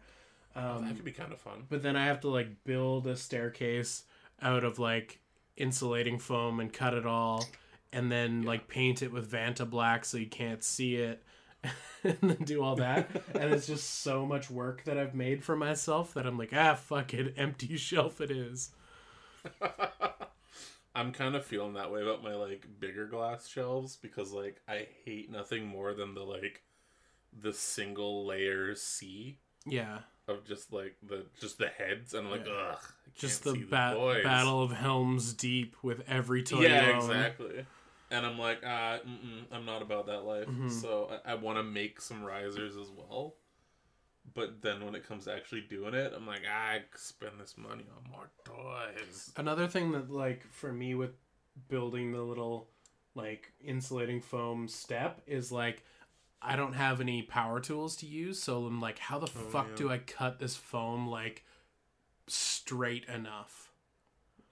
Um, 0.56 0.86
that 0.86 0.96
could 0.96 1.06
be 1.06 1.12
kind 1.12 1.32
of 1.32 1.40
fun. 1.40 1.66
but 1.70 1.84
then 1.84 1.96
I 1.96 2.06
have 2.06 2.22
to 2.22 2.30
like 2.30 2.64
build 2.64 3.06
a 3.06 3.16
staircase 3.16 4.04
out 4.42 4.64
of 4.64 4.80
like 4.80 5.20
insulating 5.56 6.18
foam 6.20 6.60
and 6.60 6.74
cut 6.74 6.94
it 6.96 7.06
all 7.06 7.46
and 7.94 8.12
then 8.12 8.42
like 8.42 8.68
paint 8.68 9.02
it 9.04 9.12
with 9.12 9.32
Vanta 9.32 9.70
black 9.70 10.04
so 10.06 10.18
you 10.18 10.26
can't 10.28 10.64
see 10.64 10.96
it 10.96 11.24
and 12.04 12.18
then 12.22 12.38
do 12.44 12.64
all 12.64 12.76
that 12.78 13.10
and 13.36 13.54
it's 13.54 13.68
just 13.68 14.02
so 14.02 14.26
much 14.26 14.50
work 14.50 14.84
that 14.86 14.98
I've 14.98 15.14
made 15.16 15.44
for 15.44 15.56
myself 15.56 16.14
that 16.16 16.26
I'm 16.26 16.38
like 16.38 16.54
ah 16.56 16.74
fuck 16.76 17.14
it 17.14 17.34
empty 17.38 17.78
shelf 17.90 18.20
it 18.22 18.32
is. 18.32 18.72
I'm 20.98 21.12
kind 21.12 21.36
of 21.36 21.46
feeling 21.46 21.74
that 21.74 21.92
way 21.92 22.02
about 22.02 22.24
my 22.24 22.34
like 22.34 22.66
bigger 22.80 23.06
glass 23.06 23.48
shelves 23.48 23.96
because 23.96 24.32
like 24.32 24.60
I 24.68 24.88
hate 25.06 25.32
nothing 25.32 25.66
more 25.68 25.94
than 25.94 26.14
the 26.16 26.24
like 26.24 26.64
the 27.40 27.54
single 27.54 28.26
layer 28.26 28.74
C 28.76 29.38
Yeah, 29.66 30.00
of 30.28 30.44
just 30.46 30.74
like 30.74 30.96
the 31.08 31.26
just 31.40 31.58
the 31.60 31.68
heads 31.68 32.14
and 32.14 32.26
I'm 32.28 32.32
like 32.32 32.48
Yeah. 32.48 32.72
ugh 32.74 32.80
just 33.16 33.44
the, 33.44 33.54
ba- 33.70 33.94
toys." 33.96 34.24
battle 34.24 34.62
of 34.64 34.72
Helm's 34.72 35.34
Deep 35.34 35.76
with 35.84 36.02
every 36.08 36.44
toy 36.44 36.62
yeah 36.68 36.92
own. 36.92 36.96
exactly 36.98 37.66
and 38.12 38.26
I'm 38.26 38.38
like 38.40 38.62
ah 38.66 39.00
I'm 39.52 39.66
not 39.66 39.82
about 39.82 40.08
that 40.08 40.22
life 40.24 40.48
Mhm. 40.48 40.72
so 40.72 41.12
I, 41.26 41.34
I 41.34 41.36
want 41.36 41.58
to 41.60 41.64
make 41.64 42.00
some 42.02 42.24
risers 42.24 42.76
as 42.78 42.90
well 42.90 43.36
but 44.34 44.62
then 44.62 44.84
when 44.86 44.96
it 44.96 45.08
comes 45.08 45.26
to 45.26 45.34
actually 45.34 45.62
doing 45.62 45.94
it 45.94 46.14
I'm 46.16 46.28
like 46.28 46.42
I 46.46 46.82
spend 46.96 47.34
this 47.40 47.56
money 47.58 47.86
on 47.96 48.12
more 48.12 48.30
toys 48.44 49.32
Another 49.38 49.68
thing 49.68 49.92
that 49.94 50.10
like 50.12 50.46
for 50.52 50.72
me 50.72 50.96
with 50.96 51.12
building 51.70 52.12
the 52.12 52.22
little 52.22 52.68
like 53.16 53.52
insulating 53.64 54.22
foam 54.22 54.68
step 54.68 55.22
is 55.26 55.52
like 55.52 55.84
I 56.40 56.56
don't 56.56 56.74
have 56.74 57.02
any 57.02 57.24
power 57.24 57.60
tools 57.60 57.96
to 57.98 58.06
use, 58.06 58.40
so 58.40 58.64
I'm 58.68 58.80
like, 58.80 59.00
how 59.00 59.18
the 59.18 59.26
Oh, 59.26 59.50
fuck 59.50 59.70
yeah. 59.72 59.76
do 59.76 59.90
I 59.92 59.98
cut 59.98 60.38
this 60.38 60.56
foam 60.56 61.08
like 61.08 61.44
straight 62.28 63.06
enough? 63.06 63.72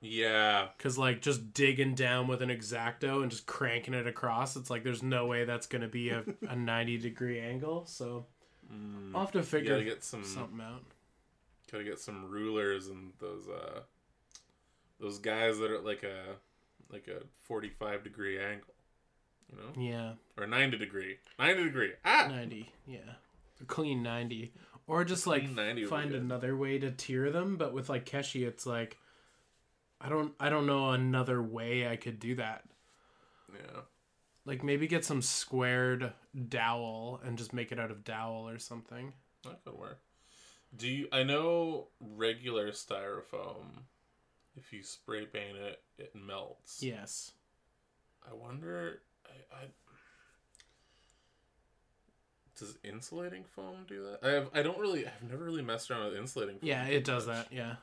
yeah 0.02 0.68
Cause 0.78 0.98
like 0.98 1.22
just 1.22 1.54
digging 1.54 1.96
down 1.96 2.28
with 2.28 2.42
an 2.42 2.52
X-Acto 2.52 3.22
and 3.22 3.32
just 3.32 3.46
cranking 3.46 3.94
it 3.94 4.08
across, 4.08 4.56
it's 4.56 4.70
like 4.70 4.84
there's 4.84 5.04
no 5.04 5.26
way 5.28 5.46
that's 5.46 5.68
gonna 5.68 5.88
be 5.88 6.10
a, 6.10 6.24
a 6.50 6.56
90 6.56 6.98
degree 6.98 7.40
angle. 7.40 7.86
So 7.86 8.26
mm. 8.74 9.12
I'll 9.14 9.22
have 9.22 9.32
to 9.34 9.40
you 9.40 9.44
figure 9.44 9.74
gotta 9.74 9.84
get 9.86 10.04
some 10.04 10.24
something 10.24 10.62
out. 10.62 10.84
Gotta 11.72 11.84
get 11.84 12.00
some 12.00 12.30
rulers 12.30 12.88
and 12.88 13.12
those 13.20 13.48
uh 13.48 13.82
those 15.00 15.20
guys 15.20 15.58
that 15.60 15.72
are 15.72 15.80
like 15.80 16.04
a 16.04 16.36
like 16.92 17.08
a 17.08 17.24
forty 17.42 17.70
five 17.70 18.04
degree 18.04 18.40
angle. 18.40 18.74
You 19.52 19.58
know? 19.58 19.82
Yeah. 19.82 20.12
Or 20.38 20.48
ninety 20.48 20.78
degree. 20.78 21.18
Ninety 21.40 21.64
degree. 21.64 21.92
Ah 22.04 22.28
90 22.30 22.70
yeah 22.88 22.98
a 23.62 23.66
clean 23.66 24.04
90 24.04 24.52
or 24.88 25.04
just 25.06 25.26
like 25.28 25.44
Clean 25.44 25.56
90 25.56 25.70
would 25.70 25.86
be 25.86 25.90
find 25.90 26.14
another 26.14 26.56
way 26.58 26.78
to 26.78 26.92
tier 26.92 27.32
them 27.32 27.56
but 27.58 27.74
with 27.74 27.88
like 27.90 28.06
keshi 28.06 28.46
it's 28.46 28.66
like 28.66 28.98
i 30.02 30.10
don't 30.10 30.34
i 30.42 30.50
don't 30.50 30.66
know 30.66 30.90
another 30.92 31.42
way 31.42 31.88
i 31.88 31.96
could 31.96 32.20
do 32.20 32.36
that 32.36 32.64
Yeah. 33.54 33.82
Like 34.46 34.64
maybe 34.64 34.88
get 34.88 35.04
some 35.04 35.22
squared 35.22 36.14
dowel 36.50 37.20
and 37.26 37.38
just 37.38 37.52
make 37.54 37.72
it 37.72 37.80
out 37.80 37.92
of 37.92 38.04
dowel 38.04 38.48
or 38.48 38.60
something 38.60 39.14
That 39.44 39.64
could 39.66 39.74
work. 39.78 40.00
Do 40.76 40.88
you 40.88 41.08
I 41.12 41.24
know 41.24 41.88
regular 42.00 42.72
styrofoam 42.72 43.84
if 44.58 44.72
you 44.74 44.84
spray 44.84 45.26
paint 45.26 45.58
it 45.58 45.82
it 45.98 46.14
melts. 46.16 46.82
yes 46.84 47.32
I 48.30 48.34
wonder 48.34 49.02
I, 49.26 49.56
I 49.56 49.60
does 52.58 52.78
insulating 52.84 53.44
foam 53.44 53.86
do 53.88 54.04
that? 54.04 54.20
I 54.28 54.32
have 54.34 54.50
I 54.54 54.62
don't 54.62 54.80
really 54.80 55.06
I've 55.06 55.30
never 55.30 55.44
really 55.44 55.62
messed 55.62 55.92
around 55.92 56.06
with 56.06 56.16
insulating 56.18 56.60
foam. 56.60 56.68
yeah 56.70 56.86
it 56.86 57.04
does 57.04 57.28
much. 57.28 57.36
that 57.50 57.54
yeah 57.56 57.76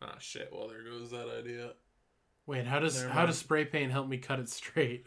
Ah 0.00 0.14
shit, 0.20 0.50
well 0.52 0.68
there 0.68 0.82
goes 0.84 1.10
that 1.10 1.28
idea. 1.28 1.72
wait 2.46 2.66
how 2.66 2.78
does 2.78 2.96
Never 2.96 3.08
how 3.10 3.16
mind. 3.20 3.28
does 3.28 3.38
spray 3.38 3.64
paint 3.64 3.90
help 3.92 4.08
me 4.08 4.16
cut 4.18 4.38
it 4.38 4.48
straight 4.48 5.06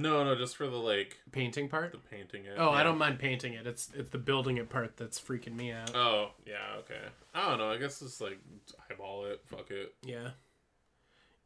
No, 0.00 0.24
no, 0.24 0.34
just 0.34 0.56
for 0.56 0.66
the 0.66 0.76
like 0.76 1.18
painting 1.32 1.68
part 1.68 1.92
the 1.92 1.98
painting 1.98 2.44
it. 2.46 2.54
oh 2.58 2.70
i 2.70 2.82
don't 2.82 2.98
mind 2.98 3.18
painting 3.18 3.52
it 3.54 3.66
it's 3.66 3.88
it's 3.94 4.10
the 4.10 4.18
building 4.18 4.56
it 4.56 4.68
part 4.70 4.96
that's 4.96 5.20
freaking 5.20 5.54
me 5.56 5.70
out 5.72 5.94
Oh, 5.94 6.30
yeah, 6.46 6.78
okay. 6.80 7.00
I 7.34 7.48
don't 7.48 7.58
know, 7.58 7.70
I 7.70 7.76
guess 7.76 8.00
it's 8.02 8.20
like 8.20 8.38
eyeball 8.90 9.26
it, 9.26 9.40
fuck 9.46 9.70
it. 9.70 9.94
Yeah. 10.04 10.30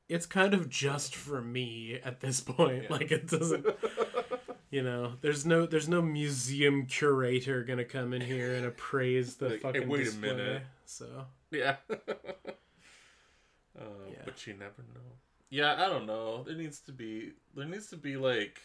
It's 0.09 0.27
kind 0.27 0.53
of 0.55 0.69
just 0.69 1.15
for 1.17 1.41
me 1.41 1.99
at 2.05 2.21
this 2.21 2.41
point. 2.57 2.85
Yeah. 2.85 2.93
Like 2.93 3.11
it 3.11 3.27
doesn't 3.29 3.67
you 4.71 4.83
know, 4.83 5.15
there's 5.23 5.45
no 5.47 5.67
there's 5.67 5.89
no 5.89 6.01
museum 6.03 6.87
curator 6.87 7.65
gonna 7.65 7.85
come 7.85 8.13
in 8.13 8.21
here 8.21 8.55
and 8.55 8.67
appraise 8.67 9.37
the 9.37 9.49
Like, 9.49 9.53
hey, 9.63 9.73
fucking 9.73 9.89
wait 9.89 10.09
a 10.13 10.17
minute. 10.17 10.63
So 10.85 11.07
yeah. 11.51 11.77
uh, 11.91 12.05
Yeah. 14.11 14.23
But 14.25 14.47
you 14.47 14.55
never 14.55 14.83
know. 14.95 15.01
Yeah, 15.55 15.75
I 15.75 15.89
don't 15.89 16.07
know. 16.07 16.43
There 16.43 16.57
needs 16.57 16.81
to 16.81 16.93
be 16.93 17.31
there 17.55 17.65
needs 17.65 17.87
to 17.91 17.97
be 17.97 18.17
like 18.17 18.61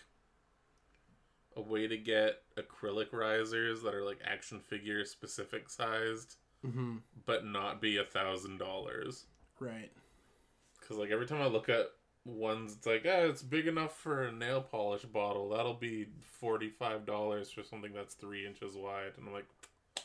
a 1.56 1.62
way 1.62 1.86
to 1.88 1.98
get 1.98 2.42
acrylic 2.58 3.14
risers 3.14 3.84
that 3.84 3.94
are 3.94 4.04
like 4.04 4.20
action 4.26 4.60
figure 4.60 5.06
specific 5.06 5.70
sized, 5.70 6.38
hmm 6.66 6.98
but 7.28 7.46
not 7.46 7.80
be 7.80 7.98
a 7.98 8.04
thousand 8.04 8.58
dollars. 8.58 9.26
right. 9.60 9.92
Because 10.80 10.98
like 10.98 11.12
every 11.12 11.28
time 11.28 11.42
I 11.44 11.48
look 11.48 11.70
at 11.70 11.92
ones, 12.26 12.74
it's 12.74 12.88
like, 12.88 13.06
ah, 13.06 13.26
it's 13.30 13.44
big 13.44 13.68
enough 13.68 13.96
for 13.96 14.24
a 14.24 14.32
nail 14.32 14.62
polish 14.62 15.04
bottle. 15.04 15.50
That'll 15.50 15.76
be 15.76 16.08
forty 16.40 16.70
five 16.70 17.06
dollars 17.06 17.52
for 17.52 17.62
something 17.64 17.94
that's 17.94 18.16
three 18.16 18.48
inches 18.48 18.76
wide, 18.76 19.12
and 19.18 19.28
I'm 19.28 19.34
like, 19.34 19.46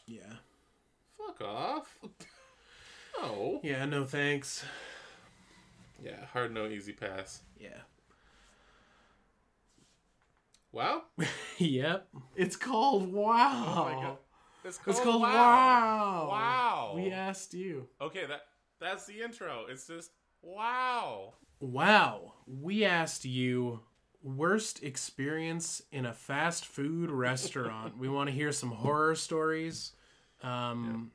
Yeah. 0.07 0.35
fuck 1.17 1.41
off. 1.41 1.97
no. 3.23 3.61
Yeah, 3.63 3.87
no 3.87 4.05
thanks. 4.05 4.65
Yeah, 6.05 6.27
hard 6.33 6.53
no, 6.53 6.67
easy 6.67 6.93
pass. 6.93 7.41
Yeah. 7.59 7.81
Wow. 10.71 11.05
yep. 11.59 12.09
It's 12.37 12.57
called 12.57 13.11
Wow. 13.13 13.87
Oh 13.89 13.95
my 13.95 14.03
God. 14.03 14.17
It's 14.65 14.81
It's 14.87 15.01
called 15.01 15.23
wow. 15.23 16.29
Wow. 16.31 16.93
We 16.97 17.11
asked 17.11 17.55
you. 17.55 17.89
Okay, 18.01 18.27
that 18.27 18.43
that's 18.81 19.07
the 19.07 19.23
intro. 19.23 19.65
It's 19.69 19.87
just 19.87 20.11
wow. 20.43 21.35
Wow. 21.61 22.35
We 22.47 22.85
asked 22.85 23.25
you 23.25 23.81
worst 24.23 24.83
experience 24.83 25.81
in 25.93 26.07
a 26.07 26.13
fast 26.13 26.67
food 26.67 27.11
restaurant. 27.29 27.97
we 27.97 28.09
want 28.09 28.29
to 28.29 28.35
hear 28.35 28.53
some 28.53 28.71
horror 28.73 29.15
stories. 29.15 29.93
Um 30.43 31.13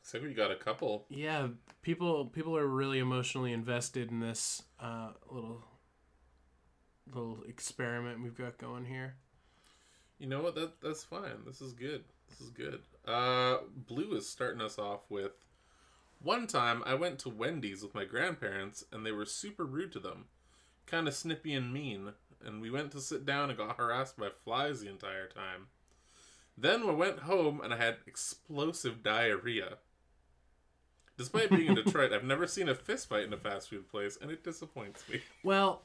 Looks 0.00 0.14
like 0.14 0.22
we 0.22 0.34
got 0.34 0.50
a 0.50 0.56
couple. 0.56 1.06
yeah, 1.08 1.48
people 1.84 2.24
people 2.24 2.56
are 2.56 2.66
really 2.66 2.98
emotionally 2.98 3.52
invested 3.52 4.10
in 4.10 4.18
this 4.18 4.62
uh 4.80 5.10
little 5.30 5.62
little 7.06 7.38
experiment 7.46 8.22
we've 8.22 8.36
got 8.36 8.58
going 8.58 8.86
here. 8.86 9.14
You 10.18 10.26
know 10.26 10.42
what? 10.42 10.54
That 10.54 10.80
that's 10.80 11.04
fine. 11.04 11.44
This 11.46 11.60
is 11.60 11.74
good. 11.74 12.04
This 12.30 12.40
is 12.40 12.50
good. 12.50 12.80
Uh, 13.06 13.58
Blue 13.76 14.14
is 14.14 14.28
starting 14.28 14.62
us 14.62 14.78
off 14.78 15.02
with. 15.10 15.32
One 16.22 16.46
time, 16.46 16.82
I 16.86 16.94
went 16.94 17.18
to 17.20 17.28
Wendy's 17.28 17.82
with 17.82 17.94
my 17.94 18.06
grandparents, 18.06 18.82
and 18.90 19.04
they 19.04 19.12
were 19.12 19.26
super 19.26 19.66
rude 19.66 19.92
to 19.92 20.00
them, 20.00 20.24
kind 20.86 21.06
of 21.06 21.14
snippy 21.14 21.52
and 21.52 21.70
mean. 21.72 22.12
and 22.44 22.62
we 22.62 22.70
went 22.70 22.92
to 22.92 23.00
sit 23.00 23.26
down 23.26 23.50
and 23.50 23.58
got 23.58 23.76
harassed 23.76 24.16
by 24.16 24.28
flies 24.44 24.80
the 24.80 24.88
entire 24.88 25.28
time. 25.28 25.66
Then 26.56 26.86
we 26.86 26.94
went 26.94 27.20
home 27.20 27.60
and 27.62 27.74
I 27.74 27.76
had 27.76 27.96
explosive 28.06 29.02
diarrhea. 29.02 29.78
Despite 31.16 31.50
being 31.50 31.68
in 31.68 31.74
Detroit, 31.76 32.12
I've 32.12 32.24
never 32.24 32.46
seen 32.46 32.68
a 32.68 32.74
fist 32.74 33.08
fight 33.08 33.24
in 33.24 33.32
a 33.32 33.36
fast 33.36 33.70
food 33.70 33.88
place, 33.88 34.18
and 34.20 34.30
it 34.30 34.42
disappoints 34.42 35.04
me. 35.08 35.20
Well, 35.44 35.82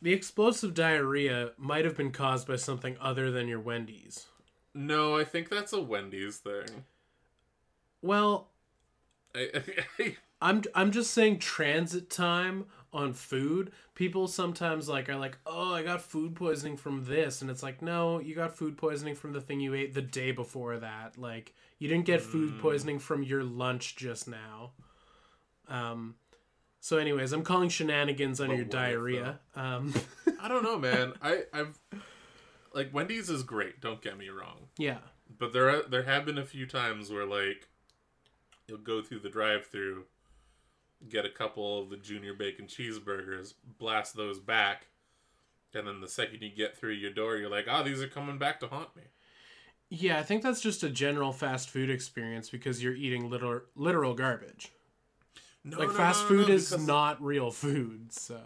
the 0.00 0.12
explosive 0.12 0.74
diarrhea 0.74 1.52
might 1.56 1.84
have 1.84 1.96
been 1.96 2.10
caused 2.10 2.48
by 2.48 2.56
something 2.56 2.96
other 3.00 3.30
than 3.30 3.46
your 3.46 3.60
Wendy's. 3.60 4.26
No, 4.74 5.16
I 5.16 5.24
think 5.24 5.48
that's 5.48 5.72
a 5.72 5.80
Wendy's 5.80 6.38
thing. 6.38 6.84
Well, 8.00 8.48
I, 9.34 9.62
I, 9.98 10.16
I'm 10.40 10.62
I'm 10.74 10.90
just 10.90 11.12
saying 11.12 11.38
transit 11.38 12.10
time 12.10 12.66
on 12.92 13.12
food. 13.14 13.72
People 13.94 14.28
sometimes 14.28 14.88
like 14.88 15.08
are 15.08 15.16
like, 15.16 15.38
"Oh, 15.46 15.72
I 15.74 15.82
got 15.82 16.02
food 16.02 16.34
poisoning 16.34 16.76
from 16.76 17.04
this." 17.04 17.40
And 17.42 17.50
it's 17.50 17.62
like, 17.62 17.80
"No, 17.82 18.18
you 18.20 18.34
got 18.34 18.56
food 18.56 18.76
poisoning 18.76 19.14
from 19.14 19.32
the 19.32 19.40
thing 19.40 19.60
you 19.60 19.74
ate 19.74 19.94
the 19.94 20.02
day 20.02 20.32
before 20.32 20.78
that. 20.78 21.16
Like, 21.18 21.54
you 21.78 21.88
didn't 21.88 22.04
get 22.04 22.20
food 22.20 22.58
poisoning 22.60 22.98
from 22.98 23.22
your 23.22 23.42
lunch 23.44 23.96
just 23.96 24.28
now." 24.28 24.72
Um 25.68 26.16
so 26.80 26.98
anyways, 26.98 27.32
I'm 27.32 27.44
calling 27.44 27.68
shenanigans 27.68 28.40
on 28.40 28.48
But 28.48 28.54
your 28.56 28.64
if, 28.64 28.70
diarrhea. 28.70 29.40
Um 29.54 29.94
I 30.40 30.48
don't 30.48 30.64
know, 30.64 30.78
man. 30.78 31.12
I, 31.22 31.44
I've 31.52 31.78
like 32.74 32.92
Wendy's 32.92 33.30
is 33.30 33.42
great. 33.42 33.80
Don't 33.80 34.02
get 34.02 34.18
me 34.18 34.28
wrong. 34.28 34.68
yeah. 34.78 34.98
But 35.38 35.52
there 35.54 35.70
are, 35.70 35.82
there 35.88 36.02
have 36.02 36.26
been 36.26 36.36
a 36.38 36.44
few 36.44 36.66
times 36.66 37.10
where 37.10 37.24
like 37.24 37.68
you'll 38.68 38.78
go 38.78 39.00
through 39.02 39.20
the 39.20 39.28
drive-through, 39.30 40.04
get 41.08 41.24
a 41.24 41.30
couple 41.30 41.80
of 41.82 41.90
the 41.90 41.96
junior 41.96 42.34
bacon 42.34 42.66
cheeseburgers, 42.66 43.54
blast 43.78 44.16
those 44.16 44.38
back, 44.38 44.86
and 45.74 45.86
then 45.86 46.00
the 46.00 46.08
second 46.08 46.42
you 46.42 46.50
get 46.50 46.76
through 46.76 46.92
your 46.92 47.10
door, 47.12 47.36
you're 47.36 47.50
like, 47.50 47.66
"Oh, 47.68 47.82
these 47.82 48.02
are 48.02 48.08
coming 48.08 48.38
back 48.38 48.60
to 48.60 48.68
haunt 48.68 48.94
me." 48.96 49.02
Yeah, 49.88 50.18
I 50.18 50.22
think 50.22 50.42
that's 50.42 50.60
just 50.62 50.82
a 50.82 50.88
general 50.88 51.32
fast 51.32 51.68
food 51.68 51.90
experience 51.90 52.48
because 52.48 52.82
you're 52.82 52.94
eating 52.94 53.28
literal 53.28 53.60
literal 53.76 54.14
garbage. 54.14 54.72
No, 55.64 55.78
Like 55.78 55.88
no, 55.88 55.94
fast 55.94 56.22
no, 56.22 56.28
food 56.28 56.48
is 56.48 56.76
not 56.86 57.22
real 57.22 57.50
food, 57.50 58.12
so 58.12 58.40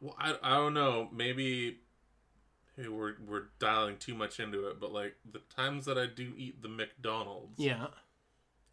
Well, 0.00 0.14
I, 0.18 0.36
I 0.42 0.56
don't 0.56 0.74
know. 0.74 1.08
Maybe, 1.12 1.78
maybe 2.76 2.88
we're 2.88 3.14
we're 3.26 3.44
dialing 3.58 3.96
too 3.98 4.14
much 4.14 4.38
into 4.40 4.68
it, 4.68 4.78
but 4.80 4.92
like 4.92 5.16
the 5.30 5.40
times 5.54 5.84
that 5.86 5.98
I 5.98 6.06
do 6.06 6.32
eat 6.36 6.62
the 6.62 6.68
McDonald's, 6.68 7.58
yeah. 7.58 7.88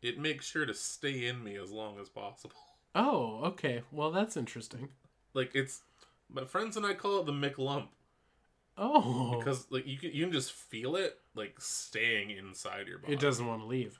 it 0.01 0.19
makes 0.19 0.45
sure 0.45 0.65
to 0.65 0.73
stay 0.73 1.25
in 1.25 1.43
me 1.43 1.57
as 1.57 1.71
long 1.71 1.99
as 1.99 2.09
possible. 2.09 2.55
Oh, 2.97 3.41
okay. 3.45 3.83
Well, 3.91 4.11
that's 4.11 4.35
interesting. 4.35 4.89
Like 5.33 5.51
it's 5.53 5.81
my 6.29 6.43
friends 6.43 6.75
and 6.75 6.85
I 6.85 6.93
call 6.93 7.19
it 7.19 7.25
the 7.25 7.31
McLump 7.31 7.87
Oh, 8.77 9.37
because 9.39 9.65
like 9.71 9.87
you 9.87 9.97
can 9.97 10.11
you 10.13 10.23
can 10.25 10.31
just 10.31 10.51
feel 10.51 10.95
it 10.95 11.17
like 11.35 11.55
staying 11.59 12.29
inside 12.29 12.87
your 12.87 12.99
body. 12.99 13.13
it 13.13 13.19
doesn't 13.19 13.45
want 13.47 13.61
to 13.61 13.67
leave. 13.67 13.99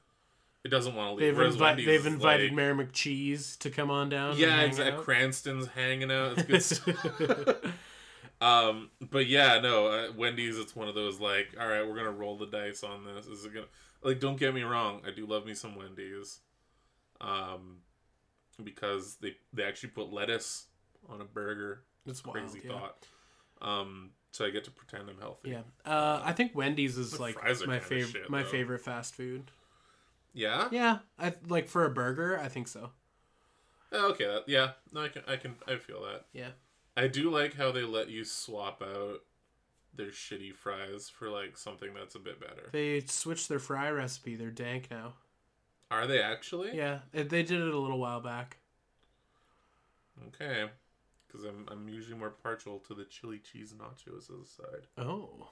It 0.64 0.70
doesn't 0.70 0.93
want 0.95 1.18
to 1.18 1.26
leave. 1.26 1.36
They've 1.36 1.45
invi- 1.54 1.86
they've 1.86 2.06
invited 2.06 2.48
like, 2.48 2.56
Mayor 2.56 2.76
McCheese 2.76 3.58
to 3.60 3.70
come 3.70 3.89
on 3.89 4.10
down. 4.10 4.38
Yeah, 4.38 4.62
exactly. 4.62 4.98
out. 4.98 5.04
Cranston's 5.04 5.68
hanging 5.68 6.12
out. 6.12 6.38
It's 6.38 6.43
good 6.43 6.64
stuff. 6.64 7.72
um, 8.41 8.89
but 9.00 9.28
yeah, 9.28 9.60
no. 9.60 9.88
Uh, 9.88 10.08
Wendy's. 10.16 10.58
It's 10.60 10.76
one 10.76 10.88
of 10.88 10.95
those 10.95 11.20
like, 11.20 11.56
all 11.60 11.68
right, 11.68 11.88
we're 11.88 11.95
gonna 11.95 12.12
roll 12.12 12.38
the 12.38 12.48
dice 12.48 12.84
on 12.84 13.04
this. 13.06 13.26
Is 13.26 13.45
it 13.45 13.54
gonna 13.54 13.66
like? 14.04 14.20
Don't 14.20 14.38
get 14.38 14.54
me 14.54 14.64
wrong. 14.64 15.02
I 15.08 15.12
do 15.12 15.26
love 15.26 15.45
me 15.45 15.56
some 15.56 15.76
Wendy's. 15.76 16.39
Um, 17.20 17.78
because 18.64 19.18
they 19.22 19.36
they 19.53 19.64
actually 19.64 19.89
put 19.89 20.12
lettuce 20.12 20.66
on 21.10 21.22
a 21.22 21.26
burger. 21.26 21.84
It's 22.05 22.24
wild. 22.24 22.38
Crazy 22.38 22.62
yeah. 22.64 22.72
thought. 22.72 23.08
Um, 23.62 24.12
so 24.32 24.45
I 24.45 24.49
get 24.51 24.64
to 24.66 24.72
pretend 24.72 25.10
I'm 25.10 25.20
healthy. 25.20 25.51
Yeah, 25.51 25.62
uh, 25.86 26.22
I 26.24 26.34
think 26.34 26.53
Wendy's 26.55 26.97
is 26.97 27.12
The 27.12 27.22
like 27.22 27.36
my 27.68 27.80
favorite. 27.80 28.08
shit, 28.12 28.30
my 28.30 28.43
though. 28.43 28.49
favorite 28.49 28.82
fast 28.82 29.16
food. 29.16 29.51
Yeah. 30.34 30.68
Yeah, 30.72 30.99
I 31.18 31.34
like 31.47 31.68
for 31.68 31.86
a 31.86 31.89
burger. 31.89 32.39
I 32.39 32.47
think 32.47 32.68
so. 32.68 32.91
Oh, 33.91 34.12
Okay. 34.12 34.26
That, 34.26 34.43
yeah. 34.47 34.72
No, 34.93 35.01
I 35.01 35.08
can. 35.08 35.24
I 35.28 35.36
can. 35.38 35.55
I 35.68 35.78
feel 35.78 36.03
that. 36.03 36.26
Yeah. 36.34 36.49
I 36.95 37.08
do 37.08 37.30
like 37.32 37.55
how 37.55 37.72
they 37.72 37.84
let 37.84 38.10
you 38.10 38.24
swap 38.24 38.82
out 38.82 39.22
their 39.95 40.08
shitty 40.12 40.53
fries 40.53 41.10
for 41.10 41.30
like 41.30 41.58
something 41.58 41.93
that's 41.93 42.16
a 42.16 42.20
bit 42.20 42.39
better. 42.39 42.70
They 42.72 43.01
switched 43.01 43.49
their 43.49 43.60
fry 43.60 43.89
recipe. 43.89 44.36
They're 44.36 44.51
dank 44.51 44.91
now. 44.91 45.14
Are 45.90 46.08
they 46.08 46.22
actually? 46.22 46.76
Yeah, 46.76 47.00
they 47.12 47.44
did 47.44 47.62
it 47.62 47.74
a 47.74 47.80
little 47.80 48.00
while 48.00 48.22
back. 48.22 48.58
Okay. 50.28 50.66
Because 51.28 51.46
I'm 51.46 51.66
I'm 51.70 51.88
usually 51.88 52.18
more 52.18 52.30
partial 52.30 52.80
to 52.88 52.94
the 52.94 53.06
chili 53.06 53.40
cheese 53.40 53.74
nachos 53.74 54.30
as 54.30 54.30
a 54.30 54.46
side. 54.46 54.88
Oh. 54.98 55.50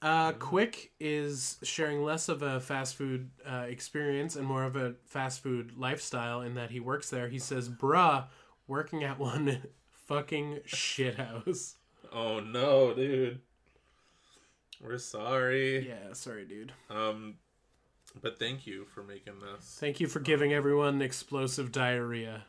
Uh, 0.00 0.32
Quick 0.32 0.92
is 1.00 1.58
sharing 1.62 2.02
less 2.04 2.28
of 2.28 2.42
a 2.42 2.60
fast 2.60 2.94
food 2.94 3.30
uh, 3.48 3.66
experience 3.68 4.36
and 4.36 4.46
more 4.46 4.64
of 4.64 4.76
a 4.76 4.94
fast 5.06 5.42
food 5.42 5.72
lifestyle 5.76 6.40
in 6.40 6.54
that 6.54 6.70
he 6.70 6.78
works 6.78 7.10
there. 7.10 7.28
He 7.28 7.38
says, 7.38 7.68
bruh, 7.68 8.26
working 8.68 9.02
at 9.02 9.18
one 9.18 9.62
fucking 9.90 10.60
shithouse. 10.66 11.74
Oh 12.12 12.40
no, 12.40 12.94
dude. 12.94 13.40
We're 14.80 14.98
sorry. 14.98 15.88
Yeah, 15.88 16.12
sorry, 16.12 16.44
dude. 16.44 16.72
Um, 16.90 17.36
but 18.20 18.38
thank 18.38 18.66
you 18.66 18.84
for 18.84 19.02
making 19.02 19.34
this. 19.40 19.76
Thank 19.80 20.00
you 20.00 20.06
for 20.06 20.20
giving 20.20 20.52
um, 20.52 20.56
everyone 20.56 21.02
explosive 21.02 21.72
diarrhea. 21.72 22.44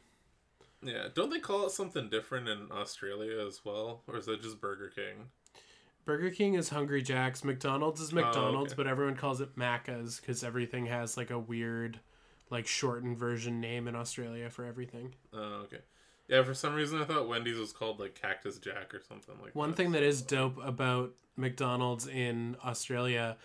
Yeah. 0.81 1.07
Don't 1.13 1.29
they 1.29 1.39
call 1.39 1.65
it 1.65 1.71
something 1.71 2.09
different 2.09 2.49
in 2.49 2.67
Australia 2.71 3.45
as 3.45 3.61
well, 3.63 4.01
or 4.07 4.17
is 4.17 4.27
it 4.27 4.41
just 4.41 4.59
Burger 4.59 4.91
King? 4.93 5.29
Burger 6.05 6.29
King 6.31 6.55
is 6.55 6.69
Hungry 6.69 7.01
Jack's. 7.01 7.43
McDonald's 7.43 8.01
is 8.01 8.11
oh, 8.11 8.15
McDonald's, 8.15 8.73
okay. 8.73 8.83
but 8.83 8.87
everyone 8.87 9.15
calls 9.15 9.39
it 9.39 9.55
Macca's 9.57 10.19
because 10.19 10.43
everything 10.43 10.87
has 10.87 11.15
like 11.15 11.31
a 11.31 11.39
weird, 11.39 11.99
like 12.49 12.67
shortened 12.67 13.17
version 13.17 13.61
name 13.61 13.87
in 13.87 13.95
Australia 13.95 14.49
for 14.49 14.65
everything. 14.65 15.13
Oh, 15.33 15.61
okay. 15.63 15.79
Yeah, 16.27 16.43
for 16.43 16.53
some 16.53 16.73
reason 16.73 17.01
I 17.01 17.05
thought 17.05 17.27
Wendy's 17.27 17.57
was 17.57 17.71
called 17.71 17.99
like 17.99 18.15
Cactus 18.15 18.57
Jack 18.57 18.93
or 18.93 19.01
something 19.07 19.35
like 19.41 19.55
One 19.55 19.71
that. 19.71 19.77
thing 19.77 19.91
that 19.91 20.03
is 20.03 20.21
dope 20.21 20.57
about 20.63 21.13
McDonald's 21.35 22.07
in 22.07 22.57
Australia 22.63 23.37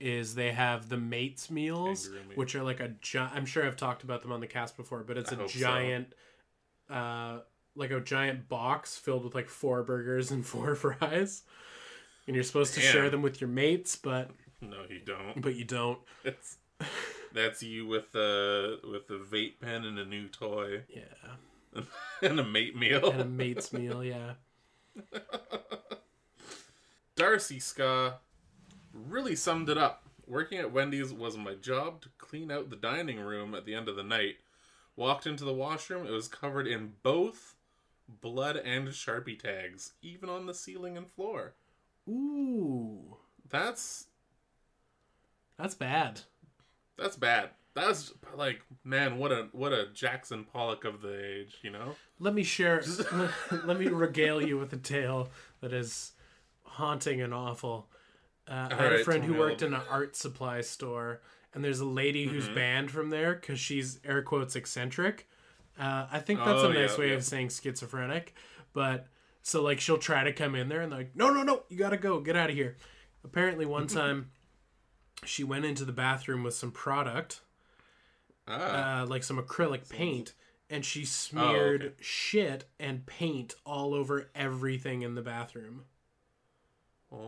is 0.00 0.34
they 0.34 0.52
have 0.52 0.88
the 0.88 0.96
mates 0.96 1.50
meals, 1.50 2.10
meat. 2.28 2.36
which 2.36 2.54
are 2.54 2.62
like 2.62 2.80
a 2.80 2.88
giant. 3.00 3.34
I'm 3.34 3.46
sure 3.46 3.66
I've 3.66 3.76
talked 3.76 4.02
about 4.02 4.22
them 4.22 4.32
on 4.32 4.40
the 4.40 4.46
cast 4.46 4.76
before, 4.76 5.02
but 5.04 5.16
it's 5.16 5.32
I 5.32 5.36
a 5.36 5.38
hope 5.38 5.50
so. 5.50 5.58
giant, 5.58 6.12
uh, 6.90 7.38
like 7.74 7.90
a 7.90 8.00
giant 8.00 8.48
box 8.48 8.96
filled 8.96 9.24
with 9.24 9.34
like 9.34 9.48
four 9.48 9.82
burgers 9.82 10.30
and 10.30 10.44
four 10.52 10.74
fries, 10.74 11.42
and 12.26 12.34
you're 12.34 12.44
supposed 12.44 12.74
to 12.74 12.80
Damn. 12.80 12.92
share 12.92 13.10
them 13.10 13.22
with 13.22 13.40
your 13.40 13.48
mates, 13.48 13.96
but 13.96 14.30
No, 14.60 14.82
you 14.88 15.00
don't. 15.00 15.40
but 15.40 15.54
you 15.54 15.64
don't. 15.64 15.98
It's, 16.24 16.56
that's 17.32 17.62
you 17.62 17.86
with 17.86 18.12
the 18.12 18.80
with 18.90 19.06
the 19.08 19.14
vape 19.18 19.60
pen 19.60 19.84
and 19.84 19.98
a 19.98 20.04
new 20.04 20.28
toy 20.28 20.82
Yeah, 20.88 21.82
and 22.22 22.38
a 22.40 22.44
mate 22.44 22.76
meal. 22.76 23.10
and 23.10 23.20
a 23.22 23.24
mates 23.24 23.72
meal. 23.72 24.04
Yeah. 24.04 24.34
Darcy 27.16 27.58
Ska 27.58 28.18
really 29.08 29.36
summed 29.36 29.68
it 29.68 29.78
up. 29.78 30.02
Working 30.26 30.58
at 30.58 30.72
Wendy's 30.72 31.12
was 31.12 31.36
my 31.36 31.54
job 31.54 32.00
to 32.02 32.08
clean 32.18 32.50
out 32.50 32.70
the 32.70 32.76
dining 32.76 33.20
room 33.20 33.54
at 33.54 33.64
the 33.64 33.74
end 33.74 33.88
of 33.88 33.96
the 33.96 34.02
night. 34.02 34.36
Walked 34.96 35.26
into 35.26 35.44
the 35.44 35.52
washroom, 35.52 36.06
it 36.06 36.10
was 36.10 36.26
covered 36.26 36.66
in 36.66 36.94
both 37.02 37.54
blood 38.08 38.56
and 38.56 38.88
Sharpie 38.88 39.38
tags, 39.38 39.92
even 40.02 40.28
on 40.28 40.46
the 40.46 40.54
ceiling 40.54 40.96
and 40.96 41.08
floor. 41.10 41.54
Ooh, 42.08 43.16
That's 43.48 44.06
that's 45.58 45.74
bad. 45.74 46.20
that's 46.98 47.16
bad. 47.16 47.50
That's 47.74 48.12
like, 48.34 48.62
man, 48.84 49.18
what 49.18 49.32
a 49.32 49.48
what 49.52 49.72
a 49.72 49.88
Jackson 49.92 50.44
Pollock 50.44 50.84
of 50.84 51.02
the 51.02 51.40
age, 51.40 51.58
you 51.62 51.70
know? 51.70 51.94
Let 52.18 52.32
me 52.34 52.42
share. 52.42 52.82
let 53.64 53.78
me 53.78 53.88
regale 53.88 54.42
you 54.42 54.56
with 54.58 54.72
a 54.72 54.76
tale 54.78 55.28
that 55.60 55.72
is 55.74 56.12
haunting 56.64 57.20
and 57.20 57.34
awful. 57.34 57.88
Uh, 58.48 58.68
I 58.70 58.74
had 58.74 58.92
a 58.92 59.04
friend 59.04 59.24
who 59.24 59.34
worked 59.34 59.62
in 59.62 59.74
an 59.74 59.82
art 59.90 60.14
supply 60.16 60.60
store, 60.60 61.20
and 61.52 61.64
there's 61.64 61.80
a 61.80 61.84
lady 61.86 62.26
who's 62.28 62.48
Mhm. 62.48 62.54
banned 62.54 62.90
from 62.90 63.10
there 63.10 63.34
because 63.34 63.58
she's 63.58 63.98
air 64.04 64.22
quotes 64.22 64.54
eccentric. 64.54 65.28
Uh, 65.78 66.06
I 66.10 66.20
think 66.20 66.38
that's 66.40 66.62
Oh, 66.62 66.70
a 66.70 66.74
nice 66.74 66.92
yeah, 66.92 66.98
way 66.98 67.08
yeah. 67.10 67.14
of 67.16 67.24
saying 67.24 67.48
schizophrenic, 67.50 68.34
but 68.72 69.08
so 69.42 69.62
like 69.62 69.80
she'll 69.80 69.98
try 69.98 70.24
to 70.24 70.32
come 70.32 70.54
in 70.54 70.68
there 70.68 70.80
and 70.80 70.90
they're 70.92 71.00
like, 71.00 71.16
no, 71.16 71.30
no, 71.30 71.42
no, 71.42 71.64
you 71.68 71.76
gotta 71.76 71.96
go, 71.96 72.20
get 72.20 72.36
out 72.36 72.50
of 72.50 72.56
here. 72.56 72.76
Apparently, 73.24 73.66
one 73.66 73.86
time 73.88 74.30
she 75.24 75.42
went 75.44 75.64
into 75.64 75.84
the 75.84 75.92
bathroom 75.92 76.42
with 76.44 76.54
some 76.54 76.70
product 76.70 77.40
Ah, 78.48 79.00
uh, 79.02 79.06
like 79.06 79.24
some 79.24 79.38
acrylic 79.42 79.88
paint, 79.88 80.32
and 80.70 80.84
she 80.84 81.04
smeared 81.04 81.82
okay. 81.82 81.94
shit 82.00 82.64
and 82.78 83.04
paint 83.04 83.54
all 83.64 83.92
over 83.92 84.30
everything 84.36 85.02
in 85.02 85.14
the 85.16 85.22
bathroom. 85.22 85.84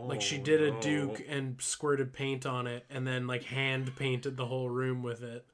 Like 0.07 0.21
she 0.21 0.37
Oh, 0.37 0.43
did 0.43 0.61
a 0.61 0.71
no. 0.71 0.79
duke 0.81 1.21
and 1.27 1.61
squirted 1.61 2.13
paint 2.13 2.45
on 2.45 2.67
it, 2.67 2.85
and 2.89 3.05
then 3.07 3.27
like 3.27 3.43
hand 3.43 3.95
painted 3.95 4.37
the 4.37 4.45
whole 4.47 4.69
room 4.69 5.03
with 5.03 5.21
it. 5.23 5.45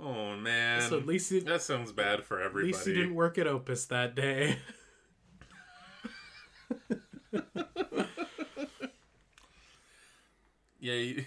Oh 0.00 0.36
man, 0.36 0.80
So 0.90 0.98
at 0.98 1.06
least 1.06 1.30
he, 1.30 1.38
that 1.40 1.62
sounds 1.62 1.92
bad 1.92 2.24
for 2.24 2.40
everybody. 2.40 2.70
at 2.70 2.74
least 2.74 2.86
he 2.86 2.92
didn't 2.94 3.14
work 3.14 3.38
at 3.38 3.46
Opus 3.46 3.84
that 3.86 4.14
day. 4.14 4.58
Yeah, 10.80 10.94
you, 10.94 11.24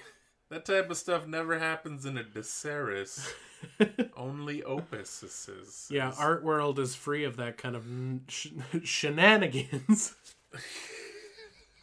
that 0.50 0.66
type 0.66 0.89
of 0.89 0.98
stuff 0.98 1.28
never 1.28 1.60
happens 1.60 2.06
in 2.06 2.18
a 2.18 2.24
DeSerres. 2.24 3.28
Only 4.18 4.62
opuses. 4.62 5.89
yeah, 5.89 6.14
Art 6.18 6.43
World 6.43 6.80
is 6.80 6.95
free 6.95 7.24
of 7.24 7.38
that 7.38 7.58
kind 7.58 7.76
of 7.76 7.86
sh- 8.28 8.48
shenanigans. 8.84 10.16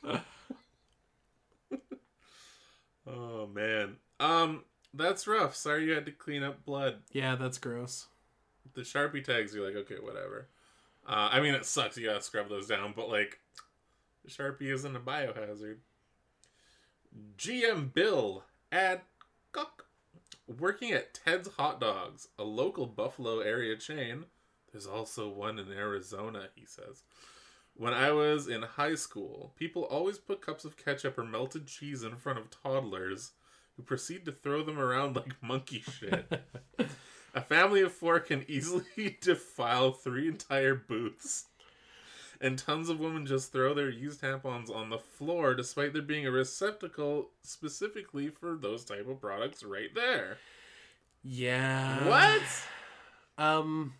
Oh 3.06 3.46
man. 3.46 3.96
Um, 4.18 4.64
that's 4.94 5.26
rough. 5.26 5.54
Sorry 5.54 5.84
you 5.84 5.92
had 5.92 6.06
to 6.06 6.12
clean 6.12 6.42
up 6.42 6.64
blood. 6.64 6.96
yeah, 7.12 7.36
that's 7.36 7.58
gross. 7.58 8.06
The 8.74 8.80
Sharpie 8.80 9.22
tags, 9.22 9.54
you're 9.54 9.66
like, 9.66 9.76
okay, 9.76 9.96
whatever. 10.00 10.48
Uh, 11.06 11.28
I 11.30 11.40
mean, 11.40 11.54
it 11.54 11.66
sucks. 11.66 11.98
You 11.98 12.06
gotta 12.06 12.22
scrub 12.22 12.48
those 12.48 12.66
down, 12.66 12.94
but 12.96 13.10
like, 13.10 13.38
Sharpie 14.28 14.72
isn't 14.72 14.96
a 14.96 15.00
biohazard. 15.00 15.76
GM 17.36 17.92
Bill 17.92 18.42
at 18.74 19.04
Cock. 19.52 19.86
Working 20.46 20.92
at 20.92 21.14
Ted's 21.14 21.48
Hot 21.56 21.80
Dogs, 21.80 22.28
a 22.38 22.44
local 22.44 22.86
Buffalo 22.86 23.38
area 23.38 23.76
chain. 23.76 24.26
There's 24.72 24.86
also 24.86 25.28
one 25.28 25.58
in 25.58 25.70
Arizona, 25.70 26.48
he 26.54 26.66
says. 26.66 27.04
When 27.74 27.94
I 27.94 28.12
was 28.12 28.46
in 28.48 28.62
high 28.62 28.96
school, 28.96 29.52
people 29.56 29.84
always 29.84 30.18
put 30.18 30.44
cups 30.44 30.64
of 30.64 30.76
ketchup 30.76 31.16
or 31.16 31.24
melted 31.24 31.66
cheese 31.66 32.02
in 32.02 32.16
front 32.16 32.38
of 32.38 32.50
toddlers 32.50 33.32
who 33.76 33.82
proceed 33.82 34.24
to 34.26 34.32
throw 34.32 34.62
them 34.62 34.78
around 34.78 35.16
like 35.16 35.40
monkey 35.40 35.80
shit. 35.80 36.30
A 37.34 37.40
family 37.40 37.80
of 37.80 37.92
four 37.92 38.20
can 38.20 38.44
easily 38.48 39.16
defile 39.20 39.92
three 39.92 40.28
entire 40.28 40.74
booths. 40.74 41.46
And 42.40 42.58
tons 42.58 42.88
of 42.88 42.98
women 43.00 43.26
just 43.26 43.52
throw 43.52 43.74
their 43.74 43.88
used 43.88 44.20
tampons 44.22 44.74
on 44.74 44.90
the 44.90 44.98
floor 44.98 45.54
despite 45.54 45.92
there 45.92 46.02
being 46.02 46.26
a 46.26 46.30
receptacle 46.30 47.30
specifically 47.42 48.28
for 48.28 48.56
those 48.56 48.84
type 48.84 49.08
of 49.08 49.20
products 49.20 49.62
right 49.62 49.94
there. 49.94 50.38
Yeah. 51.22 52.06
What? 52.06 52.42
Um, 53.38 53.94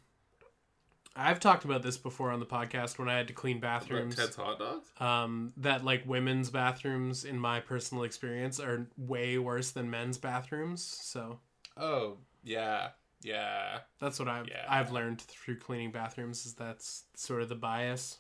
I've 1.16 1.38
talked 1.40 1.64
about 1.64 1.82
this 1.82 1.96
before 1.96 2.30
on 2.32 2.40
the 2.40 2.46
podcast 2.46 2.98
when 2.98 3.08
I 3.08 3.16
had 3.16 3.28
to 3.28 3.32
clean 3.34 3.58
About 3.58 3.80
bathrooms. 3.82 4.16
Ted's 4.16 4.36
hot 4.36 4.58
dogs? 4.58 4.88
Um, 5.00 5.52
that 5.58 5.84
like 5.84 6.02
women's 6.06 6.50
bathrooms, 6.50 7.24
in 7.24 7.38
my 7.38 7.60
personal 7.60 8.04
experience, 8.04 8.58
are 8.58 8.86
way 8.98 9.38
worse 9.38 9.70
than 9.70 9.90
men's 9.90 10.18
bathrooms. 10.18 10.82
So 10.82 11.38
Oh, 11.76 12.16
yeah. 12.42 12.90
Yeah. 13.22 13.78
that's 14.00 14.18
what 14.18 14.28
I've 14.28 14.48
Yeah. 14.48 14.66
I've 14.68 14.90
learned 14.92 15.20
through 15.22 15.58
cleaning 15.58 15.92
bathrooms. 15.92 16.46
Is 16.46 16.54
that's 16.54 17.04
sort 17.14 17.42
of 17.42 17.48
the 17.48 17.54
bias. 17.54 18.18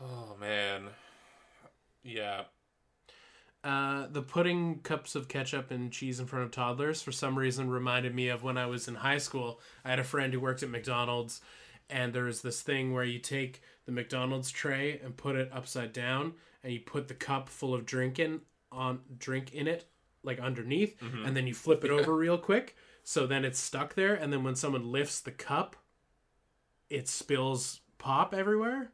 Oh 0.00 0.36
man. 0.40 0.88
Yeah. 2.02 2.44
Uh, 3.62 4.06
the 4.10 4.22
putting 4.22 4.78
cups 4.80 5.14
of 5.14 5.28
ketchup 5.28 5.70
and 5.70 5.92
cheese 5.92 6.18
in 6.18 6.26
front 6.26 6.46
of 6.46 6.50
toddlers 6.50 7.02
for 7.02 7.12
some 7.12 7.38
reason 7.38 7.68
reminded 7.68 8.14
me 8.14 8.28
of 8.28 8.42
when 8.42 8.56
I 8.56 8.64
was 8.66 8.88
in 8.88 8.94
high 8.94 9.18
school. 9.18 9.60
I 9.84 9.90
had 9.90 9.98
a 9.98 10.04
friend 10.04 10.32
who 10.32 10.40
worked 10.40 10.62
at 10.62 10.70
McDonald's, 10.70 11.42
and 11.90 12.14
there 12.14 12.24
was 12.24 12.40
this 12.40 12.62
thing 12.62 12.94
where 12.94 13.04
you 13.04 13.18
take 13.18 13.60
the 13.84 13.92
McDonald's 13.92 14.50
tray 14.50 14.98
and 15.04 15.14
put 15.14 15.36
it 15.36 15.50
upside 15.52 15.92
down, 15.92 16.32
and 16.64 16.72
you 16.72 16.80
put 16.80 17.08
the 17.08 17.14
cup 17.14 17.50
full 17.50 17.74
of 17.74 17.84
drink 17.84 18.18
in 18.18 18.40
on 18.72 19.00
drink 19.18 19.52
in 19.52 19.66
it, 19.66 19.84
like 20.22 20.40
underneath, 20.40 20.96
and 21.26 21.36
then 21.36 21.46
you 21.46 21.52
flip 21.52 21.84
it 21.84 21.90
over 21.90 22.16
real 22.16 22.38
quick, 22.38 22.76
so 23.02 23.26
then 23.26 23.44
it's 23.44 23.58
stuck 23.58 23.94
there, 23.94 24.14
and 24.14 24.32
then 24.32 24.42
when 24.42 24.54
someone 24.54 24.90
lifts 24.90 25.20
the 25.20 25.32
cup, 25.32 25.76
it 26.88 27.08
spills 27.08 27.80
pop 27.98 28.32
everywhere 28.32 28.92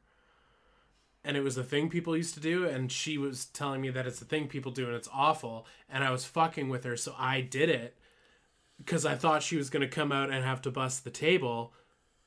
and 1.26 1.36
it 1.36 1.42
was 1.42 1.58
a 1.58 1.64
thing 1.64 1.90
people 1.90 2.16
used 2.16 2.34
to 2.34 2.40
do 2.40 2.64
and 2.66 2.90
she 2.92 3.18
was 3.18 3.46
telling 3.46 3.80
me 3.80 3.90
that 3.90 4.06
it's 4.06 4.22
a 4.22 4.24
thing 4.24 4.46
people 4.48 4.70
do 4.72 4.86
and 4.86 4.94
it's 4.94 5.08
awful 5.12 5.66
and 5.90 6.04
i 6.04 6.10
was 6.10 6.24
fucking 6.24 6.68
with 6.68 6.84
her 6.84 6.96
so 6.96 7.14
i 7.18 7.40
did 7.40 7.68
it 7.68 7.96
because 8.78 9.04
i 9.04 9.14
thought 9.14 9.42
she 9.42 9.56
was 9.56 9.68
going 9.70 9.80
to 9.82 9.88
come 9.88 10.12
out 10.12 10.30
and 10.30 10.44
have 10.44 10.62
to 10.62 10.70
bust 10.70 11.02
the 11.04 11.10
table 11.10 11.72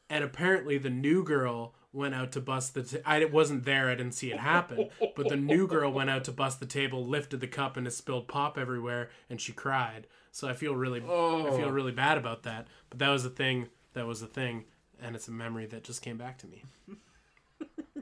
and 0.10 0.24
apparently 0.24 0.78
the 0.78 0.90
new 0.90 1.24
girl 1.24 1.74
went 1.94 2.14
out 2.14 2.32
to 2.32 2.42
bust 2.42 2.74
the 2.76 2.84
ta- 2.84 2.98
i 3.06 3.24
wasn't 3.26 3.64
there 3.64 3.90
i 3.90 3.96
didn't 3.96 4.14
see 4.14 4.32
it 4.32 4.40
happen 4.40 4.90
but 5.16 5.28
the 5.30 5.36
new 5.36 5.66
girl 5.68 5.92
went 5.92 6.10
out 6.10 6.24
to 6.24 6.32
bust 6.32 6.60
the 6.60 6.66
table 6.66 7.06
lifted 7.06 7.40
the 7.40 7.48
cup 7.48 7.78
and 7.78 7.88
it 7.88 7.92
spilled 7.92 8.28
pop 8.28 8.58
everywhere 8.58 9.10
and 9.30 9.40
she 9.42 9.52
cried 9.54 10.06
so 10.32 10.48
i 10.48 10.54
feel 10.54 10.76
really 10.76 11.00
i 11.00 11.04
feel 11.04 11.66
Oh. 11.66 11.70
really 11.70 11.92
bad 11.92 12.18
about 12.18 12.44
that 12.44 12.68
but 12.90 13.00
that 13.00 13.10
was 13.10 13.24
a 13.26 13.30
thing 13.30 13.70
that 13.94 14.06
was 14.06 14.22
a 14.22 14.28
thing 14.28 14.66
and 15.02 15.16
it's 15.16 15.28
a 15.28 15.32
memory 15.32 15.66
that 15.68 15.84
just 15.84 16.02
came 16.04 16.18
back 16.18 16.38
to 16.40 16.48
me 16.48 16.64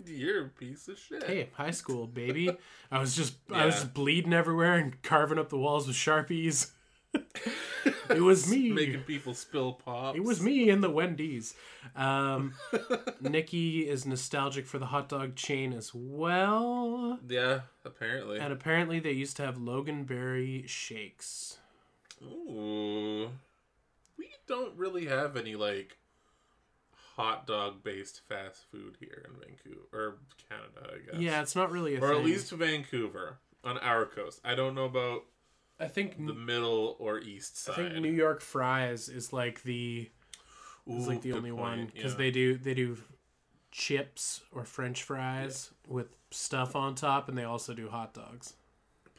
You're 0.09 0.45
a 0.45 0.49
piece 0.49 0.87
of 0.87 0.97
shit. 0.97 1.23
Hey, 1.23 1.49
high 1.53 1.71
school, 1.71 2.07
baby. 2.07 2.49
I 2.91 2.99
was 2.99 3.15
just 3.15 3.35
I 3.51 3.65
was 3.65 3.75
just 3.75 3.93
bleeding 3.93 4.33
everywhere 4.33 4.75
and 4.75 5.01
carving 5.01 5.39
up 5.39 5.49
the 5.49 5.57
walls 5.57 5.87
with 5.87 5.95
sharpies. 5.95 6.71
it 8.09 8.21
was 8.21 8.49
me. 8.49 8.71
Making 8.71 9.01
people 9.01 9.33
spill 9.33 9.73
pop. 9.73 10.15
It 10.15 10.23
was 10.23 10.41
me 10.41 10.69
in 10.69 10.81
the 10.81 10.89
Wendy's. 10.89 11.55
Um, 11.95 12.53
Nikki 13.21 13.87
is 13.87 14.05
nostalgic 14.05 14.65
for 14.65 14.79
the 14.79 14.87
hot 14.87 15.09
dog 15.09 15.35
chain 15.35 15.73
as 15.73 15.91
well. 15.93 17.19
Yeah, 17.27 17.61
apparently. 17.85 18.39
And 18.39 18.51
apparently 18.51 18.99
they 18.99 19.11
used 19.11 19.37
to 19.37 19.43
have 19.43 19.57
Loganberry 19.57 20.67
shakes. 20.67 21.57
Ooh. 22.23 23.29
We 24.17 24.29
don't 24.47 24.75
really 24.75 25.05
have 25.05 25.37
any 25.37 25.55
like 25.55 25.97
hot 27.17 27.47
dog 27.47 27.83
based 27.83 28.21
fast 28.29 28.63
food 28.71 28.95
here 28.99 29.25
in 29.27 29.39
Vancouver 29.39 29.87
or 29.91 30.17
Canada, 30.47 30.93
I 30.95 31.11
guess. 31.11 31.21
Yeah, 31.21 31.41
it's 31.41 31.55
not 31.55 31.71
really 31.71 31.95
a 31.95 31.99
Or 31.99 32.09
thing. 32.09 32.19
at 32.19 32.25
least 32.25 32.51
Vancouver 32.51 33.39
on 33.63 33.77
our 33.79 34.05
coast. 34.05 34.39
I 34.45 34.55
don't 34.55 34.75
know 34.75 34.85
about 34.85 35.23
I 35.79 35.87
think 35.87 36.25
the 36.25 36.33
middle 36.33 36.95
or 36.99 37.19
east 37.19 37.57
side. 37.57 37.73
I 37.73 37.89
think 37.89 37.95
New 38.01 38.11
York 38.11 38.41
fries 38.41 39.09
is 39.09 39.33
like 39.33 39.63
the 39.63 40.09
is 40.87 41.07
like 41.07 41.21
the 41.21 41.33
only 41.33 41.51
one 41.51 41.91
because 41.93 42.13
yeah. 42.13 42.17
they 42.17 42.31
do 42.31 42.57
they 42.57 42.73
do 42.73 42.97
chips 43.71 44.41
or 44.51 44.63
French 44.63 45.03
fries 45.03 45.71
with 45.87 46.07
stuff 46.31 46.75
on 46.75 46.95
top, 46.95 47.29
and 47.29 47.37
they 47.37 47.43
also 47.43 47.73
do 47.73 47.89
hot 47.89 48.13
dogs. 48.13 48.53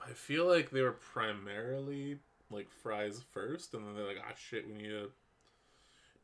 I 0.04 0.12
feel 0.12 0.46
like 0.46 0.70
they 0.70 0.82
were 0.82 0.92
primarily 0.92 2.18
like 2.50 2.70
fries 2.70 3.22
first, 3.32 3.74
and 3.74 3.86
then 3.86 3.94
they're 3.94 4.06
like, 4.06 4.22
"Ah, 4.24 4.34
shit, 4.36 4.66
we 4.66 4.74
need 4.74 4.88
to 4.88 5.10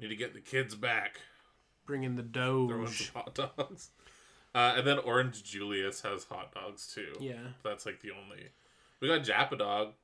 need 0.00 0.08
to 0.08 0.16
get 0.16 0.34
the 0.34 0.40
kids 0.40 0.74
back." 0.74 1.20
Bring 1.87 2.05
in 2.05 2.16
the 2.16 2.22
Doge. 2.22 3.11
hot 3.14 3.35
dogs. 3.35 3.91
Uh, 4.57 4.74
and 4.76 4.87
then 4.87 5.01
Orange 5.01 5.43
Julius 5.43 6.01
has 6.03 6.22
hot 6.22 6.55
dogs 6.55 6.87
too. 6.95 7.12
Yeah, 7.18 7.41
That's 7.64 7.85
like 7.85 8.01
the 8.01 8.12
only. 8.12 8.51
We 9.01 9.09
got 9.09 9.22
Japa 9.22 9.59
Dog, 9.59 9.95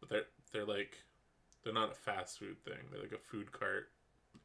but 0.00 0.08
they're 0.08 0.24
they're 0.54 0.64
like 0.64 0.96
they're 1.62 1.74
not 1.74 1.92
a 1.92 1.94
fast 1.94 2.38
food 2.38 2.56
thing. 2.64 2.78
They're 2.90 3.02
like 3.02 3.12
a 3.12 3.18
food 3.18 3.52
cart 3.52 3.90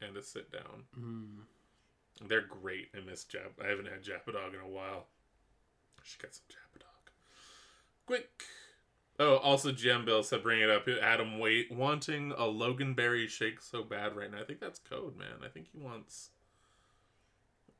and 0.01 0.17
a 0.17 0.21
sit 0.21 0.51
down. 0.51 0.83
mm. 0.99 2.27
They're 2.27 2.41
great. 2.41 2.89
I 2.93 2.99
miss 3.09 3.23
Jap. 3.23 3.63
I 3.63 3.69
haven't 3.69 3.85
had 3.87 4.03
Japa 4.03 4.33
Dog 4.33 4.53
in 4.55 4.59
a 4.59 4.67
while. 4.67 5.05
I 5.97 6.01
should 6.03 6.21
get 6.21 6.35
some 6.35 6.43
Japa 6.49 6.79
Dog. 6.81 7.11
Quick. 8.07 8.43
Oh, 9.19 9.37
also 9.37 9.71
Jam 9.71 10.03
Bill 10.03 10.21
said 10.21 10.43
bring 10.43 10.59
it 10.59 10.69
up. 10.69 10.85
Adam 11.01 11.39
Wait 11.39 11.71
wanting 11.71 12.33
a 12.33 12.43
Loganberry 12.43 13.29
shake 13.29 13.61
so 13.61 13.83
bad 13.83 14.17
right 14.17 14.29
now. 14.29 14.41
I 14.41 14.43
think 14.43 14.59
that's 14.59 14.79
code, 14.79 15.17
man. 15.17 15.39
I 15.45 15.47
think 15.47 15.67
he 15.71 15.79
wants 15.79 16.31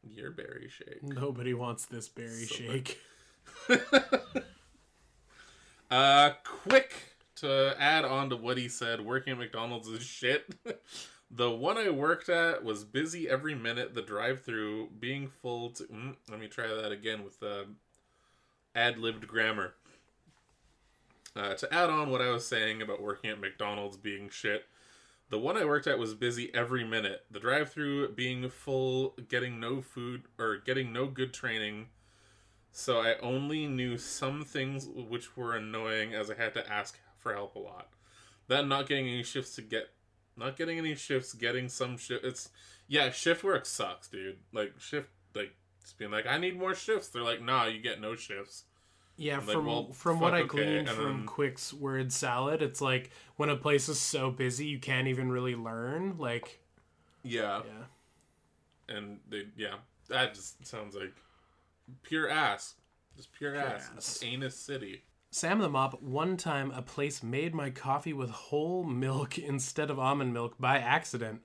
your 0.03 0.31
berry 0.31 0.69
shake. 0.69 1.03
nobody 1.03 1.53
wants 1.53 1.85
this 1.85 2.07
berry 2.07 2.45
So 2.45 2.55
shake. 2.55 2.99
Uh, 5.91 6.31
quick 6.43 6.93
to 7.35 7.75
add 7.79 8.05
on 8.05 8.29
to 8.29 8.35
what 8.35 8.57
he 8.57 8.67
said, 8.67 9.01
working 9.01 9.33
at 9.33 9.39
McDonald's 9.39 9.87
is 9.87 10.03
shit. 10.03 10.53
the 11.31 11.49
one 11.49 11.77
I 11.77 11.89
worked 11.89 12.29
at 12.29 12.63
was 12.63 12.83
busy 12.83 13.27
every 13.27 13.55
minute. 13.55 13.95
The 13.95 14.01
drive-through 14.01 14.89
being 14.99 15.29
full. 15.41 15.71
To, 15.71 15.83
mm, 15.85 16.15
let 16.29 16.39
me 16.39 16.47
try 16.47 16.67
that 16.67 16.91
again 16.91 17.23
with 17.23 17.41
uh, 17.41 17.63
ad-libbed 18.75 19.27
grammar. 19.27 19.73
Uh, 21.35 21.53
to 21.55 21.73
add 21.73 21.89
on 21.89 22.09
what 22.09 22.21
I 22.21 22.29
was 22.29 22.45
saying 22.45 22.81
about 22.81 23.01
working 23.01 23.29
at 23.29 23.39
McDonald's 23.39 23.97
being 23.97 24.29
shit, 24.29 24.65
the 25.29 25.39
one 25.39 25.57
I 25.57 25.65
worked 25.65 25.87
at 25.87 25.99
was 25.99 26.13
busy 26.13 26.53
every 26.53 26.83
minute. 26.83 27.23
The 27.29 27.39
drive-through 27.39 28.13
being 28.13 28.49
full, 28.49 29.15
getting 29.27 29.59
no 29.59 29.81
food 29.81 30.23
or 30.37 30.57
getting 30.57 30.91
no 30.91 31.05
good 31.05 31.33
training. 31.33 31.87
So 32.71 32.99
I 32.99 33.17
only 33.19 33.67
knew 33.67 33.97
some 33.97 34.43
things 34.43 34.87
which 34.87 35.35
were 35.35 35.55
annoying 35.55 36.13
as 36.13 36.31
I 36.31 36.35
had 36.35 36.53
to 36.55 36.71
ask 36.71 36.99
for 37.17 37.33
help 37.33 37.55
a 37.55 37.59
lot. 37.59 37.89
That 38.47 38.67
not 38.67 38.87
getting 38.87 39.07
any 39.07 39.23
shifts 39.23 39.55
to 39.55 39.61
get 39.61 39.89
not 40.35 40.55
getting 40.55 40.77
any 40.77 40.95
shifts, 40.95 41.33
getting 41.33 41.67
some 41.69 41.97
shift 41.97 42.23
it's 42.25 42.49
yeah, 42.87 43.11
shift 43.11 43.43
work 43.43 43.65
sucks, 43.65 44.07
dude. 44.07 44.37
Like 44.51 44.73
shift 44.79 45.09
like 45.35 45.53
just 45.81 45.97
being 45.97 46.11
like, 46.11 46.25
I 46.25 46.37
need 46.37 46.57
more 46.57 46.73
shifts. 46.73 47.09
They're 47.09 47.23
like, 47.23 47.41
nah, 47.41 47.65
you 47.65 47.79
get 47.79 48.01
no 48.01 48.15
shifts. 48.15 48.63
Yeah, 49.19 49.37
I'm 49.37 49.45
like, 49.45 49.55
from 49.55 49.65
well, 49.65 49.91
from 49.91 50.19
what 50.19 50.33
I 50.33 50.39
okay, 50.39 50.47
gleaned 50.47 50.87
and 50.87 50.89
from 50.89 51.17
then- 51.17 51.25
Quick's 51.25 51.73
word 51.73 52.11
salad, 52.13 52.61
it's 52.61 52.79
like 52.81 53.11
when 53.35 53.49
a 53.49 53.55
place 53.57 53.89
is 53.89 53.99
so 53.99 54.31
busy 54.31 54.65
you 54.65 54.79
can't 54.79 55.07
even 55.07 55.29
really 55.31 55.55
learn. 55.55 56.17
Like, 56.17 56.59
Yeah, 57.23 57.61
yeah, 57.65 58.95
and 58.95 59.19
they 59.29 59.47
yeah, 59.57 59.75
that 60.07 60.33
just 60.35 60.65
sounds 60.65 60.95
like 60.95 61.13
pure 62.03 62.29
ass, 62.29 62.75
just 63.17 63.33
pure, 63.33 63.55
ass. 63.55 63.89
ass. 63.95 64.23
Anus 64.23 64.55
city. 64.55 65.03
Sam 65.31 65.59
the 65.59 65.69
Mop. 65.69 66.01
One 66.01 66.37
time, 66.37 66.71
a 66.71 66.81
place 66.81 67.21
made 67.21 67.53
my 67.53 67.69
coffee 67.69 68.13
with 68.13 68.29
whole 68.29 68.83
milk 68.83 69.37
instead 69.37 69.89
of 69.91 69.99
almond 69.99 70.33
milk 70.33 70.55
by 70.59 70.79
accident, 70.79 71.41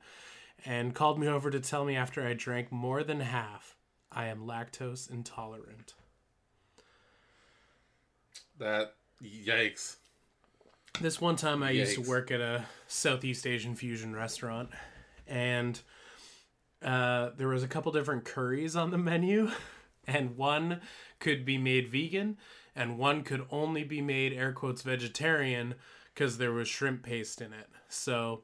and 0.64 0.94
called 0.94 1.18
me 1.18 1.26
over 1.26 1.50
to 1.50 1.60
tell 1.60 1.84
me 1.84 1.96
after 1.96 2.24
I 2.26 2.34
drank 2.34 2.70
more 2.70 3.02
than 3.02 3.20
half, 3.20 3.76
I 4.12 4.26
am 4.26 4.46
lactose 4.46 5.10
intolerant. 5.10 5.94
That 8.58 8.94
yikes. 9.22 9.96
This 11.00 11.20
one 11.20 11.36
time 11.36 11.62
I 11.62 11.70
used 11.70 11.96
to 11.96 12.08
work 12.08 12.30
at 12.30 12.40
a 12.40 12.66
Southeast 12.86 13.46
Asian 13.46 13.74
fusion 13.74 14.14
restaurant, 14.14 14.70
and 15.26 15.80
uh, 16.84 17.30
there 17.36 17.48
was 17.48 17.64
a 17.64 17.68
couple 17.68 17.90
different 17.90 18.24
curries 18.24 18.76
on 18.76 18.90
the 18.90 18.98
menu, 18.98 19.50
and 20.06 20.36
one 20.36 20.80
could 21.18 21.44
be 21.44 21.58
made 21.58 21.88
vegan, 21.88 22.36
and 22.76 22.96
one 22.98 23.22
could 23.22 23.44
only 23.50 23.82
be 23.82 24.00
made 24.00 24.32
air 24.32 24.52
quotes 24.52 24.82
vegetarian 24.82 25.74
because 26.14 26.38
there 26.38 26.52
was 26.52 26.68
shrimp 26.68 27.02
paste 27.02 27.40
in 27.40 27.52
it. 27.52 27.68
So 27.88 28.42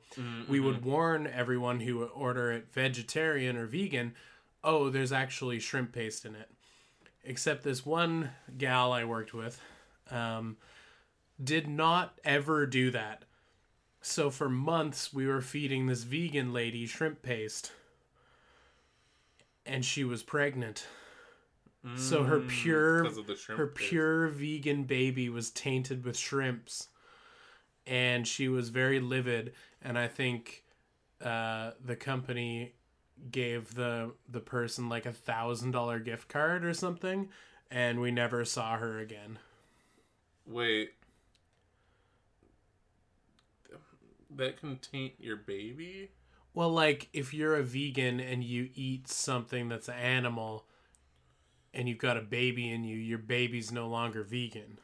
we 0.49 0.61
would 0.61 0.85
warn 0.85 1.27
everyone 1.27 1.81
who 1.81 1.99
would 1.99 2.11
order 2.15 2.51
it 2.53 2.73
vegetarian 2.73 3.57
or 3.57 3.67
vegan, 3.67 4.15
oh, 4.65 4.91
there's 4.91 5.13
actually 5.13 5.61
shrimp 5.61 5.93
paste 5.93 6.25
in 6.25 6.35
it. 6.35 6.49
Except 7.25 7.63
this 7.63 7.85
one 7.85 8.31
gal 8.59 8.93
I 8.93 9.05
worked 9.05 9.35
with, 9.35 9.61
um, 10.11 10.57
did 11.43 11.69
not 11.69 12.19
ever 12.25 12.67
do 12.67 12.91
that. 12.91 13.25
So 14.03 14.31
for 14.31 14.49
months 14.49 15.13
we 15.13 15.27
were 15.27 15.41
feeding 15.41 15.87
this 15.87 16.03
vegan 16.05 16.53
lady 16.53 16.87
shrimp 16.87 17.23
paste. 17.23 17.73
And 19.67 19.85
she 19.85 20.05
was 20.05 20.23
pregnant. 20.23 20.87
So 21.97 22.25
her 22.25 22.41
pure 22.41 23.05
of 23.05 23.15
the 23.27 23.39
her 23.57 23.67
paste. 23.69 23.89
pure 23.89 24.29
vegan 24.29 24.85
baby 24.85 25.31
was 25.31 25.51
tainted 25.51 26.05
with 26.05 26.17
shrimps. 26.17 26.89
And 27.87 28.27
she 28.27 28.49
was 28.49 28.69
very 28.69 29.01
livid 29.01 29.53
and 29.83 29.99
I 29.99 30.09
think 30.09 30.65
uh, 31.23 31.73
the 31.83 31.97
company 31.97 32.75
gave 33.31 33.75
the 33.75 34.13
the 34.29 34.41
person 34.41 34.89
like 34.89 35.07
a 35.07 35.13
thousand 35.13 35.73
dollar 35.73 35.99
gift 35.99 36.29
card 36.29 36.65
or 36.65 36.73
something 36.73 37.29
and 37.71 38.01
we 38.01 38.11
never 38.11 38.45
saw 38.45 38.77
her 38.77 38.99
again. 38.99 39.39
Wait. 40.47 40.91
That 44.37 44.59
can 44.61 44.77
taint 44.79 45.15
your 45.19 45.37
baby? 45.37 46.11
Well, 46.55 46.71
like 46.71 47.09
if 47.13 47.35
you're 47.35 47.57
a 47.57 47.63
vegan 47.63 48.21
and 48.21 48.45
you 48.45 48.71
eat 48.75 49.09
something 49.09 49.69
that's 49.69 49.89
an 49.89 49.95
animal 49.97 50.67
and 51.75 51.89
you've 51.89 51.99
got 51.99 52.17
a 52.17 52.21
baby 52.23 52.71
in 52.71 52.85
you, 52.85 52.97
your 52.97 53.19
baby's 53.19 53.73
no 53.73 53.89
longer 53.89 54.23
vegan. 54.23 54.79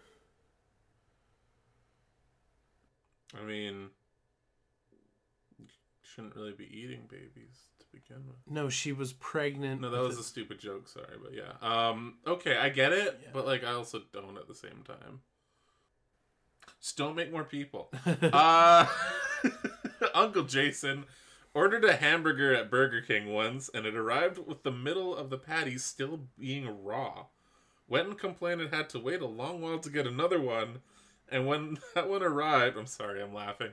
I 3.41 3.45
mean, 3.45 3.91
you 5.59 5.67
shouldn't 6.03 6.35
really 6.35 6.53
be 6.53 6.65
eating 6.65 7.03
babies 7.09 7.69
to 7.81 7.85
begin 7.93 8.27
with. 8.27 8.37
No, 8.49 8.69
she 8.69 8.93
was 8.93 9.13
pregnant. 9.13 9.81
No, 9.81 9.91
that 9.91 10.01
was 10.03 10.19
a- 10.19 10.23
stupid 10.25 10.59
joke. 10.59 10.89
Sorry, 10.89 11.17
but 11.23 11.35
yeah. 11.35 11.53
Um. 11.61 12.19
Okay, 12.27 12.57
I 12.57 12.69
get 12.69 12.93
it, 12.93 13.21
Yeah. 13.23 13.29
but 13.33 13.47
like, 13.47 13.63
I 13.65 13.73
also 13.73 14.03
don't 14.13 14.37
at 14.39 14.49
the 14.49 14.55
same 14.55 14.83
time. 14.87 15.21
Just 16.81 16.97
don't 16.97 17.17
make 17.17 17.33
more 17.33 17.45
people. 17.45 17.91
uh, 18.23 18.87
Uncle 20.15 20.45
Jason 20.45 21.05
ordered 21.55 21.85
a 21.85 21.97
hamburger 21.97 22.55
at 22.55 22.71
Burger 22.71 23.01
King 23.01 23.33
once, 23.33 23.71
and 23.73 23.87
it 23.87 23.97
arrived 23.97 24.39
with 24.47 24.63
the 24.63 24.71
middle 24.71 25.17
of 25.17 25.31
the 25.31 25.39
patty 25.39 25.79
still 25.79 26.21
being 26.39 26.85
raw. 26.85 27.27
Went 27.89 28.09
and 28.09 28.19
complained 28.19 28.61
it 28.61 28.75
had 28.75 28.91
to 28.91 28.99
wait 28.99 29.23
a 29.23 29.27
long 29.27 29.61
while 29.63 29.79
to 29.79 29.91
get 29.91 30.07
another 30.07 30.41
one, 30.41 30.81
and 31.31 31.47
when 31.47 31.79
that 31.95 32.09
one 32.09 32.23
arrived, 32.23 32.77
I'm 32.77 32.87
sorry, 32.87 33.23
I'm 33.23 33.33
laughing. 33.35 33.71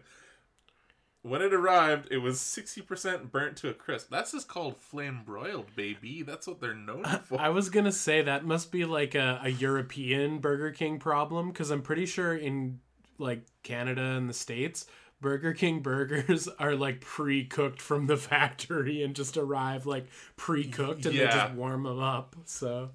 When 1.23 1.41
it 1.41 1.53
arrived, 1.53 2.09
it 2.11 2.17
was 2.17 2.39
60% 2.39 3.31
burnt 3.31 3.55
to 3.57 3.69
a 3.69 3.73
crisp. 3.73 4.09
That's 4.09 4.33
just 4.33 4.49
called 4.49 4.75
flame 4.75 5.21
broiled, 5.25 5.73
baby. 5.73 6.21
That's 6.21 6.47
what 6.47 6.59
they're 6.59 6.73
known 6.73 7.05
for. 7.23 7.39
I 7.39 7.47
was 7.47 7.69
gonna 7.69 7.93
say 7.93 8.21
that 8.21 8.45
must 8.45 8.71
be 8.73 8.83
like 8.83 9.15
a, 9.15 9.39
a 9.41 9.49
European 9.49 10.39
Burger 10.39 10.71
King 10.71 10.99
problem 10.99 11.49
because 11.49 11.69
I'm 11.71 11.81
pretty 11.81 12.05
sure 12.05 12.35
in 12.35 12.79
like 13.23 13.45
Canada 13.63 14.01
and 14.01 14.29
the 14.29 14.33
States, 14.33 14.85
Burger 15.21 15.53
King 15.53 15.79
burgers 15.79 16.47
are 16.59 16.75
like 16.75 17.01
pre-cooked 17.01 17.81
from 17.81 18.07
the 18.07 18.17
factory 18.17 19.01
and 19.01 19.15
just 19.15 19.37
arrive 19.37 19.85
like 19.85 20.07
pre-cooked 20.35 21.05
and 21.05 21.17
they 21.17 21.25
just 21.25 21.53
warm 21.53 21.83
them 21.83 21.99
up. 21.99 22.35
So 22.45 22.91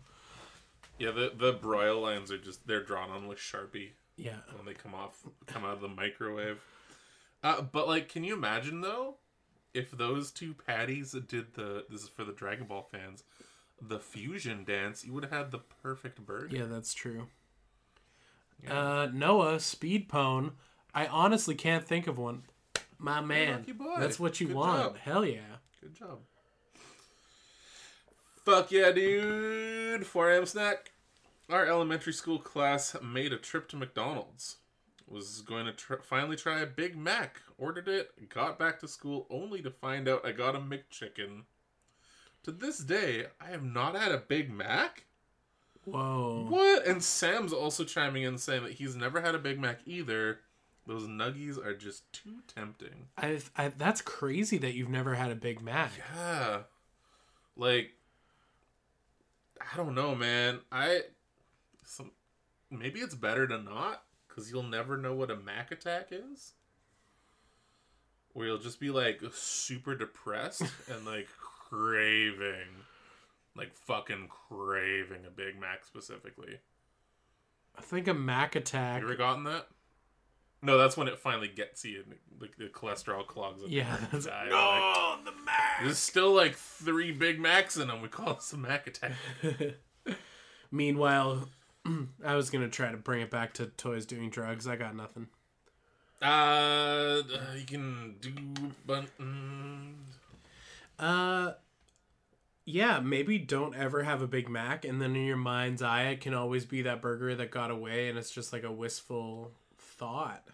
Yeah, 0.99 1.11
the 1.11 1.33
the 1.37 1.53
broil 1.53 2.01
lines 2.01 2.31
are 2.31 2.39
just 2.39 2.67
they're 2.67 2.85
drawn 2.85 3.11
on 3.11 3.27
with 3.27 3.39
Sharpie 3.39 3.91
yeah, 4.19 4.39
when 4.55 4.67
they 4.67 4.75
come 4.75 4.95
off 4.95 5.23
come 5.47 5.65
out 5.65 5.75
of 5.75 5.81
the 5.81 5.89
microwave. 5.89 6.61
Uh, 7.43 7.63
but 7.63 7.87
like, 7.87 8.09
can 8.09 8.25
you 8.25 8.35
imagine 8.35 8.81
though, 8.81 9.17
if 9.73 9.91
those 9.93 10.31
two 10.31 10.55
patties 10.55 11.13
did 11.29 11.55
the 11.55 11.85
this 11.89 12.03
is 12.03 12.09
for 12.09 12.25
the 12.25 12.33
Dragon 12.33 12.67
Ball 12.67 12.83
fans, 12.83 13.23
the 13.81 14.01
fusion 14.01 14.65
dance, 14.65 15.05
you 15.05 15.13
would 15.13 15.25
have 15.25 15.33
had 15.33 15.51
the 15.53 15.61
perfect 15.83 16.25
burger. 16.27 16.55
yeah, 16.55 16.65
that's 16.65 16.93
true. 16.93 17.29
Yeah. 18.63 18.79
Uh, 18.79 19.11
Noah 19.13 19.61
Speed 19.61 20.09
Pone. 20.09 20.53
I 20.95 21.07
honestly 21.07 21.55
can't 21.55 21.85
think 21.87 22.07
of 22.07 22.19
one. 22.19 22.43
My 22.99 23.21
man, 23.21 23.65
that's 23.99 24.19
what 24.19 24.41
you 24.41 24.49
Good 24.49 24.57
want. 24.57 24.83
job. 24.83 24.97
Hell 24.99 25.25
yeah. 25.25 25.41
Good 25.81 25.95
job. 25.95 26.19
Fuck 28.45 28.73
yeah, 28.73 28.91
dude! 28.91 30.07
4 30.07 30.31
a.m. 30.33 30.47
snack. 30.47 30.91
Our 31.51 31.67
elementary 31.67 32.13
school 32.13 32.39
class 32.39 32.97
made 33.03 33.33
a 33.33 33.37
trip 33.37 33.69
to 33.69 33.77
McDonald's. 33.77 34.57
Was 35.07 35.41
going 35.43 35.67
to 35.67 35.73
tr- 35.73 36.03
finally 36.03 36.37
try 36.37 36.61
a 36.61 36.67
Big 36.67 36.97
Mac. 36.97 37.41
Ordered 37.57 37.89
it, 37.89 38.29
got 38.29 38.59
back 38.59 38.79
to 38.81 38.89
school 38.89 39.27
only 39.31 39.63
to 39.63 39.71
find 39.71 40.09
out 40.09 40.27
I 40.27 40.33
got 40.33 40.55
a 40.55 40.59
McChicken. 40.59 41.43
To 42.45 42.51
this 42.53 42.79
day, 42.79 43.27
I 43.41 43.47
have 43.51 43.63
not 43.65 43.97
had 43.97 44.13
a 44.13 44.19
Big 44.19 44.51
Mac. 44.53 45.05
Whoa. 45.93 46.47
What? 46.49 46.87
And 46.87 47.03
Sam's 47.03 47.53
also 47.53 47.85
chiming 47.85 48.23
in 48.23 48.39
saying 48.39 48.65
that 48.65 48.73
he's 48.73 48.97
never 48.97 49.21
had 49.21 49.35
a 49.35 49.39
Big 49.39 49.61
Mac 49.61 49.81
either. 49.87 50.41
Those 50.87 51.05
nuggies 51.05 51.63
are 51.63 51.75
just 51.75 52.11
too 52.13 52.37
tempting. 52.47 53.09
I, 53.19 53.41
I 53.57 53.69
that's 53.69 54.01
crazy 54.01 54.57
that 54.59 54.75
you've 54.75 54.89
never 54.89 55.15
had 55.15 55.31
a 55.31 55.35
Big 55.35 55.61
Mac. 55.61 55.93
Yeah. 56.15 56.61
Like 57.57 57.93
I 59.61 59.77
don't 59.77 59.95
know, 59.95 60.15
man. 60.15 60.61
I 60.73 61.03
some 61.85 62.13
maybe 62.71 63.01
it's 63.01 63.15
better 63.15 63.47
to 63.47 63.59
not 63.59 64.03
cuz 64.29 64.51
you'll 64.51 64.63
never 64.63 64.97
know 64.97 65.15
what 65.15 65.31
a 65.31 65.37
Mac 65.37 65.71
attack 65.71 66.09
is. 66.11 66.55
Or 68.35 68.47
you'll 68.47 68.59
just 68.59 68.81
be 68.81 68.91
like 68.91 69.21
super 69.33 69.95
depressed 69.95 70.63
and 70.89 71.05
like 71.05 71.29
craving 71.69 72.85
like 73.59 73.75
fucking 73.75 74.29
craving 74.29 75.27
a 75.27 75.31
Big 75.31 75.61
Mac 75.61 75.85
specifically. 75.85 76.59
I 77.77 77.83
think 77.83 78.09
a 78.09 78.15
Mac 78.15 78.57
attack. 78.57 79.03
You 79.03 79.09
ever 79.09 79.17
gotten 79.17 79.45
that? 79.45 79.67
No, 80.61 80.77
that's 80.79 80.97
when 80.97 81.07
it 81.07 81.19
finally 81.19 81.49
gets 81.49 81.85
you 81.85 82.03
and 82.05 82.15
like 82.41 82.57
the 82.57 82.67
cholesterol 82.67 83.27
clogs 83.27 83.63
up. 83.63 83.69
Yeah, 83.71 83.97
that's 84.11 84.27
die. 84.27 84.47
no 84.49 85.17
Like, 85.17 85.25
the 85.25 85.45
Mac. 85.45 85.83
There's 85.83 85.99
still 85.99 86.33
like 86.33 86.57
three 86.57 87.13
Big 87.13 87.39
Macs 87.39 87.77
in 87.77 87.89
them. 87.89 88.01
We 88.01 88.09
call 88.09 88.35
this 88.35 88.53
a 88.53 88.57
Mac 88.57 88.87
attack. 88.87 89.13
Meanwhile, 90.71 91.49
I 92.25 92.35
was 92.35 92.51
gonna 92.51 92.69
try 92.69 92.91
to 92.91 92.97
bring 92.97 93.21
it 93.21 93.31
back 93.31 93.53
to 93.55 93.67
toys 93.67 94.07
doing 94.07 94.31
drugs. 94.31 94.67
I 94.67 94.77
got 94.77 94.97
nothing. 94.97 95.29
Uh, 96.21 97.23
you 97.57 97.65
can 97.65 98.17
do 98.21 98.33
buttons. 98.85 100.19
Uh, 100.99 101.53
yeah, 102.69 103.01
maybe 103.01 103.39
don't 103.39 103.75
ever 103.75 104.03
have 104.03 104.21
a 104.21 104.27
Big 104.27 104.47
Mac, 104.47 104.85
and 104.85 105.01
then 105.01 105.17
in 105.17 105.25
your 105.25 105.39
mind's 105.39 105.81
eye, 105.81 106.09
it 106.09 106.21
can 106.21 106.35
always 106.35 106.67
be 106.67 106.83
that 106.83 107.01
burger 107.01 107.35
that 107.35 107.51
got 107.51 107.71
away, 107.71 108.11
and 108.11 108.19
it's 108.19 108.31
just 108.31 108.53
like 108.53 108.63
a 108.63 108.71
wistful 108.71 109.53
thought. 109.79 110.45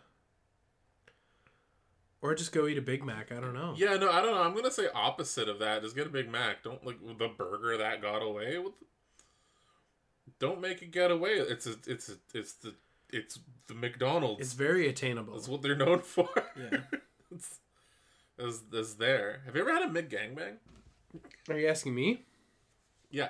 Or 2.23 2.33
just 2.37 2.53
go 2.53 2.69
eat 2.69 2.79
a 2.79 2.83
Big 2.83 3.05
Mac. 3.05 3.33
I 3.33 3.41
don't 3.41 3.53
know. 3.53 3.75
Yeah, 3.77 3.97
no, 3.97 4.12
I 4.12 4.23
don't 4.23 4.31
know. 4.31 4.43
I'm 4.43 4.55
gonna 4.55 4.71
say 4.71 4.87
opposite 4.95 5.49
of 5.49 5.59
that. 5.59 5.83
Just 5.83 5.97
get 5.97 6.07
a 6.07 6.11
Big 6.11 6.31
Mac. 6.31 6.62
Don't 6.62 6.87
like 6.87 6.99
the 7.01 7.29
burger 7.29 7.77
that 7.79 8.01
got 8.01 8.23
away. 8.23 8.59
With... 8.59 8.75
Don't 10.39 10.61
make 10.61 10.83
it 10.83 10.93
get 10.93 11.11
away. 11.11 11.33
It's 11.33 11.67
a, 11.67 11.75
it's 11.85 12.11
a, 12.11 12.15
it's 12.33 12.53
the, 12.53 12.75
it's 13.11 13.41
the 13.67 13.75
McDonald's. 13.75 14.41
It's 14.41 14.53
very 14.53 14.89
attainable. 14.89 15.35
That's 15.35 15.49
what 15.49 15.62
they're 15.62 15.75
known 15.75 15.99
for. 15.99 16.29
Yeah. 16.57 16.79
it's, 17.35 17.59
it's, 18.39 18.62
it's 18.73 18.95
there. 18.95 19.43
Have 19.47 19.57
you 19.57 19.62
ever 19.62 19.73
had 19.73 19.83
a 19.83 19.91
mid 19.91 20.09
gangbang? 20.09 20.59
Are 21.49 21.59
you 21.59 21.69
asking 21.69 21.95
me? 21.95 22.23
Yeah. 23.11 23.29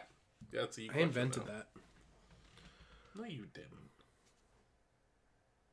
Yeah, 0.52 0.60
that's 0.62 0.78
a 0.78 0.88
I 0.94 0.98
invented 0.98 1.46
that. 1.46 1.66
No, 3.16 3.24
you 3.24 3.46
didn't. 3.52 3.70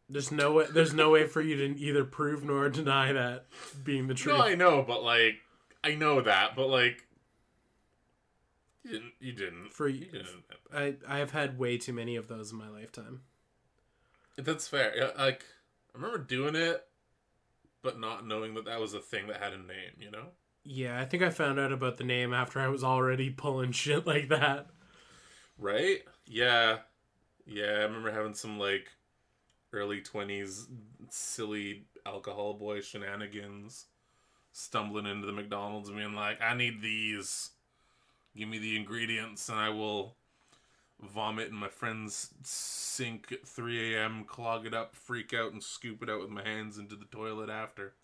There's 0.09 0.31
no 0.31 0.51
way. 0.51 0.65
There's 0.69 0.93
no 0.93 1.09
way 1.09 1.25
for 1.25 1.41
you 1.41 1.55
to 1.55 1.79
either 1.79 2.03
prove 2.03 2.43
nor 2.43 2.67
deny 2.69 3.13
that 3.13 3.45
being 3.83 4.07
the 4.07 4.13
truth. 4.13 4.37
No, 4.37 4.43
I 4.43 4.55
know, 4.55 4.83
but 4.85 5.03
like, 5.03 5.35
I 5.83 5.95
know 5.95 6.21
that, 6.21 6.55
but 6.55 6.67
like, 6.67 7.07
you 8.83 8.91
didn't. 8.91 9.13
You 9.19 9.31
didn't. 9.31 9.69
For- 9.71 9.87
you 9.87 10.05
didn't. 10.05 10.43
I 10.73 10.95
I 11.07 11.19
have 11.19 11.31
had 11.31 11.57
way 11.57 11.77
too 11.77 11.93
many 11.93 12.15
of 12.17 12.27
those 12.27 12.51
in 12.51 12.57
my 12.57 12.67
lifetime. 12.69 13.21
That's 14.37 14.67
fair. 14.67 14.93
Yeah, 14.97 15.11
like, 15.17 15.45
I 15.93 15.97
remember 15.97 16.17
doing 16.17 16.55
it, 16.55 16.85
but 17.81 17.99
not 17.99 18.27
knowing 18.27 18.53
that 18.55 18.65
that 18.65 18.81
was 18.81 18.93
a 18.93 18.99
thing 18.99 19.27
that 19.27 19.41
had 19.41 19.53
a 19.53 19.57
name. 19.57 19.93
You 19.99 20.11
know. 20.11 20.25
Yeah, 20.63 20.99
I 20.99 21.05
think 21.05 21.23
I 21.23 21.29
found 21.29 21.59
out 21.59 21.71
about 21.71 21.97
the 21.97 22.03
name 22.03 22.33
after 22.33 22.59
I 22.59 22.67
was 22.67 22.83
already 22.83 23.29
pulling 23.29 23.71
shit 23.73 24.05
like 24.07 24.29
that. 24.29 24.67
Right? 25.57 26.01
Yeah. 26.25 26.79
Yeah, 27.45 27.65
I 27.65 27.83
remember 27.83 28.11
having 28.11 28.33
some 28.33 28.59
like 28.59 28.91
early 29.73 30.01
20s 30.01 30.67
silly 31.09 31.85
alcohol 32.05 32.53
boy 32.53 32.81
shenanigans 32.81 33.85
stumbling 34.53 35.05
into 35.05 35.27
the 35.27 35.33
McDonald's 35.33 35.89
and 35.89 35.97
being 35.97 36.13
like, 36.13 36.41
"I 36.41 36.55
need 36.55 36.81
these. 36.81 37.51
Give 38.35 38.49
me 38.49 38.59
the 38.59 38.77
ingredients 38.77 39.49
and 39.49 39.59
I 39.59 39.69
will 39.69 40.15
vomit 41.01 41.49
in 41.49 41.55
my 41.55 41.69
friend's 41.69 42.33
sink 42.43 43.31
at 43.31 43.47
3 43.47 43.95
a.m., 43.95 44.25
clog 44.25 44.65
it 44.65 44.73
up, 44.73 44.95
freak 44.95 45.33
out 45.33 45.53
and 45.53 45.63
scoop 45.63 46.03
it 46.03 46.09
out 46.09 46.21
with 46.21 46.31
my 46.31 46.43
hands 46.43 46.77
into 46.77 46.95
the 46.95 47.05
toilet 47.05 47.49
after." 47.49 47.95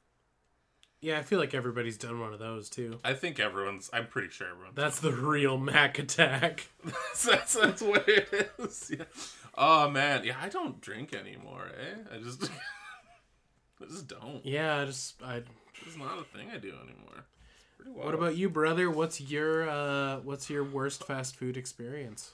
Yeah, 0.99 1.19
I 1.19 1.21
feel 1.21 1.37
like 1.37 1.53
everybody's 1.53 1.97
done 1.97 2.19
one 2.19 2.33
of 2.33 2.39
those 2.39 2.69
too. 2.69 2.99
I 3.03 3.13
think 3.13 3.39
everyone's 3.39 3.89
I'm 3.93 4.07
pretty 4.07 4.29
sure 4.29 4.47
everyone's 4.47 4.75
That's 4.75 4.99
the 4.99 5.11
real 5.11 5.57
Mac 5.57 5.99
attack. 5.99 6.67
that's, 6.83 7.23
that's, 7.23 7.53
that's 7.53 7.81
what 7.81 8.07
it 8.09 8.51
is. 8.59 8.91
Yeah. 8.97 9.05
Oh 9.55 9.89
man, 9.89 10.23
yeah, 10.23 10.37
I 10.41 10.49
don't 10.49 10.81
drink 10.81 11.13
anymore, 11.13 11.69
eh? 11.79 12.15
I 12.15 12.17
just 12.17 12.43
I 13.81 13.85
just 13.85 14.07
don't. 14.07 14.43
Yeah, 14.43 14.77
I 14.77 14.85
just 14.85 15.21
I. 15.23 15.43
It's 15.85 15.97
not 15.97 16.19
a 16.19 16.23
thing 16.23 16.49
I 16.51 16.57
do 16.57 16.69
anymore. 16.69 17.25
What 17.93 18.15
about 18.15 18.35
you, 18.35 18.49
brother? 18.49 18.89
What's 18.89 19.21
your 19.21 19.69
uh 19.69 20.17
what's 20.19 20.49
your 20.49 20.63
worst 20.63 21.03
fast 21.05 21.35
food 21.35 21.57
experience? 21.57 22.31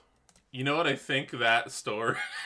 You 0.52 0.64
know 0.64 0.78
what 0.78 0.88
I 0.88 0.96
think 0.96 1.32
that 1.32 1.72
story 1.72 2.16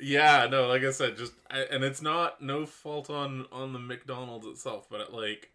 Yeah, 0.00 0.46
no, 0.50 0.68
like 0.68 0.82
I 0.84 0.90
said, 0.92 1.16
just 1.16 1.32
I, 1.50 1.60
and 1.60 1.82
it's 1.82 2.02
not 2.02 2.40
no 2.40 2.66
fault 2.66 3.10
on 3.10 3.46
on 3.50 3.72
the 3.72 3.78
McDonald's 3.78 4.46
itself, 4.46 4.86
but 4.88 5.00
it, 5.00 5.12
like 5.12 5.50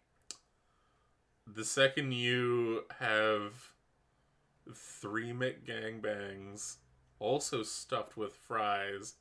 the 1.46 1.64
second 1.64 2.12
you 2.12 2.84
have 3.00 3.72
three 4.72 5.32
McGangbangs 5.32 6.76
also 7.18 7.62
stuffed 7.62 8.16
with 8.16 8.34
fries 8.34 9.14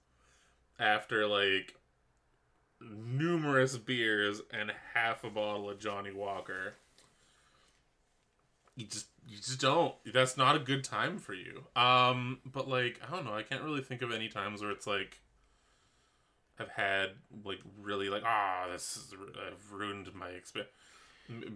after 0.80 1.28
like 1.28 1.76
numerous 2.82 3.78
beers 3.78 4.42
and 4.52 4.72
half 4.94 5.24
a 5.24 5.30
bottle 5.30 5.70
of 5.70 5.80
Johnnie 5.80 6.12
Walker, 6.14 6.76
you 8.76 8.86
just 8.86 9.08
you 9.28 9.38
just 9.38 9.60
don't. 9.60 9.94
That's 10.12 10.38
not 10.38 10.56
a 10.56 10.60
good 10.60 10.84
time 10.84 11.18
for 11.18 11.34
you. 11.34 11.64
Um, 11.76 12.40
but 12.46 12.68
like 12.68 13.00
I 13.06 13.16
don't 13.16 13.26
know. 13.26 13.34
I 13.34 13.44
can't 13.44 13.64
really 13.64 13.82
think 13.82 14.02
of 14.02 14.12
any 14.12 14.30
times 14.30 14.62
where 14.62 14.72
it's 14.72 14.88
like 14.88 15.22
I've 16.60 16.70
had 16.70 17.10
like 17.44 17.60
really 17.82 18.10
like 18.10 18.24
ah 18.26 18.68
this 18.72 18.98
is 18.98 19.14
I've 19.14 19.72
ruined 19.72 20.14
my 20.14 20.30
experience. 20.30 20.72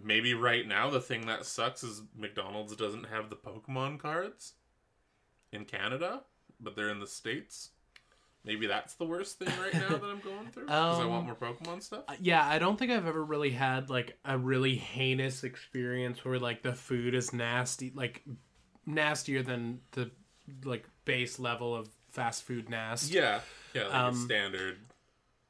Maybe 0.03 0.33
right 0.33 0.67
now 0.67 0.89
the 0.89 1.01
thing 1.01 1.27
that 1.27 1.45
sucks 1.45 1.83
is 1.83 2.01
McDonald's 2.15 2.75
doesn't 2.75 3.07
have 3.07 3.29
the 3.29 3.35
Pokemon 3.35 3.99
cards 3.99 4.53
in 5.51 5.65
Canada, 5.65 6.21
but 6.59 6.75
they're 6.75 6.89
in 6.89 6.99
the 6.99 7.07
states. 7.07 7.71
Maybe 8.47 8.65
that's 8.65 8.93
the 8.95 9.05
worst 9.05 9.37
thing 9.37 9.49
right 9.61 9.73
now 9.73 9.97
that 9.97 10.03
I'm 10.09 10.19
going 10.21 10.47
through 10.51 10.65
because 10.65 10.99
I 10.99 11.03
Um, 11.03 11.09
want 11.09 11.25
more 11.25 11.35
Pokemon 11.35 11.83
stuff. 11.83 12.05
Uh, 12.07 12.15
Yeah, 12.19 12.47
I 12.47 12.57
don't 12.59 12.79
think 12.79 12.91
I've 12.91 13.05
ever 13.05 13.23
really 13.23 13.51
had 13.51 13.89
like 13.89 14.17
a 14.25 14.37
really 14.37 14.75
heinous 14.75 15.43
experience 15.43 16.23
where 16.25 16.39
like 16.39 16.63
the 16.63 16.73
food 16.73 17.13
is 17.13 17.33
nasty, 17.33 17.91
like 17.93 18.23
nastier 18.85 19.43
than 19.43 19.81
the 19.91 20.09
like 20.63 20.87
base 21.05 21.39
level 21.39 21.75
of 21.75 21.89
fast 22.09 22.43
food 22.43 22.69
nasty. 22.69 23.15
Yeah, 23.15 23.41
yeah, 23.73 23.83
like 23.83 23.93
Um, 23.93 24.15
standard. 24.15 24.77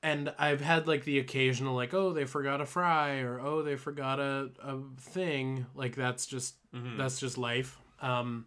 and 0.01 0.33
I've 0.39 0.61
had 0.61 0.87
like 0.87 1.03
the 1.05 1.19
occasional 1.19 1.75
like 1.75 1.93
oh 1.93 2.13
they 2.13 2.25
forgot 2.25 2.61
a 2.61 2.65
fry 2.65 3.19
or 3.19 3.39
oh 3.39 3.61
they 3.61 3.75
forgot 3.75 4.19
a, 4.19 4.49
a 4.59 4.79
thing 4.99 5.65
like 5.75 5.95
that's 5.95 6.25
just 6.25 6.55
Mhm. 6.73 6.97
that's 6.97 7.19
just 7.19 7.37
life 7.37 7.77
um 8.01 8.45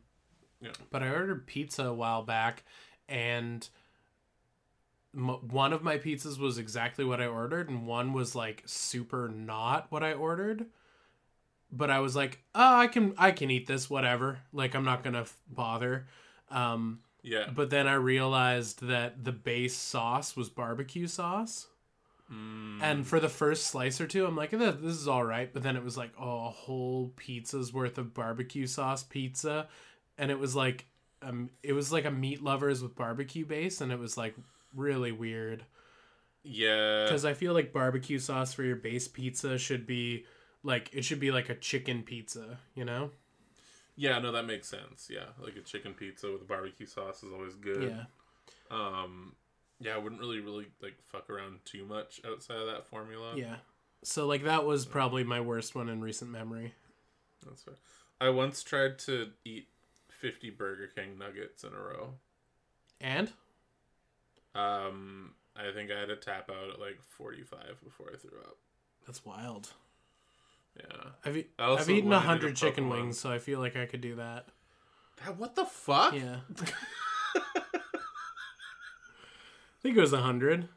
Yeah. 0.61 0.72
but 0.90 1.03
I 1.03 1.09
ordered 1.11 1.46
pizza 1.46 1.84
a 1.84 1.92
while 1.94 2.22
back 2.22 2.64
and 3.09 3.68
one 5.13 5.73
of 5.73 5.83
my 5.83 5.99
pizzas 5.99 6.39
was 6.39 6.57
exactly 6.59 7.05
what 7.05 7.21
I 7.21 7.27
ordered 7.27 7.69
and 7.69 7.87
one 7.87 8.13
was 8.13 8.35
like 8.35 8.63
super 8.67 9.29
not 9.29 9.87
what 9.91 10.03
I 10.05 10.13
ordered 10.13 10.67
but 11.73 11.91
I 11.91 11.99
was 12.01 12.15
like 12.15 12.43
oh 12.55 12.77
I 12.77 12.87
can 12.87 13.15
I 13.19 13.33
can 13.33 13.51
eat 13.51 13.67
this 13.67 13.91
whatever 13.91 14.39
like 14.53 14.75
I'm 14.75 14.85
not 14.85 15.03
gonna 15.03 15.23
f- 15.23 15.37
bother 15.49 16.07
um 16.51 17.01
Yeah. 17.23 17.49
but 17.55 17.71
then 17.71 17.89
I 17.89 17.95
realized 17.95 18.87
that 18.87 19.25
the 19.25 19.33
base 19.33 19.77
sauce 19.77 20.37
was 20.37 20.49
barbecue 20.49 21.07
sauce. 21.09 21.67
Mm. 22.33 22.81
And 22.81 23.05
for 23.07 23.19
the 23.19 23.29
first 23.29 23.67
slice 23.67 24.01
or 24.01 24.07
two, 24.07 24.25
I'm 24.25 24.37
like, 24.37 24.53
"Eh, 24.55 24.59
this 24.59 24.95
is 24.97 25.09
all 25.09 25.25
right. 25.25 25.53
But 25.53 25.65
then 25.65 25.75
it 25.77 25.83
was 25.83 25.97
like, 25.97 26.13
oh, 26.17 26.47
a 26.47 26.51
whole 26.51 27.13
pizza's 27.17 27.73
worth 27.73 27.99
of 27.99 28.15
barbecue 28.15 28.69
sauce 28.69 29.03
pizza. 29.03 29.67
And 30.17 30.31
it 30.31 30.39
was 30.39 30.55
like, 30.55 30.87
um, 31.23 31.51
it 31.65 31.73
was 31.73 31.91
like 31.91 32.05
a 32.05 32.11
meat 32.13 32.41
lovers 32.41 32.85
with 32.85 32.95
barbecue 32.95 33.45
base. 33.45 33.81
And 33.81 33.91
it 33.91 33.99
was 33.99 34.17
like 34.17 34.37
really 34.75 35.12
weird. 35.12 35.64
yeah. 36.43 37.05
Because 37.05 37.25
I 37.25 37.35
feel 37.35 37.53
like 37.53 37.73
barbecue 37.73 38.18
sauce 38.18 38.53
for 38.53 38.62
your 38.62 38.77
base 38.77 39.09
pizza 39.09 39.59
should 39.59 39.87
be 39.87 40.25
like, 40.62 40.91
it 40.93 41.05
should 41.05 41.21
be 41.21 41.31
like 41.31 41.49
a 41.49 41.55
chicken 41.55 42.03
pizza, 42.03 42.59
you 42.75 42.85
know? 42.85 43.11
Yeah, 43.97 44.18
no, 44.18 44.33
that 44.33 44.47
makes 44.47 44.68
sense. 44.68 45.09
Yeah, 45.11 45.27
like 45.43 45.57
a 45.57 45.61
chicken 45.61 45.93
pizza 45.95 46.31
with 46.33 46.47
barbecue 46.49 46.87
sauce 46.87 47.23
is 47.23 47.33
always 47.33 47.55
good. 47.55 47.93
Yeah. 47.93 48.05
Um, 48.71 49.35
yeah, 49.81 49.95
I 49.95 49.99
wouldn't 49.99 50.21
really, 50.21 50.41
really 50.41 50.66
like 50.83 50.95
fuck 51.11 51.29
around 51.29 51.59
too 51.64 51.85
much 51.85 52.21
outside 52.27 52.57
of 52.59 52.66
that 52.66 52.87
formula. 52.87 53.35
Yeah. 53.37 53.57
So, 54.03 54.27
like, 54.27 54.45
that 54.45 54.64
was 54.64 54.87
probably 54.87 55.25
my 55.25 55.41
worst 55.43 55.75
one 55.75 55.91
in 55.91 56.01
recent 56.01 56.31
memory. 56.31 56.73
that's 57.47 57.62
fair. 57.62 57.75
I 58.21 58.31
once 58.31 58.62
tried 58.62 58.99
to 59.01 59.31
eat 59.45 59.68
fifty 60.09 60.49
Burger 60.49 60.87
King 60.87 61.18
nuggets 61.18 61.64
in 61.64 61.75
a 61.75 61.79
row. 61.79 62.14
And? 63.01 63.31
Um, 64.55 65.32
I 65.57 65.70
think 65.72 65.90
I 65.90 65.98
had 65.98 66.09
to 66.09 66.16
tap 66.16 66.51
out 66.51 66.70
at 66.74 66.80
like 66.80 67.01
forty-five 67.16 67.76
before 67.84 68.11
I 68.12 68.16
threw 68.16 68.38
up. 68.40 68.57
That's 69.07 69.24
wild. 69.24 69.70
Yeah. 70.76 71.11
I've, 71.24 71.36
e- 71.36 71.46
I've 71.59 71.88
eaten 71.90 72.11
wanted 72.11 72.24
a 72.24 72.28
hundred 72.28 72.55
Pokemon. 72.55 72.59
chicken 72.59 72.88
wings, 72.88 73.18
so 73.18 73.30
I 73.30 73.38
feel 73.38 73.59
like 73.61 73.76
I 73.76 73.86
could 73.86 74.01
do 74.01 74.16
that. 74.16 74.46
That- 75.24 75.36
what 75.38 75.55
the 75.57 75.64
fuck? 75.64 76.14
Yeah. 76.14 76.36
I 77.36 77.42
think 79.82 79.96
it 79.96 80.01
was 80.01 80.12
a 80.12 80.20
hundred. 80.20 80.68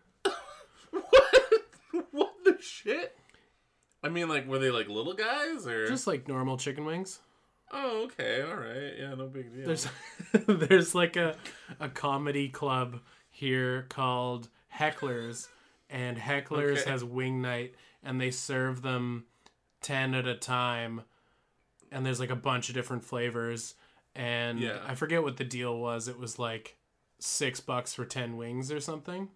what? 0.91 1.33
what 2.11 2.33
the 2.45 2.57
shit? 2.61 3.17
I 4.03 4.09
mean, 4.09 4.27
like, 4.29 4.47
were 4.47 4.59
they 4.59 4.71
like 4.71 4.87
little 4.87 5.13
guys 5.13 5.67
or? 5.67 5.87
Just 5.87 6.07
like 6.07 6.27
normal 6.27 6.57
chicken 6.57 6.85
wings. 6.85 7.19
Oh, 7.71 8.03
okay, 8.05 8.41
all 8.43 8.55
right, 8.55 8.93
yeah, 8.99 9.15
no 9.15 9.25
big 9.27 9.51
deal. 9.53 9.65
There's 9.65 9.87
there's 10.47 10.93
like 10.93 11.15
a 11.15 11.35
a 11.79 11.89
comedy 11.89 12.49
club 12.49 12.99
here 13.35 13.87
called 13.89 14.47
Hecklers, 14.77 15.47
and 15.89 16.17
Hecklers 16.17 16.81
Okay. 16.81 16.89
has 16.91 17.03
wing 17.03 17.41
night, 17.41 17.73
and 18.03 18.21
they 18.21 18.29
serve 18.31 18.81
them 18.83 19.25
ten 19.81 20.13
at 20.13 20.27
a 20.27 20.35
time, 20.35 21.01
and 21.91 22.05
there's 22.05 22.19
like 22.19 22.29
a 22.29 22.35
bunch 22.35 22.69
of 22.69 22.75
different 22.75 23.03
flavors, 23.03 23.73
and 24.15 24.59
Yeah. 24.59 24.79
I 24.87 24.93
forget 24.95 25.23
what 25.23 25.37
the 25.37 25.43
deal 25.43 25.77
was. 25.77 26.07
It 26.07 26.17
was 26.19 26.37
like 26.39 26.77
six 27.19 27.59
bucks 27.59 27.93
for 27.93 28.05
ten 28.05 28.37
wings 28.37 28.71
or 28.71 28.79
something. 28.79 29.29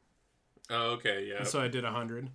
Oh, 0.70 0.92
okay, 0.92 1.26
yeah. 1.26 1.44
So 1.44 1.60
I 1.60 1.68
did 1.68 1.84
a 1.84 1.92
hundred. 1.92 2.30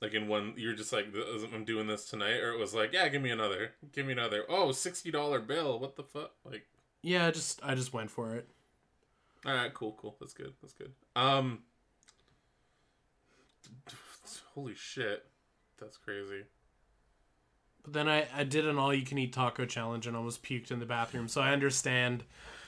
like 0.00 0.14
in 0.14 0.28
one, 0.28 0.54
you're 0.56 0.74
just 0.74 0.92
like, 0.92 1.06
I'm 1.52 1.64
doing 1.64 1.86
this 1.88 2.04
tonight, 2.08 2.36
or 2.40 2.52
it 2.52 2.58
was 2.58 2.72
like, 2.74 2.92
yeah, 2.92 3.08
give 3.08 3.20
me 3.22 3.30
another, 3.30 3.72
give 3.92 4.06
me 4.06 4.12
another. 4.12 4.44
Oh, 4.48 4.70
sixty 4.72 5.10
dollar 5.10 5.40
bill. 5.40 5.78
What 5.80 5.96
the 5.96 6.04
fuck? 6.04 6.32
Like, 6.44 6.66
Yeah, 7.02 7.26
I 7.26 7.30
just 7.32 7.60
I 7.64 7.74
just 7.74 7.92
went 7.92 8.10
for 8.10 8.34
it. 8.34 8.48
All 9.46 9.54
right, 9.54 9.72
cool, 9.72 9.96
cool. 10.00 10.16
That's 10.20 10.34
good. 10.34 10.52
That's 10.60 10.74
good. 10.74 10.92
Um, 11.16 11.60
holy 14.54 14.74
shit, 14.74 15.24
that's 15.78 15.96
crazy. 15.96 16.42
But 17.84 17.92
then 17.92 18.08
I, 18.08 18.26
I 18.34 18.44
did 18.44 18.66
an 18.66 18.78
all 18.78 18.92
you 18.92 19.04
can 19.04 19.18
eat 19.18 19.32
taco 19.32 19.64
challenge 19.64 20.06
and 20.06 20.16
almost 20.16 20.42
puked 20.42 20.70
in 20.70 20.78
the 20.80 20.86
bathroom. 20.86 21.28
So 21.28 21.40
I 21.40 21.52
understand. 21.52 22.24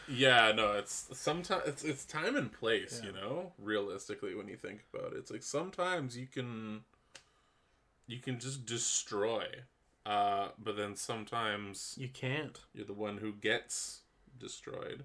Yeah, 0.08 0.52
no, 0.52 0.72
it's 0.72 1.08
sometimes 1.12 1.62
it's 1.66 1.84
it's 1.84 2.04
time 2.04 2.36
and 2.36 2.50
place, 2.52 3.00
Yeah. 3.02 3.10
you 3.10 3.16
know. 3.16 3.52
Realistically, 3.58 4.34
when 4.34 4.48
you 4.48 4.56
think 4.56 4.80
about 4.92 5.12
it, 5.12 5.18
it's 5.18 5.30
like 5.30 5.42
sometimes 5.42 6.16
you 6.16 6.26
can 6.26 6.80
you 8.06 8.18
can 8.18 8.40
just 8.40 8.66
destroy, 8.66 9.44
uh, 10.06 10.48
but 10.58 10.76
then 10.76 10.96
sometimes 10.96 11.94
You 11.98 12.08
can't. 12.08 12.58
you're 12.74 12.86
the 12.86 12.92
one 12.92 13.18
who 13.18 13.32
gets 13.32 14.00
destroyed. 14.38 15.04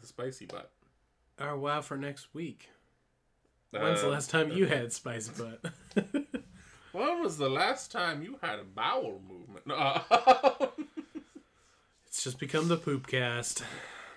The 0.00 0.06
spicy 0.06 0.46
butt. 0.46 0.70
Our 1.38 1.56
wow 1.56 1.80
for 1.82 1.96
next 1.96 2.34
week. 2.34 2.68
When's 3.70 4.00
the 4.00 4.08
Uh, 4.08 4.10
last 4.10 4.30
time 4.30 4.50
you 4.52 4.66
had 4.66 4.92
spice 4.92 5.28
butt? 5.28 5.60
When 6.92 7.20
was 7.22 7.36
the 7.36 7.50
last 7.50 7.92
time 7.92 8.22
you 8.22 8.38
had 8.42 8.58
a 8.58 8.64
bowel 8.64 9.20
movement? 9.28 9.66
It's 12.06 12.24
just 12.24 12.38
become 12.40 12.68
the 12.68 12.78
poop 12.78 13.06
cast. 13.06 13.62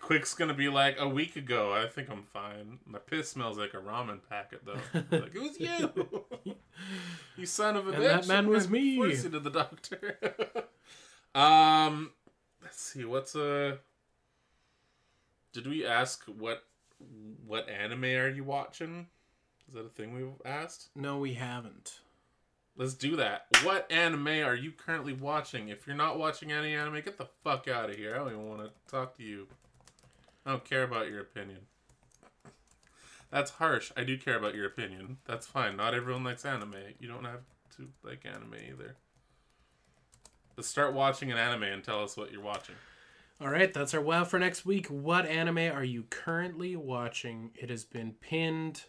Quick's 0.01 0.33
gonna 0.33 0.53
be 0.53 0.69
like 0.69 0.95
a 0.99 1.07
week 1.07 1.35
ago. 1.35 1.73
I 1.73 1.87
think 1.87 2.09
I'm 2.09 2.23
fine. 2.23 2.79
My 2.85 2.97
piss 2.99 3.29
smells 3.29 3.57
like 3.57 3.73
a 3.73 3.77
ramen 3.77 4.19
packet 4.29 4.61
though. 4.65 4.79
like 5.11 5.35
it 5.35 5.41
was 5.41 5.59
you, 5.59 6.55
you 7.37 7.45
son 7.45 7.75
of 7.75 7.87
a 7.87 7.91
And 7.91 8.01
bitch. 8.03 8.07
that 8.07 8.27
man 8.27 8.47
was 8.47 8.69
me. 8.69 8.95
Forced 8.95 9.25
you 9.25 9.29
to 9.31 9.39
the 9.41 9.49
doctor. 9.51 10.17
um, 11.35 12.11
let's 12.63 12.81
see. 12.81 13.03
What's 13.05 13.35
a? 13.35 13.77
Did 15.53 15.67
we 15.67 15.85
ask 15.85 16.23
what 16.25 16.63
what 17.45 17.67
anime 17.69 18.05
are 18.05 18.29
you 18.29 18.43
watching? 18.43 19.07
Is 19.67 19.73
that 19.73 19.85
a 19.85 19.89
thing 19.89 20.13
we've 20.13 20.41
asked? 20.45 20.89
No, 20.95 21.17
we 21.17 21.33
haven't. 21.33 21.99
Let's 22.77 22.93
do 22.93 23.15
that. 23.17 23.45
What 23.63 23.91
anime 23.91 24.27
are 24.27 24.55
you 24.55 24.71
currently 24.71 25.13
watching? 25.13 25.69
If 25.69 25.85
you're 25.85 25.95
not 25.95 26.17
watching 26.17 26.51
any 26.51 26.73
anime, 26.73 26.95
get 27.01 27.17
the 27.17 27.27
fuck 27.43 27.67
out 27.67 27.89
of 27.89 27.95
here. 27.95 28.15
I 28.15 28.17
don't 28.19 28.29
even 28.29 28.49
want 28.49 28.61
to 28.61 28.91
talk 28.91 29.17
to 29.17 29.23
you. 29.23 29.47
I 30.45 30.51
don't 30.51 30.63
care 30.63 30.83
about 30.83 31.09
your 31.09 31.19
opinion. 31.19 31.59
That's 33.29 33.51
harsh. 33.51 33.91
I 33.95 34.03
do 34.03 34.17
care 34.17 34.37
about 34.37 34.55
your 34.55 34.65
opinion. 34.65 35.17
That's 35.25 35.47
fine. 35.47 35.77
Not 35.77 35.93
everyone 35.93 36.23
likes 36.23 36.45
anime. 36.45 36.75
You 36.99 37.07
don't 37.07 37.23
have 37.23 37.41
to 37.77 37.87
like 38.03 38.25
anime 38.25 38.55
either. 38.69 38.95
But 40.55 40.65
start 40.65 40.93
watching 40.93 41.31
an 41.31 41.37
anime 41.37 41.63
and 41.63 41.83
tell 41.83 42.03
us 42.03 42.17
what 42.17 42.31
you're 42.31 42.41
watching. 42.41 42.75
All 43.41 43.49
right, 43.49 43.73
that's 43.73 43.95
our 43.95 44.01
wow 44.01 44.23
for 44.23 44.37
next 44.37 44.67
week. 44.67 44.85
What 44.87 45.25
anime 45.25 45.57
are 45.57 45.83
you 45.83 46.03
currently 46.11 46.75
watching? 46.75 47.49
It 47.55 47.71
has 47.71 47.83
been 47.83 48.11
pinned. 48.21 48.83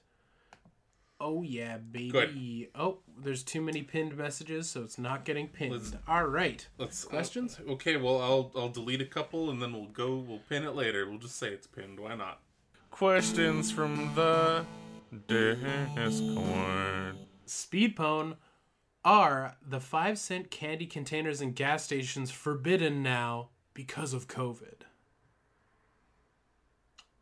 Oh 1.19 1.43
yeah, 1.43 1.79
baby. 1.79 2.11
Good. 2.11 2.69
Oh, 2.75 2.99
there's 3.17 3.43
too 3.45 3.63
many 3.63 3.81
pinned 3.83 4.15
messages, 4.15 4.69
so 4.69 4.83
it's 4.83 4.99
not 4.99 5.25
getting 5.25 5.49
pinned. 5.49 5.73
Let's- 5.73 5.95
All 6.07 6.27
right. 6.27 6.67
Let's 6.77 7.07
uh, 7.07 7.09
Questions? 7.09 7.59
okay, 7.67 7.97
well 7.97 8.21
I'll 8.21 8.53
I'll 8.55 8.69
delete 8.69 9.01
a 9.01 9.07
couple 9.07 9.49
and 9.49 9.63
then 9.63 9.73
we'll 9.73 9.87
go 9.87 10.17
we'll 10.17 10.41
pin 10.51 10.65
it 10.65 10.75
later. 10.75 11.09
We'll 11.09 11.19
just 11.19 11.37
say 11.39 11.49
it's 11.49 11.67
pinned. 11.67 11.99
Why 11.99 12.15
not? 12.15 12.43
Questions 12.91 13.71
from 13.71 14.15
the 14.15 14.67
Discord. 15.27 17.17
Speedpone, 17.47 18.37
are 19.03 19.57
the 19.67 19.81
five 19.81 20.19
cent 20.19 20.51
candy 20.51 20.87
containers 20.87 21.41
in 21.41 21.53
gas 21.53 21.85
stations 21.85 22.31
forbidden 22.31 23.03
now 23.03 23.49
because 23.75 24.13
of 24.13 24.29
COVID? 24.29 24.83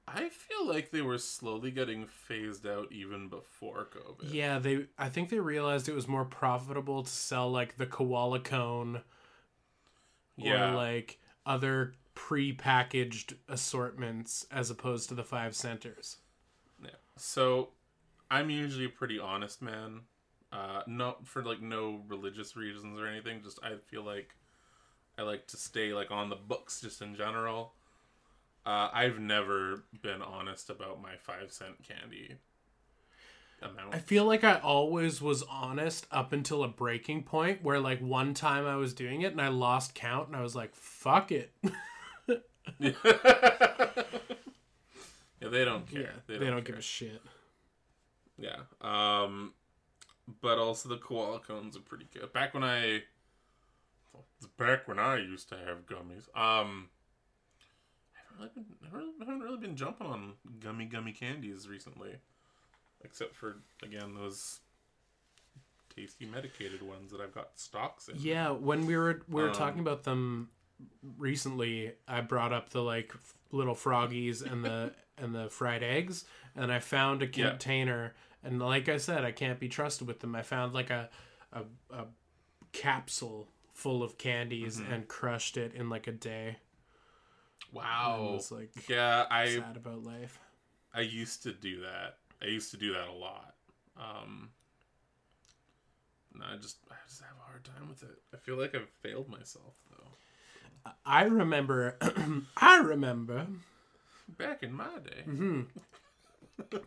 I 0.08 0.28
feel 0.28 0.66
like 0.66 0.90
they 0.90 1.02
were 1.02 1.18
slowly 1.18 1.70
getting 1.70 2.06
phased 2.06 2.66
out 2.66 2.90
even 2.90 3.28
before 3.28 3.86
COVID. 3.94 4.32
Yeah, 4.32 4.58
they. 4.58 4.86
I 4.98 5.08
think 5.08 5.28
they 5.28 5.38
realized 5.38 5.88
it 5.88 5.94
was 5.94 6.08
more 6.08 6.24
profitable 6.24 7.04
to 7.04 7.10
sell 7.10 7.48
like 7.50 7.76
the 7.76 7.86
koala 7.86 8.40
cone 8.40 9.02
Yeah. 10.36 10.72
or 10.72 10.74
like 10.74 11.20
other 11.46 11.94
pre-packaged 12.14 13.34
assortments 13.48 14.46
as 14.50 14.68
opposed 14.68 15.08
to 15.10 15.14
the 15.14 15.22
five 15.24 15.54
centers. 15.54 16.16
Yeah. 16.82 16.90
So 17.16 17.68
I'm 18.30 18.50
usually 18.50 18.86
a 18.86 18.90
pretty 18.90 19.18
honest 19.20 19.62
man. 19.62 20.00
Uh 20.52 20.82
not 20.88 21.24
for 21.28 21.44
like 21.44 21.62
no 21.62 22.02
religious 22.08 22.56
reasons 22.56 22.98
or 22.98 23.06
anything, 23.06 23.42
just 23.44 23.60
I 23.62 23.76
feel 23.86 24.02
like 24.02 24.34
I 25.20 25.24
like 25.24 25.46
to 25.48 25.56
stay 25.58 25.92
like 25.92 26.10
on 26.10 26.30
the 26.30 26.36
books 26.36 26.80
just 26.80 27.02
in 27.02 27.14
general. 27.14 27.74
Uh 28.64 28.88
I've 28.92 29.18
never 29.18 29.84
been 30.02 30.22
honest 30.22 30.70
about 30.70 31.02
my 31.02 31.16
5 31.16 31.52
cent 31.52 31.82
candy 31.86 32.36
amount. 33.62 33.94
I 33.94 33.98
feel 33.98 34.24
like 34.24 34.44
I 34.44 34.58
always 34.58 35.20
was 35.20 35.42
honest 35.42 36.06
up 36.10 36.32
until 36.32 36.64
a 36.64 36.68
breaking 36.68 37.24
point 37.24 37.62
where 37.62 37.78
like 37.78 38.00
one 38.00 38.34
time 38.34 38.66
I 38.66 38.76
was 38.76 38.94
doing 38.94 39.22
it 39.22 39.32
and 39.32 39.40
I 39.40 39.48
lost 39.48 39.94
count 39.94 40.28
and 40.28 40.36
I 40.36 40.42
was 40.42 40.56
like, 40.56 40.74
"Fuck 40.74 41.30
it." 41.32 41.52
yeah, 42.78 42.92
they 45.40 45.64
don't 45.64 45.86
care. 45.86 46.00
yeah, 46.00 46.08
they 46.26 46.38
they 46.38 46.46
don't, 46.46 46.54
don't 46.56 46.64
care. 46.64 46.74
give 46.74 46.78
a 46.78 46.82
shit. 46.82 47.20
Yeah. 48.38 48.60
Um, 48.80 49.52
but 50.40 50.58
also 50.58 50.88
the 50.88 50.96
koala 50.96 51.40
cones 51.40 51.76
are 51.76 51.80
pretty 51.80 52.06
good. 52.12 52.32
Back 52.32 52.54
when 52.54 52.64
I, 52.64 53.02
back 54.46 54.86
when 54.88 54.98
I 54.98 55.16
used 55.18 55.48
to 55.50 55.56
have 55.56 55.86
gummies. 55.86 56.28
Um, 56.38 56.88
I 58.38 58.44
haven't 58.44 58.48
really 58.48 58.50
been, 58.54 58.66
never, 58.82 59.02
haven't 59.24 59.40
really 59.40 59.58
been 59.58 59.76
jumping 59.76 60.06
on 60.06 60.32
gummy 60.60 60.86
gummy 60.86 61.12
candies 61.12 61.68
recently, 61.68 62.16
except 63.04 63.34
for 63.34 63.56
again 63.82 64.14
those 64.14 64.60
tasty 65.94 66.24
medicated 66.26 66.82
ones 66.82 67.10
that 67.12 67.20
I've 67.20 67.34
got 67.34 67.58
stocks 67.58 68.08
in. 68.08 68.16
Yeah, 68.18 68.50
when 68.50 68.86
we 68.86 68.96
were 68.96 69.22
we 69.28 69.42
were 69.42 69.48
Um, 69.48 69.54
talking 69.54 69.80
about 69.80 70.04
them 70.04 70.50
recently, 71.18 71.92
I 72.08 72.20
brought 72.22 72.52
up 72.52 72.70
the 72.70 72.82
like 72.82 73.12
f- 73.14 73.34
little 73.52 73.74
froggies 73.74 74.42
and 74.42 74.64
the 74.64 74.94
and 75.18 75.34
the 75.34 75.50
fried 75.50 75.82
eggs, 75.82 76.24
and 76.56 76.72
I 76.72 76.78
found 76.78 77.22
a 77.22 77.26
Yeah. 77.26 77.50
container. 77.50 78.14
And 78.42 78.58
like 78.58 78.88
I 78.88 78.96
said, 78.96 79.22
I 79.24 79.32
can't 79.32 79.60
be 79.60 79.68
trusted 79.68 80.06
with 80.06 80.20
them. 80.20 80.34
I 80.34 80.40
found 80.42 80.72
like 80.72 80.88
a 80.90 81.10
a, 81.52 81.64
a 81.92 82.06
capsule 82.72 83.48
full 83.80 84.02
of 84.02 84.18
candies 84.18 84.78
Mm-hmm. 84.78 84.92
and 84.92 85.08
crushed 85.08 85.56
it 85.56 85.74
in 85.74 85.88
like 85.88 86.06
a 86.06 86.12
day. 86.12 86.58
Wow. 87.72 88.32
was 88.34 88.52
like 88.52 88.70
Yeah, 88.88 89.24
I 89.30 89.46
sad 89.46 89.76
about 89.76 90.04
life. 90.04 90.38
I 90.94 91.00
used 91.00 91.42
to 91.44 91.52
do 91.52 91.80
that. 91.82 92.18
I 92.42 92.46
used 92.46 92.70
to 92.72 92.76
do 92.76 92.92
that 92.92 93.08
a 93.08 93.12
lot. 93.12 93.54
Um, 93.96 94.50
and 96.34 96.42
I 96.42 96.56
just 96.56 96.78
I 96.90 96.94
just 97.08 97.20
have 97.22 97.36
a 97.40 97.46
hard 97.48 97.64
time 97.64 97.88
with 97.88 98.02
it. 98.02 98.18
I 98.34 98.36
feel 98.36 98.56
like 98.56 98.74
I've 98.74 98.88
failed 99.02 99.28
myself 99.28 99.74
though. 99.90 100.92
I 101.04 101.22
remember, 101.24 101.96
I 102.56 102.78
remember 102.78 103.46
Back 104.38 104.62
in 104.62 104.72
my 104.72 104.98
day, 105.04 105.24
Mm-hmm. 105.28 105.60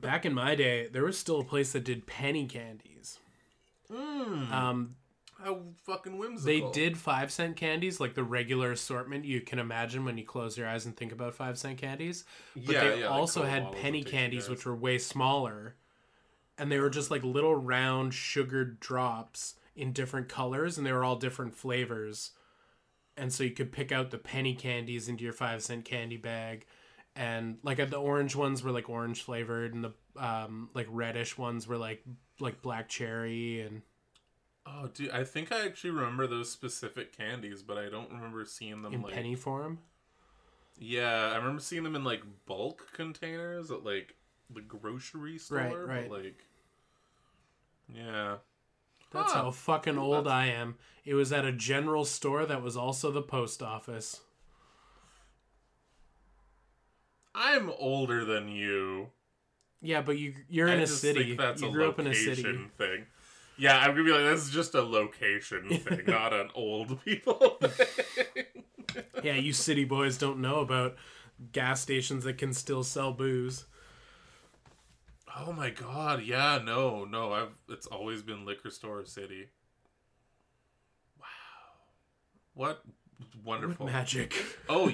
back 0.02 0.26
in 0.26 0.34
my 0.34 0.56
day, 0.56 0.88
there 0.92 1.04
was 1.04 1.18
still 1.18 1.42
a 1.42 1.44
place 1.44 1.74
that 1.74 1.84
did 1.84 2.08
penny 2.08 2.46
candies. 2.48 3.20
mm, 3.92 4.52
Um, 4.52 4.96
how 5.44 5.60
fucking 5.84 6.18
whimsical. 6.18 6.46
They 6.46 6.80
did 6.80 6.98
five 6.98 7.32
cent 7.32 7.56
candies, 7.56 8.00
like 8.00 8.14
the 8.14 8.24
regular 8.24 8.72
assortment 8.72 9.26
you 9.26 9.42
can 9.42 9.60
imagine 9.60 10.06
when 10.06 10.18
you 10.18 10.26
close 10.26 10.58
your 10.58 10.68
eyes 10.68 10.86
and 10.86 10.96
think 10.96 11.12
about 11.12 11.36
five 11.36 11.58
cent 11.58 11.78
candies. 11.78 12.26
But 12.56 12.76
Yeah, 12.76 12.84
they 12.84 13.00
yeah, 13.02 13.08
also 13.08 13.42
Coke 13.42 13.50
had 13.50 13.72
penny 13.74 14.04
candies, 14.04 14.50
which 14.50 14.66
were 14.66 14.76
way 14.76 14.98
smaller. 14.98 15.76
And 16.58 16.72
they 16.72 16.80
were 16.80 16.90
just 16.90 17.12
like 17.12 17.24
little 17.24 17.56
round 17.56 18.14
sugared 18.14 18.80
drops 18.80 19.56
in 19.76 19.92
different 19.92 20.30
colors, 20.30 20.78
and 20.78 20.86
they 20.86 20.92
were 20.92 21.04
all 21.04 21.16
different 21.16 21.56
flavors. 21.56 22.32
And 23.18 23.32
so 23.32 23.44
you 23.44 23.52
could 23.52 23.72
pick 23.72 23.92
out 23.92 24.12
the 24.12 24.18
penny 24.18 24.56
candies 24.56 25.08
into 25.08 25.24
your 25.24 25.34
five 25.34 25.62
cent 25.62 25.86
candy 25.86 26.18
bag. 26.18 26.66
And 27.16 27.58
like 27.64 27.78
the 27.78 27.98
orange 27.98 28.36
ones 28.36 28.64
were 28.64 28.72
like 28.72 28.90
orange 28.90 29.22
flavored, 29.22 29.74
and 29.74 29.84
the 29.84 29.94
um, 30.16 30.70
like 30.74 30.88
reddish 30.90 31.38
ones 31.38 31.68
were 31.68 31.78
like 31.78 32.04
like 32.40 32.62
black 32.62 32.90
cherry 32.90 33.62
and 33.62 33.82
Oh, 34.66 34.88
dude, 34.94 35.12
I 35.12 35.24
think 35.26 35.52
I 35.52 35.66
actually 35.66 35.90
remember 35.92 36.26
those 36.26 36.50
specific 36.50 37.16
candies, 37.16 37.62
but 37.62 37.78
I 37.78 37.90
don't 37.90 38.10
remember 38.12 38.46
seeing 38.46 38.82
them 38.82 38.94
in 38.94 39.02
like. 39.02 39.14
penny 39.14 39.36
form. 39.36 39.80
Yeah, 40.80 41.32
I 41.34 41.36
remember 41.36 41.62
seeing 41.62 41.84
them 41.84 41.96
in 41.96 42.04
like 42.04 42.22
bulk 42.46 42.88
containers 42.94 43.72
at 43.72 43.84
like 43.84 44.16
the 44.50 44.62
grocery 44.62 45.38
store. 45.38 45.58
Right, 45.58 45.70
but, 45.72 45.88
right. 45.88 46.12
like, 46.12 46.44
yeah. 47.94 48.38
That's 49.12 49.32
Huh. 49.34 49.44
how 49.44 49.52
fucking 49.52 49.98
old 49.98 50.26
that's- 50.26 50.32
I 50.34 50.46
am. 50.48 50.76
It 51.06 51.14
was 51.14 51.32
at 51.34 51.46
a 51.46 51.52
general 51.52 52.06
store 52.06 52.46
that 52.46 52.62
was 52.64 52.76
also 52.78 53.12
the 53.12 53.22
post 53.22 53.62
office. 53.62 54.22
I'm 57.36 57.70
older 57.78 58.24
than 58.26 58.48
you. 58.48 59.10
Yeah, 59.82 60.02
but 60.02 60.18
you 60.18 60.34
you're 60.48 60.68
in 60.68 60.80
a 60.80 60.88
city. 60.88 61.24
think 61.26 61.40
that's 61.40 61.62
you 61.62 61.68
a 61.68 61.72
grew 61.72 61.90
up 61.90 62.00
in 62.00 62.06
a 62.08 62.10
location 62.10 62.36
city. 62.36 62.68
thing. 62.78 63.06
Yeah, 63.58 63.78
I'm 63.78 63.92
gonna 63.92 64.04
be 64.04 64.12
like, 64.12 64.24
this 64.24 64.44
is 64.44 64.50
just 64.52 64.74
a 64.76 64.82
location 64.82 65.70
thing, 65.70 66.04
not 66.08 66.34
an 66.34 66.50
old 66.56 67.04
people 67.04 67.58
thing. 67.62 68.46
Yeah, 69.24 69.36
you 69.36 69.54
city 69.54 69.86
boys 69.86 70.18
don't 70.18 70.40
know 70.40 70.60
about 70.60 70.96
gas 71.52 71.82
stations 71.82 72.24
that 72.26 72.38
can 72.38 72.54
still 72.54 72.84
sell 72.84 73.12
booze. 73.12 73.66
oh 75.38 75.52
my 75.54 75.70
god, 75.70 76.24
yeah, 76.24 76.60
no, 76.64 77.06
no, 77.06 77.32
I've 77.34 77.54
it's 77.70 77.88
always 77.88 78.22
been 78.22 78.46
liquor 78.46 78.70
store 78.70 79.06
city. 79.06 79.50
Wow, 81.20 81.26
what 82.54 82.84
wonderful 83.44 83.86
Magic. 83.86 84.34
Oh, 84.70 84.94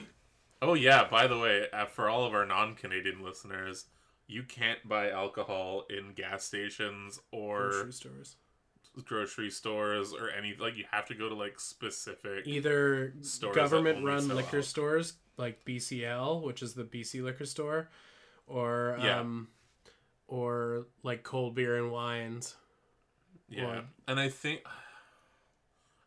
oh 0.61 0.73
yeah. 0.73 1.07
By 1.09 1.27
the 1.27 1.37
way, 1.37 1.65
uh, 1.73 1.85
for 1.85 2.09
all 2.09 2.25
of 2.25 2.33
our 2.33 2.45
non-Canadian 2.45 3.23
listeners, 3.23 3.85
you 4.27 4.43
can't 4.43 4.87
buy 4.87 5.09
alcohol 5.09 5.85
in 5.89 6.13
gas 6.13 6.43
stations 6.43 7.19
or 7.31 7.69
Grocery 7.69 7.93
stores. 7.93 8.35
Grocery 9.05 9.49
stores 9.49 10.13
or 10.13 10.29
any 10.29 10.55
like 10.59 10.75
you 10.77 10.85
have 10.91 11.05
to 11.07 11.15
go 11.15 11.29
to 11.29 11.35
like 11.35 11.59
specific 11.59 12.45
Either 12.47 13.13
government 13.53 14.03
run 14.05 14.27
liquor 14.27 14.39
alcohol. 14.57 14.63
stores 14.63 15.13
like 15.37 15.63
BCL, 15.65 16.41
which 16.43 16.61
is 16.61 16.73
the 16.73 16.83
BC 16.83 17.21
liquor 17.23 17.45
store, 17.45 17.89
or 18.47 18.97
Yeah. 19.01 19.19
um, 19.21 19.47
or 20.27 20.87
like 21.03 21.23
cold 21.23 21.55
beer 21.55 21.77
and 21.77 21.91
wines. 21.91 22.55
Yeah, 23.47 23.65
Or- 23.79 23.85
and 24.07 24.19
I 24.19 24.29
think 24.29 24.61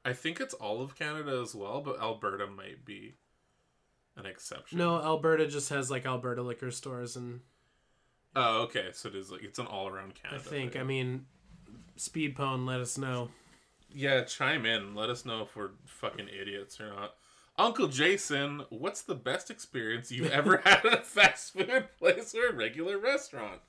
I 0.04 0.12
think 0.12 0.40
it's 0.40 0.54
all 0.54 0.82
of 0.82 0.96
Canada 0.96 1.40
as 1.40 1.54
well, 1.54 1.80
but 1.80 2.00
Alberta 2.00 2.46
might 2.46 2.84
be 2.84 3.14
an 4.16 4.26
exception. 4.26 4.78
No, 4.78 5.00
Alberta 5.00 5.46
just 5.46 5.68
has 5.70 5.90
like 5.90 6.04
Alberta 6.06 6.42
liquor 6.42 6.70
stores, 6.70 7.16
and 7.16 7.40
Oh, 8.34 8.62
okay. 8.62 8.90
So 8.92 9.08
it 9.10 9.14
is 9.14 9.30
like 9.30 9.42
it's 9.42 9.58
an 9.58 9.66
all 9.66 9.88
around 9.88 10.14
Canada. 10.14 10.40
I 10.40 10.42
think 10.42 10.72
thing. 10.72 10.80
I 10.80 10.84
mean, 10.84 11.26
Speed 12.02 12.34
Pone, 12.34 12.66
let 12.66 12.80
us 12.80 12.98
know. 12.98 13.28
Yeah, 13.94 14.22
chime 14.24 14.66
in. 14.66 14.96
Let 14.96 15.08
us 15.08 15.24
know 15.24 15.42
if 15.42 15.54
we're 15.54 15.70
fucking 15.86 16.28
idiots 16.28 16.80
or 16.80 16.88
not. 16.88 17.14
Uncle 17.56 17.86
Jason, 17.86 18.64
what's 18.70 19.02
the 19.02 19.14
best 19.14 19.52
experience 19.52 20.10
you've 20.10 20.30
ever 20.32 20.60
had 20.64 20.84
at 20.84 21.00
a 21.00 21.02
fast 21.04 21.52
food 21.52 21.84
place 22.00 22.34
or 22.34 22.48
a 22.48 22.52
regular 22.52 22.98
restaurant? 22.98 23.60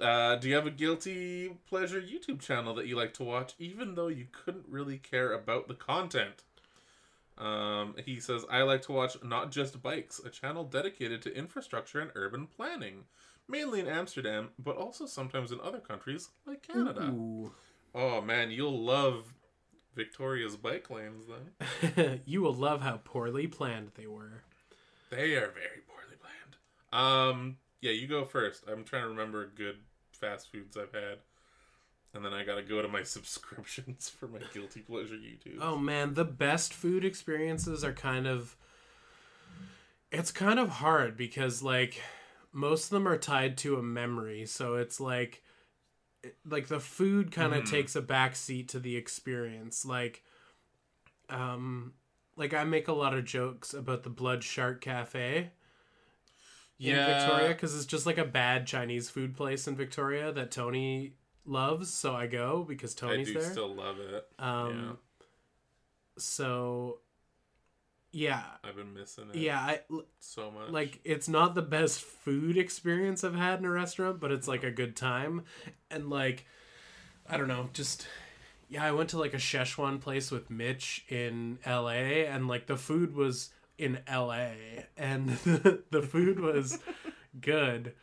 Uh, 0.00 0.36
do 0.36 0.48
you 0.48 0.54
have 0.54 0.66
a 0.66 0.70
guilty 0.70 1.58
pleasure 1.68 2.00
YouTube 2.00 2.40
channel 2.40 2.72
that 2.76 2.86
you 2.86 2.96
like 2.96 3.12
to 3.14 3.24
watch, 3.24 3.52
even 3.58 3.96
though 3.96 4.08
you 4.08 4.26
couldn't 4.32 4.64
really 4.66 4.96
care 4.96 5.34
about 5.34 5.68
the 5.68 5.74
content? 5.74 6.42
Um, 7.36 7.96
he 8.02 8.18
says, 8.18 8.46
I 8.50 8.62
like 8.62 8.80
to 8.82 8.92
watch 8.92 9.18
Not 9.22 9.52
Just 9.52 9.82
Bikes, 9.82 10.20
a 10.24 10.30
channel 10.30 10.64
dedicated 10.64 11.20
to 11.22 11.36
infrastructure 11.36 12.00
and 12.00 12.12
urban 12.14 12.46
planning, 12.46 13.04
mainly 13.50 13.80
in 13.80 13.88
Amsterdam, 13.88 14.50
but 14.58 14.76
also 14.76 15.06
sometimes 15.06 15.52
in 15.52 15.60
other 15.60 15.80
countries 15.80 16.30
like 16.46 16.62
Canada. 16.62 17.10
Ooh. 17.12 17.52
Oh 17.94 18.20
man, 18.20 18.50
you'll 18.50 18.78
love 18.82 19.34
Victoria's 19.94 20.56
bike 20.56 20.88
lanes 20.90 21.24
then. 21.26 22.20
you 22.24 22.42
will 22.42 22.54
love 22.54 22.82
how 22.82 23.00
poorly 23.02 23.46
planned 23.46 23.90
they 23.94 24.06
were. 24.06 24.44
They 25.10 25.34
are 25.34 25.50
very 25.50 25.82
poorly 25.88 26.16
planned. 26.20 26.56
Um, 26.92 27.56
yeah, 27.80 27.92
you 27.92 28.06
go 28.06 28.24
first. 28.24 28.64
I'm 28.68 28.84
trying 28.84 29.02
to 29.02 29.08
remember 29.08 29.50
good 29.54 29.76
fast 30.12 30.52
foods 30.52 30.76
I've 30.76 30.92
had. 30.92 31.18
And 32.14 32.24
then 32.24 32.32
I 32.32 32.44
gotta 32.44 32.62
go 32.62 32.82
to 32.82 32.88
my 32.88 33.02
subscriptions 33.04 34.08
for 34.08 34.26
my 34.26 34.40
guilty 34.52 34.80
pleasure 34.80 35.14
YouTube. 35.14 35.58
Oh 35.60 35.76
man, 35.76 36.14
the 36.14 36.24
best 36.24 36.72
food 36.72 37.04
experiences 37.04 37.84
are 37.84 37.92
kind 37.92 38.26
of 38.26 38.56
it's 40.12 40.32
kind 40.32 40.58
of 40.58 40.68
hard 40.68 41.16
because 41.16 41.62
like 41.62 42.00
most 42.52 42.84
of 42.84 42.90
them 42.90 43.06
are 43.08 43.18
tied 43.18 43.56
to 43.58 43.76
a 43.76 43.82
memory. 43.82 44.46
So 44.46 44.74
it's 44.76 45.00
like 45.00 45.42
like 46.44 46.68
the 46.68 46.80
food 46.80 47.32
kind 47.32 47.54
of 47.54 47.64
Mhm. 47.64 47.70
takes 47.70 47.96
a 47.96 48.02
back 48.02 48.36
seat 48.36 48.68
to 48.70 48.80
the 48.80 48.96
experience. 48.96 49.84
Like 49.84 50.22
um 51.28 51.94
like 52.36 52.54
I 52.54 52.64
make 52.64 52.88
a 52.88 52.92
lot 52.92 53.14
of 53.14 53.24
jokes 53.24 53.74
about 53.74 54.02
the 54.02 54.10
Blood 54.10 54.42
Shark 54.44 54.80
Cafe 54.80 55.50
in 56.78 56.96
Victoria 57.06 57.48
because 57.48 57.76
it's 57.76 57.86
just 57.86 58.06
like 58.06 58.18
a 58.18 58.24
bad 58.24 58.66
Chinese 58.66 59.10
food 59.10 59.36
place 59.36 59.68
in 59.68 59.76
Victoria 59.76 60.32
that 60.32 60.50
Tony 60.50 61.14
loves. 61.44 61.92
So 61.92 62.14
I 62.14 62.26
go 62.26 62.64
because 62.64 62.94
I 62.94 62.96
Tony's 62.98 63.26
do 63.28 63.34
there. 63.34 63.50
still 63.52 63.74
love 63.74 63.98
it. 64.00 64.26
Um, 64.38 64.98
so 66.18 67.00
yeah, 68.12 68.42
I've 68.64 68.76
been 68.76 68.92
missing 68.94 69.28
it 69.32 69.36
yeah, 69.36 69.58
I, 69.58 69.80
so 70.18 70.50
much. 70.50 70.70
like 70.70 71.00
it's 71.04 71.28
not 71.28 71.54
the 71.54 71.62
best 71.62 72.00
food 72.00 72.56
experience 72.56 73.22
I've 73.22 73.34
had 73.34 73.60
in 73.60 73.64
a 73.64 73.70
restaurant, 73.70 74.20
but 74.20 74.32
it's 74.32 74.48
like 74.48 74.64
a 74.64 74.70
good 74.70 74.96
time, 74.96 75.44
and 75.90 76.10
like 76.10 76.46
I 77.28 77.36
don't 77.36 77.48
know, 77.48 77.68
just 77.72 78.06
yeah, 78.68 78.84
I 78.84 78.92
went 78.92 79.10
to 79.10 79.18
like 79.18 79.34
a 79.34 79.38
Szechuan 79.38 80.00
place 80.00 80.30
with 80.30 80.50
Mitch 80.50 81.04
in 81.08 81.58
L.A. 81.64 82.26
and 82.26 82.48
like 82.48 82.66
the 82.66 82.76
food 82.76 83.14
was 83.14 83.50
in 83.78 83.98
L.A. 84.06 84.86
and 84.96 85.28
the, 85.28 85.82
the 85.90 86.02
food 86.02 86.40
was 86.40 86.78
good, 87.40 87.94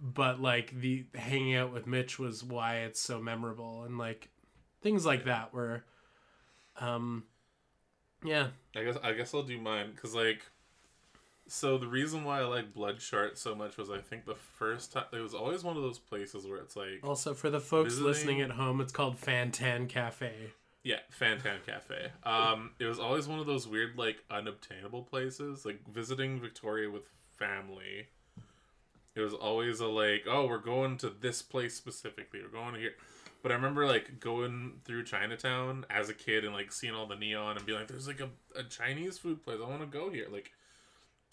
but 0.00 0.40
like 0.40 0.70
the 0.80 1.06
hanging 1.14 1.54
out 1.56 1.72
with 1.72 1.86
Mitch 1.86 2.18
was 2.18 2.42
why 2.42 2.78
it's 2.78 3.00
so 3.00 3.20
memorable 3.20 3.84
and 3.84 3.98
like 3.98 4.28
things 4.80 5.06
like 5.06 5.24
that 5.24 5.52
were 5.54 5.84
um 6.80 7.24
yeah 8.24 8.48
I 8.76 8.84
guess 8.84 8.96
I 9.02 9.12
guess 9.12 9.34
I'll 9.34 9.42
do 9.42 9.58
mine 9.58 9.92
because 9.94 10.14
like, 10.14 10.42
so 11.46 11.76
the 11.78 11.86
reason 11.86 12.24
why 12.24 12.40
I 12.40 12.44
like 12.44 12.72
Blood 12.72 13.00
Shark 13.00 13.36
so 13.36 13.54
much 13.54 13.76
was 13.76 13.90
I 13.90 13.98
think 13.98 14.24
the 14.24 14.34
first 14.34 14.92
time 14.92 15.04
it 15.12 15.18
was 15.20 15.34
always 15.34 15.62
one 15.64 15.76
of 15.76 15.82
those 15.82 15.98
places 15.98 16.46
where 16.46 16.58
it's 16.58 16.76
like 16.76 17.00
also 17.02 17.34
for 17.34 17.50
the 17.50 17.60
folks 17.60 17.94
Visiting- 17.94 18.06
listening 18.06 18.40
at 18.40 18.50
home 18.52 18.80
it's 18.80 18.92
called 18.92 19.20
Fantan 19.20 19.88
Cafe 19.88 20.32
Yeah, 20.84 20.98
Fantan 21.20 21.64
Cafe. 21.66 22.10
Um, 22.24 22.70
it 22.80 22.86
was 22.86 22.98
always 22.98 23.28
one 23.28 23.38
of 23.38 23.46
those 23.46 23.68
weird, 23.68 23.96
like, 23.96 24.16
unobtainable 24.28 25.02
places. 25.02 25.64
Like 25.64 25.78
visiting 25.88 26.40
Victoria 26.40 26.90
with 26.90 27.04
family. 27.38 28.08
It 29.14 29.20
was 29.20 29.32
always 29.34 29.78
a 29.78 29.86
like, 29.86 30.24
oh, 30.26 30.46
we're 30.46 30.58
going 30.58 30.96
to 30.98 31.10
this 31.10 31.40
place 31.42 31.74
specifically. 31.76 32.40
We're 32.42 32.48
going 32.48 32.74
here. 32.74 32.94
But 33.42 33.52
I 33.52 33.56
remember 33.56 33.86
like 33.86 34.20
going 34.20 34.80
through 34.84 35.04
Chinatown 35.04 35.84
as 35.90 36.08
a 36.08 36.14
kid 36.14 36.44
and 36.44 36.54
like 36.54 36.72
seeing 36.72 36.94
all 36.94 37.06
the 37.06 37.16
neon 37.16 37.56
and 37.56 37.66
being 37.66 37.78
like, 37.78 37.88
"There's 37.88 38.06
like 38.06 38.20
a, 38.20 38.30
a 38.56 38.62
Chinese 38.62 39.18
food 39.18 39.42
place. 39.42 39.58
I 39.62 39.68
want 39.68 39.80
to 39.80 39.86
go 39.86 40.10
here." 40.10 40.26
Like, 40.30 40.52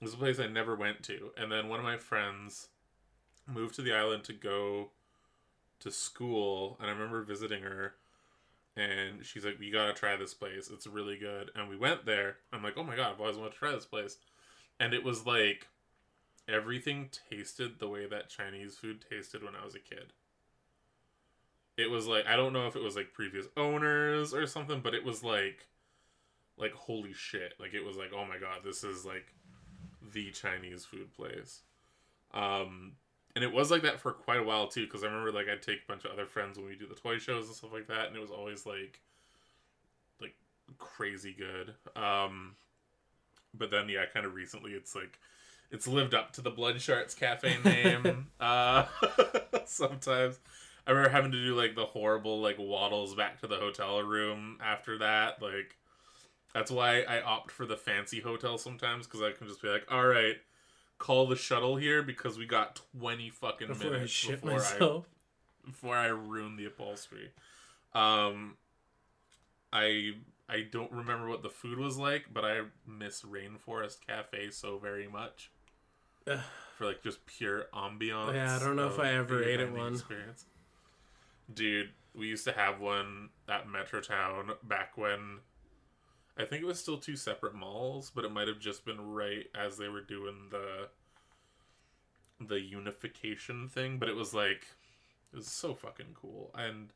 it 0.02 0.04
was 0.04 0.14
a 0.14 0.18
place 0.18 0.40
I 0.40 0.48
never 0.48 0.76
went 0.76 1.04
to. 1.04 1.32
And 1.38 1.52
then 1.52 1.70
one 1.70 1.80
of 1.80 1.86
my 1.86 1.98
friends 1.98 2.70
moved 3.48 3.76
to 3.76 3.82
the 3.82 3.94
island 3.94 4.24
to 4.26 4.34
go 4.34 4.90
to 5.80 5.92
school, 5.92 6.78
and 6.80 6.90
I 6.90 6.94
remember 6.94 7.22
visiting 7.24 7.64
her 7.64 7.96
and 8.80 9.26
she's 9.26 9.46
like, 9.46 9.60
"You 9.60 9.72
gotta 9.72 9.94
try 9.94 10.16
this 10.16 10.34
place. 10.34 10.70
It's 10.70 10.88
really 10.88 11.18
good." 11.18 11.52
And 11.56 11.70
we 11.70 11.76
went 11.76 12.06
there. 12.06 12.38
I'm 12.54 12.64
like, 12.64 12.78
"Oh 12.78 12.84
my 12.84 12.96
god, 12.96 13.14
I've 13.14 13.20
always 13.20 13.38
wanted 13.38 13.54
to 13.54 13.58
try 13.60 13.72
this 13.72 13.86
place." 13.86 14.18
And 14.80 14.94
it 14.94 15.04
was 15.04 15.26
like 15.26 15.68
everything 16.48 17.10
tasted 17.30 17.80
the 17.80 17.90
way 17.90 18.06
that 18.08 18.30
Chinese 18.30 18.78
food 18.78 19.06
tasted 19.10 19.44
when 19.44 19.56
I 19.56 19.66
was 19.66 19.76
a 19.76 19.80
kid. 19.80 20.14
It 21.80 21.90
was 21.90 22.08
like 22.08 22.28
I 22.28 22.36
don't 22.36 22.54
know 22.54 22.68
if 22.68 22.76
it 22.76 22.84
was 22.84 22.96
like 22.96 23.14
previous 23.14 23.48
owners 23.58 24.34
or 24.34 24.46
something, 24.46 24.82
but 24.82 24.94
it 24.94 25.04
was 25.04 25.24
like 25.24 25.68
like 26.58 26.74
holy 26.74 27.14
shit. 27.14 27.54
Like 27.60 27.74
it 27.74 27.86
was 27.86 27.96
like, 27.96 28.12
"Oh 28.14 28.26
my 28.26 28.38
god, 28.38 28.60
this 28.64 28.84
is 28.84 29.06
like 29.06 29.34
the 30.14 30.32
Chinese 30.32 30.86
food 30.86 31.14
place." 31.14 31.62
Um 32.34 32.94
and 33.36 33.44
it 33.44 33.54
was 33.54 33.72
like 33.72 33.84
that 33.84 34.00
for 34.00 34.12
quite 34.12 34.40
a 34.40 34.44
while 34.44 34.68
too 34.68 34.86
because 34.86 35.04
i 35.04 35.08
remember 35.08 35.32
like 35.32 35.48
i'd 35.48 35.62
take 35.62 35.80
a 35.84 35.88
bunch 35.88 36.06
of 36.06 36.12
other 36.12 36.26
friends 36.26 36.58
when 36.58 36.68
we 36.68 36.76
do 36.76 36.88
the 36.88 36.96
toy 36.96 37.18
shows 37.18 37.48
and 37.48 37.56
stuff 37.56 37.72
like 37.74 37.88
that 37.88 38.08
and 38.08 38.16
it 38.16 38.20
was 38.20 38.32
always 38.32 38.66
like 38.66 39.00
like 40.22 40.36
crazy 40.78 41.34
good 41.38 41.74
um 41.96 42.56
but 43.54 43.72
then 43.72 43.88
yeah 43.90 44.06
kind 44.14 44.26
of 44.26 44.34
recently 44.34 44.72
it's 44.72 44.96
like 44.96 45.20
it's 45.72 45.88
lived 45.88 46.14
up 46.14 46.34
to 46.34 46.42
the 46.42 46.50
blood 46.50 46.82
sharks 46.82 47.14
cafe 47.14 47.56
name 47.64 48.28
uh 48.40 48.86
sometimes 49.66 50.40
i 50.90 50.92
remember 50.92 51.10
having 51.10 51.32
to 51.32 51.42
do 51.42 51.56
like 51.56 51.76
the 51.76 51.86
horrible 51.86 52.42
like 52.42 52.58
waddles 52.60 53.16
back 53.16 53.40
to 53.40 53.48
the 53.48 53.56
hotel 53.56 54.02
room 54.02 54.58
after 54.62 54.98
that 54.98 55.42
like 55.42 55.78
that's 56.54 56.72
why 56.72 57.02
i 57.04 57.22
opt 57.22 57.52
for 57.52 57.66
the 57.66 57.78
fancy 57.78 58.20
hotel 58.20 58.58
sometimes 58.58 59.08
because 59.08 59.22
i 59.22 59.32
can 59.32 59.48
just 59.48 59.62
be 59.62 59.70
like 59.70 59.86
all 59.90 60.06
right 60.06 60.38
call 61.00 61.26
the 61.26 61.36
shuttle 61.36 61.78
here 61.78 62.04
because 62.04 62.38
we 62.38 62.46
got 62.46 62.82
20 63.00 63.30
fucking 63.32 63.68
before 63.68 63.88
I 63.88 63.94
minutes 63.94 64.12
shit 64.12 64.42
before 64.42 64.58
myself. 64.58 65.06
I 65.08 65.70
before 65.70 65.96
I 65.96 66.08
ruin 66.08 66.58
the 66.58 66.66
upholstery. 66.66 67.32
Um 67.94 68.58
I 69.74 70.12
I 70.48 70.62
don't 70.70 70.92
remember 70.92 71.30
what 71.30 71.44
the 71.44 71.50
food 71.50 71.78
was 71.78 71.98
like, 71.98 72.26
but 72.34 72.44
I 72.44 72.62
miss 72.86 73.22
Rainforest 73.22 74.06
Cafe 74.06 74.50
so 74.52 74.78
very 74.78 75.08
much 75.08 75.52
for 76.78 76.86
like 76.86 77.02
just 77.02 77.26
pure 77.26 77.68
ambiance. 77.74 78.34
Yeah, 78.34 78.56
I 78.56 78.60
don't 78.60 78.76
know 78.76 78.88
if 78.88 79.00
I 79.00 79.14
ever 79.14 79.44
ate 79.44 79.60
at 79.60 79.72
one. 79.72 79.94
Experience. 79.94 80.46
Dude, 81.54 81.90
we 82.14 82.28
used 82.28 82.44
to 82.46 82.52
have 82.52 82.80
one 82.80 83.30
at 83.48 83.68
Metrotown 83.68 84.56
back 84.64 84.98
when 84.98 85.40
I 86.38 86.46
think 86.46 86.62
it 86.62 86.68
was 86.68 86.80
still 86.80 86.98
two 86.98 87.16
separate 87.16 87.56
malls, 87.56 88.12
but 88.14 88.26
it 88.26 88.32
might 88.32 88.48
have 88.48 88.60
just 88.60 88.86
been 88.86 89.02
right 89.02 89.48
as 89.56 89.78
they 89.78 89.90
were 89.90 90.02
doing 90.02 90.50
the 90.52 90.90
the 92.40 92.62
unification 92.62 93.68
thing, 93.68 93.98
but 93.98 94.08
it 94.08 94.16
was 94.16 94.34
like 94.34 94.66
it 95.34 95.36
was 95.36 95.48
so 95.48 95.74
fucking 95.74 96.14
cool. 96.14 96.52
And 96.56 96.94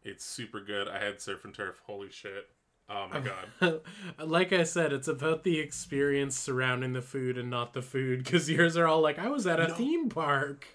It's 0.02 0.24
super 0.24 0.61
good. 0.61 0.86
I 0.88 0.98
had 1.04 1.20
surf 1.20 1.44
and 1.44 1.52
turf. 1.54 1.80
Holy 1.86 2.11
shit. 2.11 2.48
Oh 2.89 3.09
my 3.09 3.20
god. 3.20 3.80
like 4.24 4.53
I 4.53 4.62
said, 4.62 4.93
it's 4.93 5.09
about 5.09 5.43
the 5.43 5.59
experience 5.59 6.39
surrounding 6.39 6.93
the 6.93 7.03
food 7.03 7.37
and 7.37 7.51
not 7.51 7.72
the 7.72 7.82
food. 7.82 8.22
Because 8.24 8.49
yours 8.51 8.76
are 8.76 8.87
all 8.87 9.01
like, 9.01 9.18
I 9.18 9.28
was 9.28 9.47
at 9.47 9.59
a 9.59 9.68
No. 9.68 9.74
theme 9.74 10.09
park. 10.09 10.66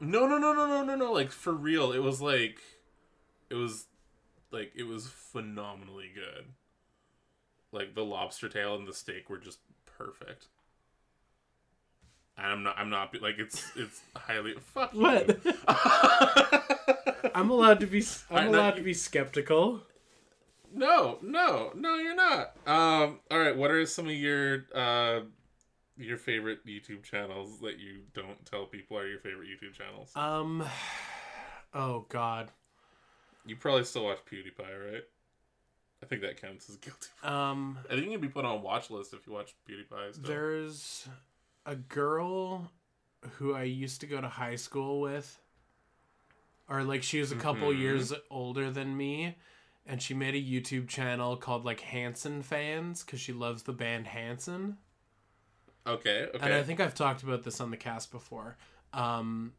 No, 0.00 0.26
no, 0.26 0.36
no, 0.36 0.52
no, 0.52 0.66
no, 0.66 0.84
no, 0.84 0.94
no. 0.96 1.12
Like 1.12 1.30
for 1.30 1.52
real, 1.52 1.92
it 1.92 2.00
was 2.00 2.20
like, 2.20 2.58
it 3.48 3.54
was, 3.54 3.86
like 4.50 4.72
it 4.74 4.82
was 4.82 5.06
phenomenally 5.08 6.10
good. 6.14 6.46
Like 7.70 7.94
the 7.94 8.04
lobster 8.04 8.48
tail 8.50 8.74
and 8.74 8.86
the 8.86 8.92
steak 8.92 9.30
were 9.30 9.38
just 9.38 9.60
perfect. 9.86 10.48
And 12.36 12.46
I'm 12.46 12.62
not. 12.62 12.78
I'm 12.78 12.90
not 12.90 13.14
like 13.20 13.38
it's. 13.38 13.70
It's 13.76 14.00
highly. 14.16 14.54
Fuck 14.58 14.94
you. 14.94 15.02
What? 15.02 15.38
I'm 17.34 17.50
allowed 17.50 17.80
to 17.80 17.86
be. 17.86 18.02
I'm 18.30 18.48
allowed 18.48 18.76
to 18.76 18.82
be 18.82 18.94
skeptical. 18.94 19.82
No, 20.74 21.18
no, 21.22 21.70
no. 21.74 21.96
You're 21.96 22.14
not. 22.16 22.54
Um. 22.66 23.20
All 23.30 23.38
right. 23.38 23.56
What 23.56 23.70
are 23.70 23.84
some 23.86 24.06
of 24.06 24.12
your 24.12 24.64
uh, 24.74 25.20
your 25.96 26.16
favorite 26.18 26.64
YouTube 26.66 27.02
channels 27.02 27.60
that 27.60 27.78
you 27.78 28.00
don't 28.14 28.44
tell 28.46 28.66
people 28.66 28.96
are 28.98 29.06
your 29.06 29.18
favorite 29.20 29.48
YouTube 29.48 29.74
channels? 29.74 30.10
Um. 30.16 30.64
Oh 31.74 32.06
God. 32.08 32.50
You 33.44 33.56
probably 33.56 33.84
still 33.84 34.04
watch 34.04 34.18
PewDiePie, 34.30 34.92
right? 34.92 35.02
I 36.02 36.06
think 36.06 36.22
that 36.22 36.40
counts 36.40 36.68
as 36.68 36.76
guilty. 36.78 37.08
Um. 37.22 37.78
I 37.90 37.94
think 37.94 38.06
you 38.06 38.12
can 38.12 38.20
be 38.20 38.28
put 38.28 38.44
on 38.44 38.56
a 38.58 38.60
watch 38.60 38.90
list 38.90 39.14
if 39.14 39.26
you 39.26 39.32
watch 39.32 39.54
PewDiePie. 39.68 40.14
Still. 40.14 40.24
There's 40.28 41.08
a 41.66 41.76
girl 41.76 42.70
who 43.38 43.54
I 43.54 43.62
used 43.64 44.00
to 44.00 44.06
go 44.06 44.20
to 44.20 44.28
high 44.28 44.56
school 44.56 45.00
with, 45.00 45.38
or 46.68 46.82
like 46.82 47.02
she 47.02 47.20
was 47.20 47.30
a 47.32 47.36
couple 47.36 47.68
Mhm. 47.68 47.78
years 47.78 48.12
older 48.30 48.70
than 48.70 48.96
me, 48.96 49.36
and 49.86 50.00
she 50.00 50.14
made 50.14 50.34
a 50.34 50.42
YouTube 50.42 50.88
channel 50.88 51.36
called 51.36 51.64
like 51.64 51.80
Hanson 51.80 52.42
Fans 52.42 53.02
because 53.02 53.20
she 53.20 53.32
loves 53.32 53.64
the 53.64 53.72
band 53.72 54.06
Hanson. 54.06 54.76
Okay, 55.86 56.28
okay. 56.34 56.38
And 56.40 56.54
I 56.54 56.62
think 56.62 56.80
I've 56.80 56.94
talked 56.94 57.22
about 57.22 57.42
this 57.42 57.60
on 57.60 57.70
the 57.70 57.76
cast 57.76 58.12
before. 58.12 58.56
Um, 58.92 59.52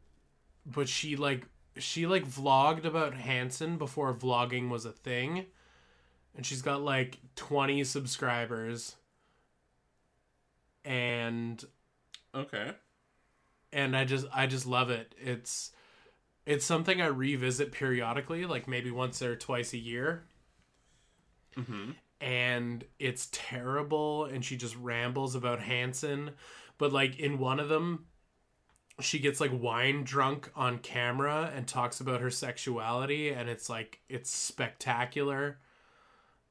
but 0.64 0.88
she 0.88 1.16
like 1.16 1.46
she 1.76 2.06
like 2.06 2.26
vlogged 2.26 2.84
about 2.84 3.14
Hanson 3.14 3.76
before 3.76 4.14
vlogging 4.14 4.70
was 4.70 4.86
a 4.86 4.92
thing, 4.92 5.46
and 6.36 6.46
she's 6.46 6.62
got 6.62 6.82
like 6.82 7.18
twenty 7.36 7.84
subscribers. 7.84 8.96
And 10.86 11.64
okay. 12.34 12.72
and 13.72 13.96
I 13.96 14.04
just 14.04 14.26
I 14.34 14.46
just 14.46 14.66
love 14.66 14.90
it. 14.90 15.14
It's 15.18 15.72
it's 16.46 16.64
something 16.64 17.00
I 17.00 17.06
revisit 17.06 17.72
periodically, 17.72 18.44
like 18.46 18.68
maybe 18.68 18.90
once 18.90 19.22
or 19.22 19.36
twice 19.36 19.72
a 19.72 19.78
year. 19.78 20.24
Mm-hmm. 21.56 21.92
and 22.20 22.84
it's 22.98 23.28
terrible 23.30 24.24
and 24.24 24.44
she 24.44 24.56
just 24.56 24.74
rambles 24.74 25.36
about 25.36 25.60
Hanson 25.60 26.32
but 26.78 26.92
like 26.92 27.20
in 27.20 27.38
one 27.38 27.60
of 27.60 27.68
them 27.68 28.06
she 29.00 29.20
gets 29.20 29.40
like 29.40 29.52
wine 29.54 30.02
drunk 30.02 30.50
on 30.56 30.78
camera 30.78 31.52
and 31.54 31.68
talks 31.68 32.00
about 32.00 32.20
her 32.20 32.30
sexuality 32.30 33.28
and 33.30 33.48
it's 33.48 33.68
like 33.70 34.00
it's 34.08 34.30
spectacular 34.30 35.58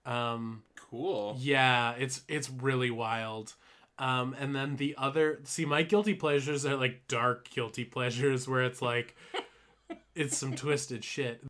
um 0.06 0.64
Cool. 0.90 1.36
yeah 1.38 1.96
it's 1.98 2.22
it's 2.30 2.50
really 2.50 2.90
wild 2.90 3.54
um 4.00 4.34
and 4.40 4.56
then 4.56 4.78
the 4.78 4.96
other 4.98 5.42
see 5.44 5.66
my 5.66 5.84
guilty 5.84 6.14
pleasures 6.14 6.66
are 6.66 6.78
like 6.78 7.10
dark 7.10 7.50
guilty 7.50 7.84
pleasures 7.84 8.48
where 8.48 8.64
it's 8.64 8.82
like 8.82 9.18
it's 10.16 10.38
some 10.38 10.56
twisted 10.56 11.04
shit 11.04 11.44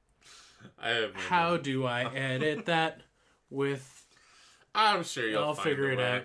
I 0.81 0.89
have. 0.89 1.13
no 1.13 1.19
how 1.19 1.57
do 1.57 1.85
i 1.85 2.03
edit 2.15 2.65
that 2.65 3.01
with 3.49 4.03
I'm 4.75 5.03
sure 5.03 5.27
you'll. 5.27 5.43
I'll 5.43 5.53
figure 5.53 5.91
it 5.91 5.99
out. 5.99 6.23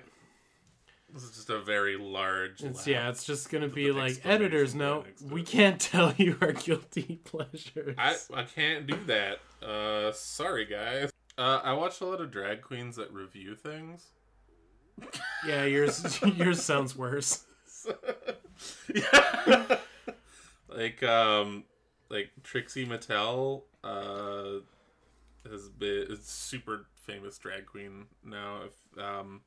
This 1.12 1.22
is 1.22 1.30
just 1.30 1.50
a 1.50 1.60
very 1.60 1.96
large. 1.96 2.62
It's 2.62 2.86
yeah, 2.86 3.08
it's 3.08 3.24
just 3.24 3.50
gonna 3.50 3.68
be 3.68 3.92
like 3.92 4.20
editors 4.24 4.74
note. 4.74 5.06
We 5.22 5.42
can't 5.42 5.80
tell 5.92 6.14
you 6.16 6.36
our 6.40 6.52
guilty 6.52 7.20
pleasures. 7.24 7.94
I 7.98 8.16
I 8.34 8.44
can't 8.44 8.86
do 8.86 8.96
that. 9.06 9.38
Uh, 9.66 10.12
sorry 10.12 10.64
guys. 10.64 11.10
Uh, 11.36 11.60
I 11.62 11.72
watch 11.74 12.00
a 12.00 12.04
lot 12.04 12.20
of 12.20 12.30
drag 12.30 12.62
queens 12.62 12.96
that 12.96 13.12
review 13.12 13.54
things. 13.54 14.06
Yeah, 15.46 15.64
yours 15.64 16.20
yours 16.36 16.62
sounds 16.62 16.96
worse. 16.96 17.44
yeah. 18.94 19.78
like 20.68 21.02
um, 21.02 21.64
like 22.10 22.30
Trixie 22.42 22.86
Mattel. 22.86 23.62
Uh, 23.84 24.60
has 25.48 25.68
been 25.70 26.06
is 26.10 26.24
super 26.26 26.86
famous 26.94 27.38
drag 27.38 27.66
queen 27.66 28.06
now. 28.24 28.62
If 28.66 29.02
um, 29.02 29.42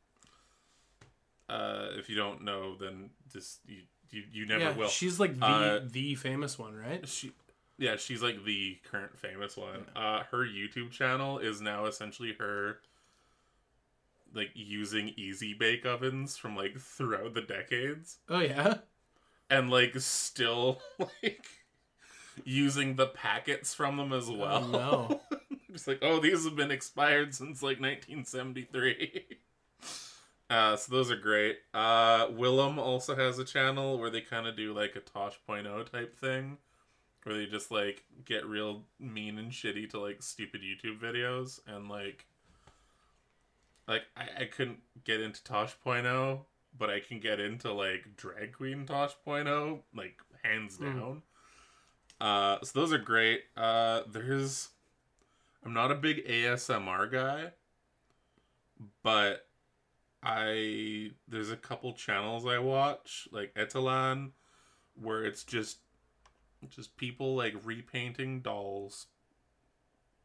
uh, 1.50 1.88
if 1.98 2.10
you 2.10 2.16
don't 2.16 2.44
know, 2.44 2.76
then 2.76 3.10
just 3.32 3.60
you 3.68 3.82
you, 4.10 4.24
you 4.32 4.46
never 4.46 4.66
yeah, 4.66 4.78
will. 4.78 4.88
she's 4.88 5.20
like 5.20 5.40
the 5.40 5.46
Uh, 5.46 5.80
the 5.90 6.16
famous 6.16 6.58
one, 6.58 6.76
right? 6.76 7.08
She, 7.08 7.32
yeah, 7.78 7.96
she's 7.96 8.22
like 8.22 8.44
the 8.46 8.78
current 8.90 9.18
famous 9.18 9.58
one. 9.58 9.86
Uh, 9.96 10.24
her 10.32 10.46
YouTube 10.46 10.92
channel 10.92 11.40
is 11.40 11.62
now 11.62 11.86
essentially 11.86 12.34
her, 12.40 12.80
like 14.34 14.52
using 14.56 15.10
easy 15.18 15.54
bake 15.54 15.86
ovens 15.86 16.38
from 16.38 16.56
like 16.56 16.78
throughout 16.80 17.34
the 17.34 17.42
decades, 17.42 18.18
Oh 18.30 18.40
yeah. 18.40 18.80
and 19.50 19.70
like 19.70 20.00
still 20.00 20.82
like 21.00 21.46
using 22.44 22.96
the 22.96 23.08
packets 23.08 23.74
from 23.74 23.98
them 23.98 24.14
as 24.14 24.30
well. 24.30 24.64
Oh, 24.64 25.20
no. 25.32 25.40
Just 25.72 25.88
like, 25.88 26.00
oh, 26.02 26.20
these 26.20 26.44
have 26.44 26.56
been 26.56 26.72
expired 26.72 27.34
since 27.34 27.62
like 27.64 27.80
1973. 27.80 29.26
Uh, 30.50 30.76
so 30.76 30.92
those 30.94 31.10
are 31.10 31.16
great. 31.16 31.60
Uh, 31.74 32.28
Willam 32.28 32.78
also 32.78 33.16
has 33.16 33.40
a 33.40 33.46
channel 33.46 33.98
where 33.98 34.10
they 34.10 34.20
kind 34.20 34.46
of 34.46 34.58
do 34.58 34.74
like 34.74 34.98
a 34.98 35.00
Tosh.0 35.00 35.90
type 35.90 36.14
thing, 36.20 36.58
where 37.24 37.38
they 37.38 37.46
just 37.46 37.72
like 37.72 38.04
get 38.26 38.46
real 38.46 38.84
mean 39.00 39.38
and 39.38 39.54
shitty 39.54 39.90
to 39.92 40.00
like 40.02 40.22
stupid 40.22 40.60
YouTube 40.60 41.00
videos, 41.00 41.62
and 41.68 41.88
like, 41.88 42.26
like 43.88 44.02
I, 44.18 44.42
I 44.42 44.46
couldn't 44.46 44.80
get 45.06 45.22
into 45.22 45.42
Tosh.0, 45.46 46.40
but 46.78 46.90
I 46.90 47.00
can 47.00 47.22
get 47.22 47.40
into 47.40 47.72
like 47.72 48.18
drag 48.18 48.52
queen 48.52 48.86
Tosh.0, 48.86 49.80
like 49.96 50.20
hands 50.44 50.76
Hmm. 50.76 50.84
down. 51.00 51.22
Uh, 52.22 52.60
so 52.62 52.80
those 52.80 52.94
are 52.94 53.00
great. 53.00 53.42
Uh, 53.58 54.02
there's, 54.08 54.70
I'm 55.66 55.74
not 55.74 55.92
a 55.92 55.96
big 55.96 56.26
ASMR 56.28 57.12
guy, 57.12 57.52
but 59.02 59.48
I 60.22 61.12
there's 61.28 61.50
a 61.50 61.58
couple 61.58 61.94
channels 61.94 62.46
I 62.46 62.60
watch 62.60 63.28
like 63.32 63.56
Etalan, 63.56 64.32
where 64.94 65.26
it's 65.26 65.44
just 65.44 65.80
just 66.70 66.96
people 66.96 67.36
like 67.36 67.56
repainting 67.64 68.42
dolls. 68.42 69.08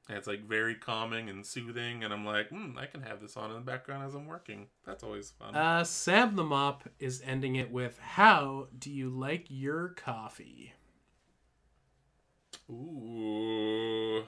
And 0.08 0.16
it's 0.16 0.28
like 0.28 0.46
very 0.46 0.76
calming 0.76 1.28
and 1.28 1.44
soothing, 1.44 2.04
and 2.04 2.12
I'm 2.12 2.24
like, 2.24 2.50
hmm, 2.50 2.78
I 2.78 2.86
can 2.86 3.02
have 3.02 3.20
this 3.20 3.36
on 3.36 3.50
in 3.50 3.56
the 3.56 3.62
background 3.62 4.04
as 4.04 4.14
I'm 4.14 4.26
working. 4.26 4.68
That's 4.84 5.02
always 5.02 5.30
fun. 5.30 5.56
Uh, 5.56 5.82
Sam 5.82 6.36
the 6.36 6.44
Mop 6.44 6.84
is 7.00 7.22
ending 7.24 7.56
it 7.56 7.72
with 7.72 7.98
How 7.98 8.68
do 8.78 8.92
you 8.92 9.08
like 9.08 9.46
your 9.48 9.88
coffee? 9.88 10.74
Ooh. 12.70 14.24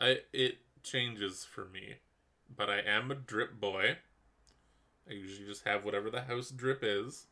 I 0.00 0.20
it 0.32 0.58
changes 0.82 1.44
for 1.44 1.64
me. 1.64 1.96
But 2.54 2.70
I 2.70 2.80
am 2.80 3.10
a 3.10 3.14
drip 3.14 3.60
boy. 3.60 3.98
I 5.08 5.12
usually 5.12 5.46
just 5.46 5.64
have 5.64 5.84
whatever 5.84 6.10
the 6.10 6.22
house 6.22 6.50
drip 6.50 6.80
is. 6.82 7.26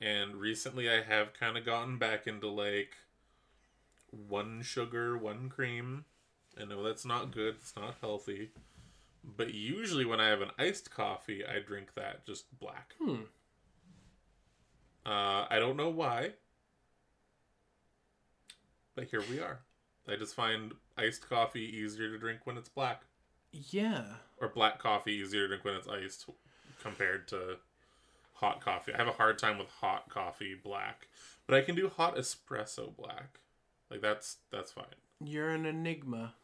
And 0.00 0.36
recently 0.36 0.90
I 0.90 1.02
have 1.02 1.32
kind 1.32 1.56
of 1.56 1.64
gotten 1.64 1.98
back 1.98 2.26
into 2.26 2.48
like 2.48 2.96
one 4.10 4.62
sugar, 4.62 5.16
one 5.16 5.48
cream. 5.48 6.04
I 6.60 6.64
know 6.64 6.82
that's 6.82 7.04
not 7.04 7.32
good, 7.32 7.56
it's 7.60 7.76
not 7.76 7.96
healthy. 8.00 8.50
But 9.24 9.54
usually 9.54 10.04
when 10.04 10.20
I 10.20 10.28
have 10.28 10.40
an 10.40 10.52
iced 10.58 10.90
coffee, 10.90 11.44
I 11.44 11.58
drink 11.58 11.94
that 11.94 12.24
just 12.26 12.58
black. 12.58 12.94
Hmm. 13.02 13.22
Uh, 15.04 15.46
I 15.50 15.58
don't 15.58 15.76
know 15.76 15.90
why. 15.90 16.32
But 18.96 19.04
here 19.04 19.22
we 19.30 19.38
are. 19.38 19.60
I 20.08 20.16
just 20.16 20.34
find 20.34 20.72
iced 20.96 21.28
coffee 21.28 21.60
easier 21.60 22.10
to 22.10 22.18
drink 22.18 22.40
when 22.44 22.56
it's 22.56 22.68
black. 22.68 23.02
Yeah. 23.52 24.04
Or 24.38 24.48
black 24.48 24.78
coffee 24.78 25.12
easier 25.12 25.42
to 25.42 25.48
drink 25.48 25.64
when 25.64 25.74
it's 25.74 25.86
iced 25.86 26.28
compared 26.82 27.28
to 27.28 27.58
hot 28.32 28.60
coffee. 28.60 28.94
I 28.94 28.96
have 28.96 29.08
a 29.08 29.12
hard 29.12 29.38
time 29.38 29.58
with 29.58 29.68
hot 29.68 30.08
coffee 30.08 30.54
black, 30.54 31.08
but 31.46 31.56
I 31.56 31.60
can 31.60 31.74
do 31.74 31.90
hot 31.94 32.16
espresso 32.16 32.96
black. 32.96 33.40
Like 33.90 34.00
that's 34.00 34.38
that's 34.50 34.72
fine. 34.72 34.84
You're 35.22 35.50
an 35.50 35.66
enigma. 35.66 36.34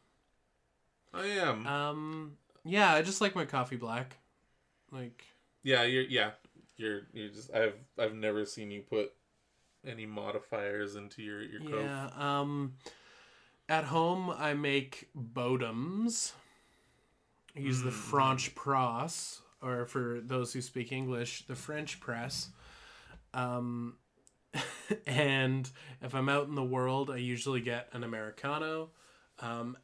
I 1.15 1.27
am. 1.27 1.66
Um. 1.66 2.33
Yeah, 2.65 2.93
I 2.93 3.03
just 3.03 3.20
like 3.20 3.35
my 3.35 3.45
coffee 3.45 3.77
black. 3.77 4.19
Like. 4.91 5.24
yeah, 5.62 5.83
you're 5.85 6.05
yeah. 6.05 6.31
You're 6.77 7.03
you 7.12 7.31
just 7.31 7.53
I've 7.55 7.74
I've 7.99 8.15
never 8.15 8.45
seen 8.45 8.70
you 8.70 8.83
put 8.83 9.12
any 9.87 10.07
modifiers 10.07 10.97
into 10.97 11.23
your 11.23 11.43
your 11.43 11.61
coke. 11.61 11.85
Yeah. 11.85 12.09
Um. 12.17 12.75
At 13.69 13.85
home, 13.85 14.29
I 14.31 14.55
make 14.55 15.09
Bodums. 15.17 16.33
I 17.57 17.61
use 17.61 17.81
the 17.83 17.91
Mm. 17.91 17.93
French 17.93 18.55
press, 18.55 19.41
or 19.63 19.87
for 19.87 20.21
those 20.21 20.53
who 20.53 20.61
speak 20.61 20.91
English, 20.93 21.47
the 21.47 21.55
French 21.55 22.01
press. 22.01 22.49
Um, 23.33 23.97
and 25.07 25.71
if 26.03 26.15
I'm 26.15 26.29
out 26.29 26.49
in 26.49 26.55
the 26.55 26.63
world, 26.65 27.11
I 27.11 27.17
usually 27.17 27.61
get 27.61 27.89
an 27.93 28.05
Americano. 28.05 28.91
Um, 29.39 29.79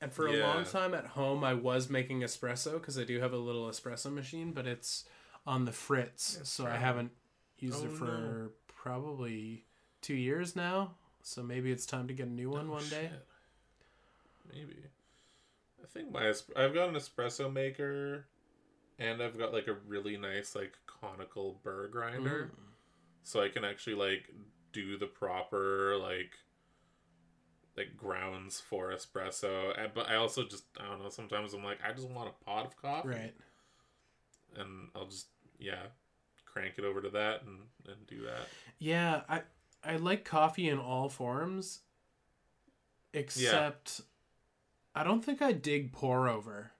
and 0.00 0.12
for 0.12 0.26
a 0.26 0.36
long 0.40 0.64
time 0.64 0.92
at 0.94 1.06
home, 1.06 1.44
I 1.44 1.54
was 1.54 1.88
making 1.88 2.20
espresso 2.20 2.72
because 2.74 2.98
I 2.98 3.04
do 3.04 3.20
have 3.20 3.32
a 3.32 3.38
little 3.38 3.68
espresso 3.68 4.12
machine, 4.12 4.52
but 4.52 4.66
it's 4.66 5.04
on 5.46 5.64
the 5.64 5.72
fritz, 5.72 6.36
Yes, 6.38 6.48
so 6.50 6.66
I 6.66 6.76
haven't 6.76 7.12
used 7.58 7.82
Oh, 7.82 7.86
it 7.86 7.92
for 7.92 8.04
no. 8.04 8.50
Probably 8.82 9.64
two 10.00 10.14
years 10.14 10.56
now. 10.56 10.90
So 11.22 11.40
maybe 11.42 11.70
it's 11.70 11.86
time 11.86 12.08
to 12.08 12.14
get 12.14 12.26
a 12.26 12.30
new 12.30 12.50
one 12.50 12.66
Oh, 12.68 12.72
one 12.72 12.88
day. 12.88 13.08
Maybe. 14.52 14.76
I 15.82 15.86
think 15.86 16.10
my 16.10 16.28
I've 16.56 16.74
got 16.74 16.88
an 16.88 16.96
espresso 16.96 17.52
maker, 17.52 18.26
and 18.98 19.22
I've 19.22 19.38
got 19.38 19.52
like 19.52 19.68
a 19.68 19.74
really 19.86 20.16
nice 20.16 20.56
like 20.56 20.72
conical 20.86 21.60
burr 21.62 21.86
grinder, 21.88 22.50
Mm. 22.52 22.58
so 23.22 23.40
I 23.40 23.48
can 23.48 23.64
actually 23.64 23.94
like 23.94 24.30
do 24.72 24.98
the 24.98 25.06
proper 25.06 25.96
like 25.96 26.32
like 27.76 27.96
grounds 27.96 28.60
for 28.60 28.90
espresso. 28.92 29.78
And, 29.80 29.92
but 29.94 30.08
I 30.08 30.16
also 30.16 30.42
just 30.44 30.64
I 30.80 30.86
don't 30.88 31.00
know. 31.02 31.08
Sometimes 31.08 31.54
I'm 31.54 31.62
like 31.64 31.78
I 31.88 31.92
just 31.92 32.08
want 32.08 32.28
a 32.30 32.44
pot 32.44 32.66
of 32.66 32.76
coffee, 32.76 33.08
Right. 33.10 33.34
and 34.56 34.88
I'll 34.96 35.06
just 35.06 35.26
yeah 35.60 35.86
crank 36.52 36.74
it 36.78 36.84
over 36.84 37.00
to 37.00 37.10
that 37.10 37.42
and 37.42 37.58
and 37.86 38.06
do 38.06 38.22
that. 38.22 38.48
Yeah, 38.78 39.22
I 39.28 39.42
I 39.84 39.96
like 39.96 40.24
coffee 40.24 40.68
in 40.68 40.78
all 40.78 41.08
forms, 41.08 41.80
except 43.12 44.00
I 44.94 45.04
don't 45.04 45.24
think 45.24 45.42
I 45.42 45.52
dig 45.52 45.92
pour 45.92 46.28
over. 46.28 46.72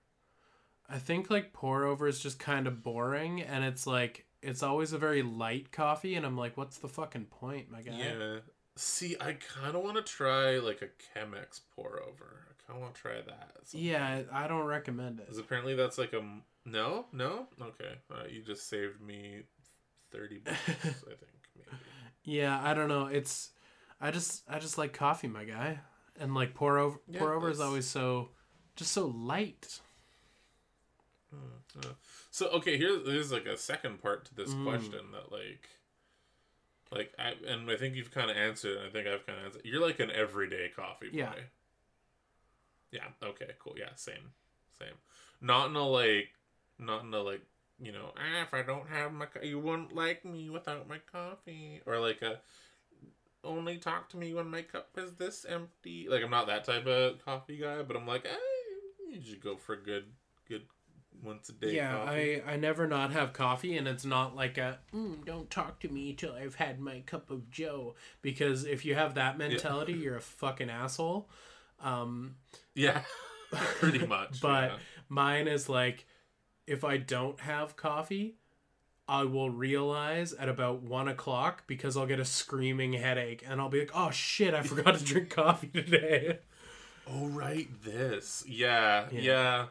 I 0.88 0.98
think 0.98 1.30
like 1.30 1.52
pour 1.52 1.84
over 1.84 2.06
is 2.06 2.20
just 2.20 2.38
kind 2.38 2.66
of 2.66 2.82
boring, 2.82 3.40
and 3.40 3.64
it's 3.64 3.86
like 3.86 4.26
it's 4.42 4.62
always 4.62 4.92
a 4.92 4.98
very 4.98 5.22
light 5.22 5.72
coffee, 5.72 6.14
and 6.16 6.26
I'm 6.26 6.36
like, 6.36 6.56
what's 6.56 6.78
the 6.78 6.88
fucking 6.88 7.26
point, 7.26 7.70
my 7.70 7.82
guy? 7.82 7.92
Yeah. 7.96 8.38
See, 8.76 9.16
I 9.20 9.34
kind 9.34 9.76
of 9.76 9.82
want 9.82 9.96
to 9.96 10.02
try 10.02 10.58
like 10.58 10.82
a 10.82 11.18
Chemex 11.18 11.60
pour 11.74 12.00
over. 12.02 12.46
I 12.48 12.66
kind 12.66 12.76
of 12.76 12.80
want 12.80 12.94
to 12.94 13.00
try 13.00 13.14
that. 13.14 13.52
at 13.56 13.68
some 13.68 13.80
Yeah, 13.80 14.22
I 14.32 14.48
don't 14.48 14.64
recommend 14.64 15.20
it. 15.20 15.26
Because 15.26 15.38
apparently 15.38 15.74
that's 15.74 15.98
like 15.98 16.12
a 16.12 16.22
no, 16.64 17.06
no. 17.12 17.46
Okay, 17.60 17.94
uh, 18.10 18.24
you 18.30 18.42
just 18.42 18.68
saved 18.68 19.00
me 19.00 19.42
thirty 20.12 20.38
bucks. 20.38 20.58
I 20.68 20.72
think 20.72 20.96
maybe. 21.56 21.68
Yeah, 22.24 22.60
I 22.62 22.72
don't 22.74 22.88
know. 22.88 23.06
It's 23.06 23.50
I 24.00 24.10
just 24.12 24.42
I 24.48 24.58
just 24.60 24.78
like 24.78 24.92
coffee, 24.92 25.26
my 25.28 25.44
guy, 25.44 25.80
and 26.20 26.34
like 26.34 26.54
pour 26.54 26.78
over 26.78 26.98
Yeah, 27.08 27.18
pour 27.18 27.32
over 27.32 27.50
is 27.50 27.60
always 27.60 27.86
so 27.86 28.28
just 28.76 28.92
so 28.92 29.06
light. 29.08 29.80
Uh, 31.34 31.88
so 32.30 32.48
okay, 32.50 32.76
here's 32.76 33.04
there's 33.04 33.32
like 33.32 33.46
a 33.46 33.56
second 33.56 34.00
part 34.02 34.26
to 34.26 34.34
this 34.34 34.50
Mm. 34.50 34.64
question 34.64 35.00
that 35.12 35.32
like, 35.32 35.68
like 36.90 37.12
I 37.18 37.34
and 37.50 37.68
I 37.70 37.76
think 37.76 37.94
you've 37.96 38.10
kind 38.12 38.30
of 38.30 38.36
answered. 38.36 38.76
and 38.76 38.86
I 38.86 38.90
think 38.90 39.06
I've 39.08 39.26
kind 39.26 39.38
of 39.38 39.44
answered. 39.46 39.62
You're 39.64 39.80
like 39.84 39.98
an 39.98 40.10
everyday 40.10 40.68
coffee 40.68 41.08
boy. 41.10 41.16
Yeah. 41.18 41.32
Yeah. 42.90 43.06
Okay. 43.22 43.50
Cool. 43.58 43.74
Yeah. 43.78 43.94
Same. 43.96 44.32
Same. 44.78 44.94
Not 45.40 45.70
in 45.70 45.76
a 45.76 45.86
like, 45.88 46.28
not 46.78 47.02
in 47.04 47.12
a 47.14 47.20
like, 47.22 47.40
you 47.82 47.92
know, 47.92 48.12
ah, 48.16 48.42
if 48.42 48.54
I 48.54 48.62
don't 48.62 48.88
have 48.88 49.12
my, 49.12 49.26
co- 49.26 49.42
you 49.42 49.58
wouldn't 49.58 49.94
like 49.94 50.24
me 50.24 50.48
without 50.48 50.88
my 50.88 50.98
coffee, 51.10 51.80
or 51.84 51.98
like 51.98 52.22
a, 52.22 52.38
only 53.44 53.78
talk 53.78 54.08
to 54.10 54.16
me 54.16 54.32
when 54.32 54.48
my 54.48 54.62
cup 54.62 54.88
is 54.96 55.12
this 55.14 55.44
empty. 55.48 56.06
Like 56.08 56.22
I'm 56.22 56.30
not 56.30 56.46
that 56.46 56.64
type 56.64 56.86
of 56.86 57.24
coffee 57.24 57.58
guy, 57.58 57.82
but 57.82 57.96
I'm 57.96 58.06
like, 58.06 58.24
eh, 58.24 59.12
you 59.12 59.20
should 59.22 59.42
go 59.42 59.56
for 59.56 59.74
a 59.74 59.82
good, 59.82 60.04
good 60.48 60.62
once 61.24 61.48
a 61.48 61.52
day. 61.52 61.74
yeah, 61.74 61.96
coffee. 61.96 62.42
I 62.42 62.52
I 62.52 62.56
never 62.56 62.86
not 62.86 63.12
have 63.12 63.32
coffee, 63.32 63.76
and 63.76 63.88
it's 63.88 64.04
not 64.04 64.36
like 64.36 64.58
a 64.58 64.78
mm, 64.94 65.24
don't 65.24 65.50
talk 65.50 65.80
to 65.80 65.88
me 65.88 66.12
till 66.12 66.32
I've 66.32 66.54
had 66.54 66.80
my 66.80 67.00
cup 67.00 67.30
of 67.30 67.50
Joe. 67.50 67.96
Because 68.22 68.64
if 68.64 68.84
you 68.84 68.94
have 68.94 69.14
that 69.14 69.38
mentality, 69.38 69.94
you're 69.94 70.16
a 70.16 70.20
fucking 70.20 70.70
asshole. 70.70 71.28
Um, 71.80 72.36
yeah, 72.74 73.02
pretty 73.52 74.06
much. 74.06 74.40
but 74.42 74.70
yeah. 74.70 74.76
mine 75.08 75.48
is 75.48 75.68
like, 75.68 76.06
if 76.66 76.84
I 76.84 76.96
don't 76.96 77.40
have 77.40 77.76
coffee, 77.76 78.36
I 79.08 79.24
will 79.24 79.50
realize 79.50 80.32
at 80.32 80.48
about 80.48 80.82
one 80.82 81.08
o'clock 81.08 81.64
because 81.66 81.96
I'll 81.96 82.06
get 82.06 82.20
a 82.20 82.24
screaming 82.24 82.92
headache, 82.94 83.44
and 83.46 83.60
I'll 83.60 83.68
be 83.68 83.80
like, 83.80 83.90
oh 83.94 84.10
shit, 84.10 84.54
I 84.54 84.62
forgot 84.62 84.96
to 84.98 85.04
drink 85.04 85.30
coffee 85.30 85.68
today. 85.68 86.38
oh 87.10 87.26
right, 87.28 87.68
this. 87.82 88.44
Yeah, 88.46 89.08
Yeah. 89.10 89.20
yeah, 89.20 89.66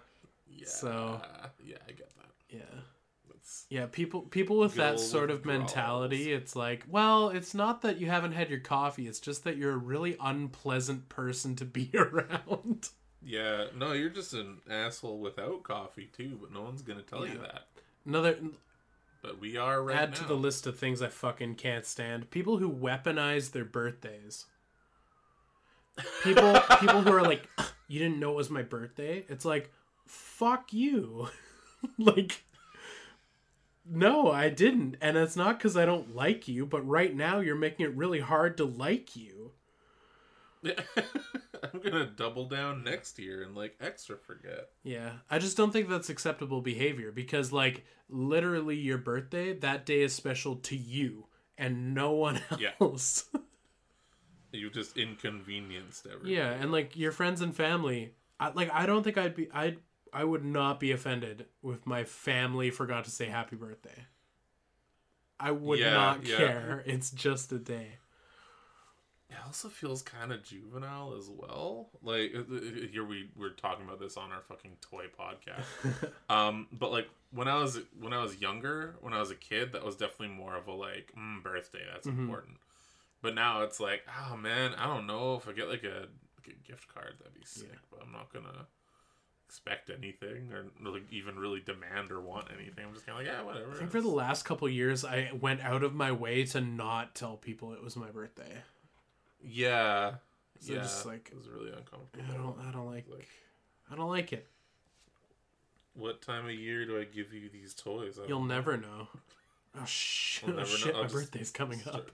yeah. 0.49 0.67
So- 0.67 1.21
yeah, 1.65 1.77
I 1.87 1.91
get 1.91 2.09
that. 2.17 2.29
Yeah. 2.49 2.81
That's 3.29 3.65
Yeah, 3.69 3.85
people 3.89 4.21
people 4.23 4.57
with 4.57 4.75
that 4.75 4.99
sort 4.99 5.31
of 5.31 5.45
mentality, 5.45 6.33
it's 6.33 6.55
like, 6.55 6.83
well, 6.89 7.29
it's 7.29 7.53
not 7.55 7.81
that 7.83 7.99
you 7.99 8.07
haven't 8.07 8.33
had 8.33 8.49
your 8.49 8.59
coffee, 8.59 9.07
it's 9.07 9.19
just 9.21 9.45
that 9.45 9.55
you're 9.57 9.71
a 9.73 9.77
really 9.77 10.17
unpleasant 10.21 11.07
person 11.09 11.55
to 11.55 11.65
be 11.65 11.89
around. 11.95 12.89
Yeah. 13.23 13.65
No, 13.75 13.93
you're 13.93 14.09
just 14.09 14.33
an 14.33 14.57
asshole 14.69 15.19
without 15.19 15.63
coffee 15.63 16.09
too, 16.15 16.37
but 16.41 16.51
no 16.51 16.61
one's 16.61 16.81
gonna 16.81 17.01
tell 17.01 17.27
you 17.27 17.37
that. 17.39 17.67
Another 18.05 18.37
But 19.21 19.39
we 19.39 19.57
are 19.57 19.83
right 19.83 19.97
add 19.97 20.11
now. 20.11 20.17
to 20.17 20.23
the 20.25 20.35
list 20.35 20.65
of 20.65 20.77
things 20.77 21.01
I 21.01 21.09
fucking 21.09 21.55
can't 21.55 21.85
stand. 21.85 22.31
People 22.31 22.57
who 22.57 22.71
weaponize 22.71 23.51
their 23.51 23.65
birthdays. 23.65 24.45
People 26.23 26.59
people 26.79 27.01
who 27.01 27.11
are 27.11 27.21
like, 27.21 27.47
you 27.87 27.99
didn't 27.99 28.19
know 28.19 28.31
it 28.31 28.37
was 28.37 28.49
my 28.49 28.63
birthday? 28.63 29.25
It's 29.29 29.45
like, 29.45 29.71
fuck 30.05 30.73
you. 30.73 31.27
like 31.97 32.43
no, 33.85 34.31
I 34.31 34.49
didn't. 34.49 34.95
And 35.01 35.17
it's 35.17 35.35
not 35.35 35.59
cuz 35.59 35.75
I 35.77 35.85
don't 35.85 36.15
like 36.15 36.47
you, 36.47 36.65
but 36.65 36.87
right 36.87 37.15
now 37.15 37.39
you're 37.39 37.55
making 37.55 37.85
it 37.85 37.95
really 37.95 38.19
hard 38.19 38.57
to 38.57 38.65
like 38.65 39.15
you. 39.15 39.51
I'm 41.63 41.79
gonna 41.79 42.05
double 42.05 42.47
down 42.47 42.83
next 42.83 43.17
year 43.19 43.43
and 43.43 43.55
like 43.55 43.75
extra 43.79 44.17
forget. 44.17 44.69
Yeah, 44.83 45.13
I 45.29 45.39
just 45.39 45.57
don't 45.57 45.71
think 45.71 45.89
that's 45.89 46.09
acceptable 46.09 46.61
behavior 46.61 47.11
because, 47.11 47.51
like, 47.51 47.85
literally, 48.09 48.75
your 48.77 48.97
birthday 48.97 49.53
that 49.59 49.85
day 49.85 50.01
is 50.01 50.13
special 50.13 50.55
to 50.57 50.75
you 50.75 51.27
and 51.57 51.93
no 51.93 52.11
one 52.11 52.41
else. 52.81 53.25
Yeah. 53.33 53.39
You 54.53 54.69
just 54.69 54.97
inconvenienced 54.97 56.05
everyone. 56.05 56.27
yeah, 56.29 56.51
and 56.51 56.73
like 56.73 56.97
your 56.97 57.13
friends 57.13 57.39
and 57.39 57.55
family, 57.55 58.15
I, 58.37 58.49
like 58.49 58.69
I 58.73 58.85
don't 58.85 59.01
think 59.01 59.17
I'd 59.17 59.33
be 59.33 59.47
I 59.53 59.77
I 60.11 60.25
would 60.25 60.43
not 60.43 60.77
be 60.77 60.91
offended 60.91 61.45
if 61.63 61.85
my 61.85 62.03
family 62.03 62.69
forgot 62.69 63.05
to 63.05 63.11
say 63.11 63.27
happy 63.27 63.55
birthday. 63.55 64.07
I 65.39 65.51
would 65.51 65.79
Yeah, 65.79 65.93
not 65.93 66.27
yeah. 66.27 66.35
care. 66.35 66.83
It's 66.85 67.11
just 67.11 67.53
a 67.53 67.59
day. 67.59 67.93
It 69.31 69.37
also 69.45 69.69
feels 69.69 70.01
kind 70.01 70.31
of 70.33 70.43
juvenile 70.43 71.15
as 71.17 71.29
well. 71.29 71.87
Like 72.03 72.33
uh, 72.35 72.39
uh, 72.39 72.59
here 72.91 73.05
we 73.05 73.29
we're 73.37 73.51
talking 73.53 73.85
about 73.85 73.99
this 73.99 74.17
on 74.17 74.31
our 74.31 74.41
fucking 74.41 74.77
toy 74.81 75.05
podcast. 75.17 76.11
um, 76.29 76.67
but 76.73 76.91
like 76.91 77.07
when 77.31 77.47
I 77.47 77.55
was 77.55 77.79
when 77.99 78.11
I 78.13 78.21
was 78.21 78.39
younger, 78.41 78.95
when 79.01 79.13
I 79.13 79.19
was 79.19 79.31
a 79.31 79.35
kid, 79.35 79.71
that 79.73 79.85
was 79.85 79.95
definitely 79.95 80.35
more 80.35 80.55
of 80.57 80.67
a 80.67 80.73
like 80.73 81.13
mm, 81.17 81.41
birthday. 81.41 81.83
That's 81.91 82.07
Mhm. 82.07 82.19
important. 82.19 82.57
But 83.21 83.33
now 83.35 83.61
it's 83.61 83.79
like, 83.79 84.03
oh 84.29 84.35
man, 84.35 84.73
I 84.77 84.85
don't 84.85 85.07
know 85.07 85.35
if 85.35 85.47
I 85.47 85.53
get 85.53 85.69
like 85.69 85.83
a, 85.83 86.07
like 86.37 86.47
a 86.47 86.67
gift 86.67 86.93
card, 86.93 87.13
that'd 87.19 87.33
be 87.33 87.45
sick. 87.45 87.69
Yeah. 87.71 87.77
But 87.89 88.01
I'm 88.03 88.11
not 88.11 88.33
gonna 88.33 88.67
expect 89.47 89.89
anything 89.89 90.49
or 90.53 90.65
like 90.91 91.03
even 91.11 91.37
really 91.37 91.59
demand 91.59 92.09
or 92.11 92.19
want 92.21 92.47
anything. 92.57 92.85
I'm 92.85 92.93
just 92.93 93.05
kind 93.05 93.19
of 93.19 93.25
like, 93.25 93.33
yeah, 93.33 93.43
whatever. 93.43 93.71
I 93.71 93.75
think 93.79 93.91
for 93.91 94.01
the 94.01 94.07
last 94.09 94.43
couple 94.43 94.67
years, 94.69 95.03
I 95.05 95.29
went 95.39 95.61
out 95.61 95.83
of 95.83 95.93
my 95.93 96.11
way 96.11 96.45
to 96.47 96.61
not 96.61 97.15
tell 97.15 97.37
people 97.37 97.73
it 97.73 97.83
was 97.83 97.95
my 97.95 98.09
birthday. 98.11 98.57
Yeah, 99.43 100.15
So 100.59 100.73
yeah, 100.73 100.79
just, 100.81 101.05
like, 101.05 101.29
it 101.31 101.37
was 101.37 101.47
really 101.49 101.71
uncomfortable. 101.71 102.25
I 102.29 102.33
don't. 102.33 102.57
I 102.67 102.71
don't 102.71 102.85
like. 102.87 103.05
Like, 103.09 103.27
I 103.91 103.95
don't 103.95 104.09
like 104.09 104.33
it. 104.33 104.47
what 105.93 106.21
time 106.21 106.45
of 106.45 106.51
year 106.53 106.85
do 106.85 106.99
I 106.99 107.03
give 107.03 107.33
you 107.33 107.49
these 107.49 107.73
toys? 107.73 108.19
I 108.21 108.27
You'll 108.27 108.43
never 108.43 108.77
know. 108.77 109.07
Oh, 109.79 109.85
sh- 109.85 110.41
We'll 110.43 110.55
oh 110.55 110.57
never 110.59 110.69
shit! 110.69 110.93
My 110.93 111.07
birthday's 111.07 111.51
coming 111.51 111.79
start 111.79 111.95
up. 111.95 112.11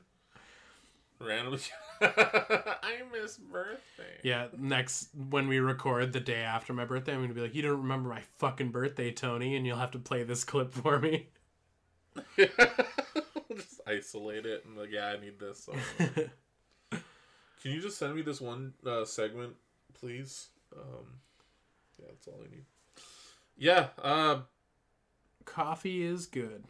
Randomly, 1.20 1.60
I 2.02 2.98
miss 3.12 3.38
birthday. 3.38 4.20
Yeah, 4.22 4.48
next 4.56 5.10
when 5.30 5.48
we 5.48 5.60
record 5.60 6.14
the 6.14 6.20
day 6.20 6.42
after 6.42 6.74
my 6.74 6.86
birthday, 6.86 7.14
I'm 7.14 7.22
gonna 7.22 7.34
be 7.34 7.42
like, 7.42 7.56
"You 7.56 7.64
don't 7.64 7.82
remember 7.82 8.10
my 8.10 8.22
fucking 8.38 8.70
birthday, 8.70 9.12
Tony," 9.12 9.56
and 9.56 9.66
you'll 9.66 9.78
have 9.78 9.90
to 9.92 10.00
play 10.00 10.22
this 10.24 10.44
clip 10.44 10.72
for 10.74 11.00
me. 11.00 11.30
just 12.38 13.82
isolate 13.88 14.46
it 14.46 14.66
and 14.66 14.78
like, 14.78 14.90
yeah, 14.92 15.08
I 15.08 15.20
need 15.20 15.40
this. 15.40 15.68
Can 17.68 17.76
you 17.76 17.82
just 17.82 17.98
send 17.98 18.16
me 18.16 18.22
this 18.22 18.40
one 18.40 18.72
uh, 18.86 19.04
segment, 19.04 19.54
please? 19.94 20.48
Um, 20.74 21.20
yeah, 22.00 22.06
that's 22.08 22.26
all 22.26 22.40
I 22.42 22.50
need. 22.50 22.64
Yeah, 23.58 23.88
uh, 24.02 24.40
Coffee 25.44 26.02
is 26.02 26.28
good. 26.28 26.64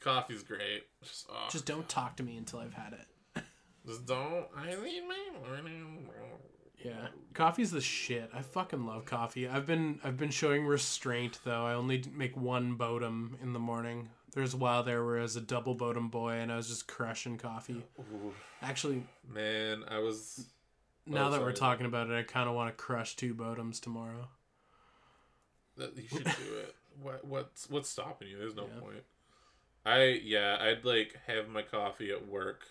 coffee's 0.00 0.42
great. 0.42 0.82
Just, 1.04 1.26
oh, 1.30 1.46
Just 1.52 1.66
don't 1.66 1.88
talk 1.88 2.16
to 2.16 2.24
me 2.24 2.36
until 2.36 2.58
I've 2.58 2.74
had 2.74 2.94
it. 2.94 3.44
just 3.86 4.06
don't. 4.06 4.46
I 4.56 4.70
need 4.70 5.02
my 5.06 5.48
morning. 5.48 6.08
Yeah, 6.84 7.06
coffee's 7.32 7.70
the 7.70 7.80
shit. 7.80 8.28
I 8.34 8.42
fucking 8.42 8.84
love 8.86 9.04
coffee. 9.04 9.46
I've 9.46 9.66
been 9.66 10.00
I've 10.02 10.16
been 10.16 10.30
showing 10.32 10.66
restraint 10.66 11.38
though. 11.44 11.64
I 11.64 11.74
only 11.74 12.02
make 12.12 12.36
one 12.36 12.76
bodum 12.76 13.40
in 13.40 13.52
the 13.52 13.60
morning. 13.60 14.08
There's 14.36 14.52
a 14.52 14.58
while 14.58 14.82
there 14.82 15.02
where 15.02 15.18
I 15.18 15.22
was 15.22 15.34
a 15.36 15.40
double 15.40 15.74
bodum 15.74 16.10
boy 16.10 16.32
and 16.34 16.52
I 16.52 16.56
was 16.56 16.68
just 16.68 16.86
crushing 16.86 17.38
coffee. 17.38 17.82
Ooh, 17.98 18.34
Actually, 18.60 19.02
man, 19.26 19.82
I 19.88 19.98
was. 20.00 20.44
now 21.06 21.28
Oh, 21.28 21.30
that 21.30 21.40
we're 21.40 21.52
talking 21.52 21.86
about 21.86 22.10
it, 22.10 22.18
I 22.18 22.22
kind 22.22 22.46
of 22.46 22.54
want 22.54 22.68
to 22.68 22.74
crush 22.76 23.16
two 23.16 23.34
bodums 23.34 23.80
tomorrow. 23.80 24.28
That 25.78 25.96
you 25.96 26.06
should 26.06 26.24
do 26.24 26.56
it. 26.58 26.74
What 27.00 27.24
what's 27.24 27.70
what's 27.70 27.88
stopping 27.88 28.28
you? 28.28 28.36
There's 28.38 28.54
no 28.54 28.68
Yeah. 28.74 28.80
point. 28.80 29.04
I 29.86 30.20
yeah, 30.22 30.58
I'd 30.60 30.84
like 30.84 31.16
have 31.26 31.48
my 31.48 31.62
coffee 31.62 32.10
at 32.10 32.28
work, 32.28 32.66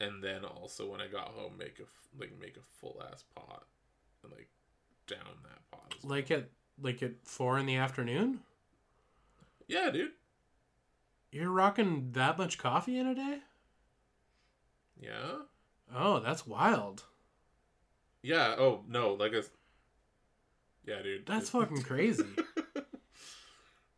and 0.00 0.24
then 0.24 0.46
also 0.46 0.90
when 0.90 1.02
I 1.02 1.08
got 1.08 1.28
home, 1.28 1.58
make 1.58 1.78
a 1.78 1.84
like 2.18 2.32
make 2.40 2.56
a 2.56 2.60
full 2.80 3.02
ass 3.12 3.22
pot, 3.34 3.66
and 4.22 4.32
like 4.32 4.48
down 5.06 5.18
that 5.42 5.70
pot. 5.70 5.94
As 5.98 6.02
well. 6.04 6.12
Like 6.16 6.30
at 6.30 6.48
like 6.80 7.02
at 7.02 7.12
four 7.24 7.58
in 7.58 7.66
the 7.66 7.76
afternoon. 7.76 8.40
Yeah, 9.68 9.90
dude. 9.90 10.10
You're 11.32 11.50
rocking 11.50 12.12
that 12.12 12.38
much 12.38 12.56
coffee 12.58 12.98
in 12.98 13.06
a 13.06 13.14
day? 13.14 13.38
Yeah. 15.00 15.40
Oh, 15.94 16.20
that's 16.20 16.46
wild. 16.46 17.04
Yeah. 18.22 18.54
Oh 18.58 18.82
no, 18.88 19.14
like 19.14 19.32
a. 19.32 19.42
Yeah, 20.84 21.02
dude. 21.02 21.26
That's 21.26 21.50
fucking 21.50 21.82
crazy. 21.84 22.24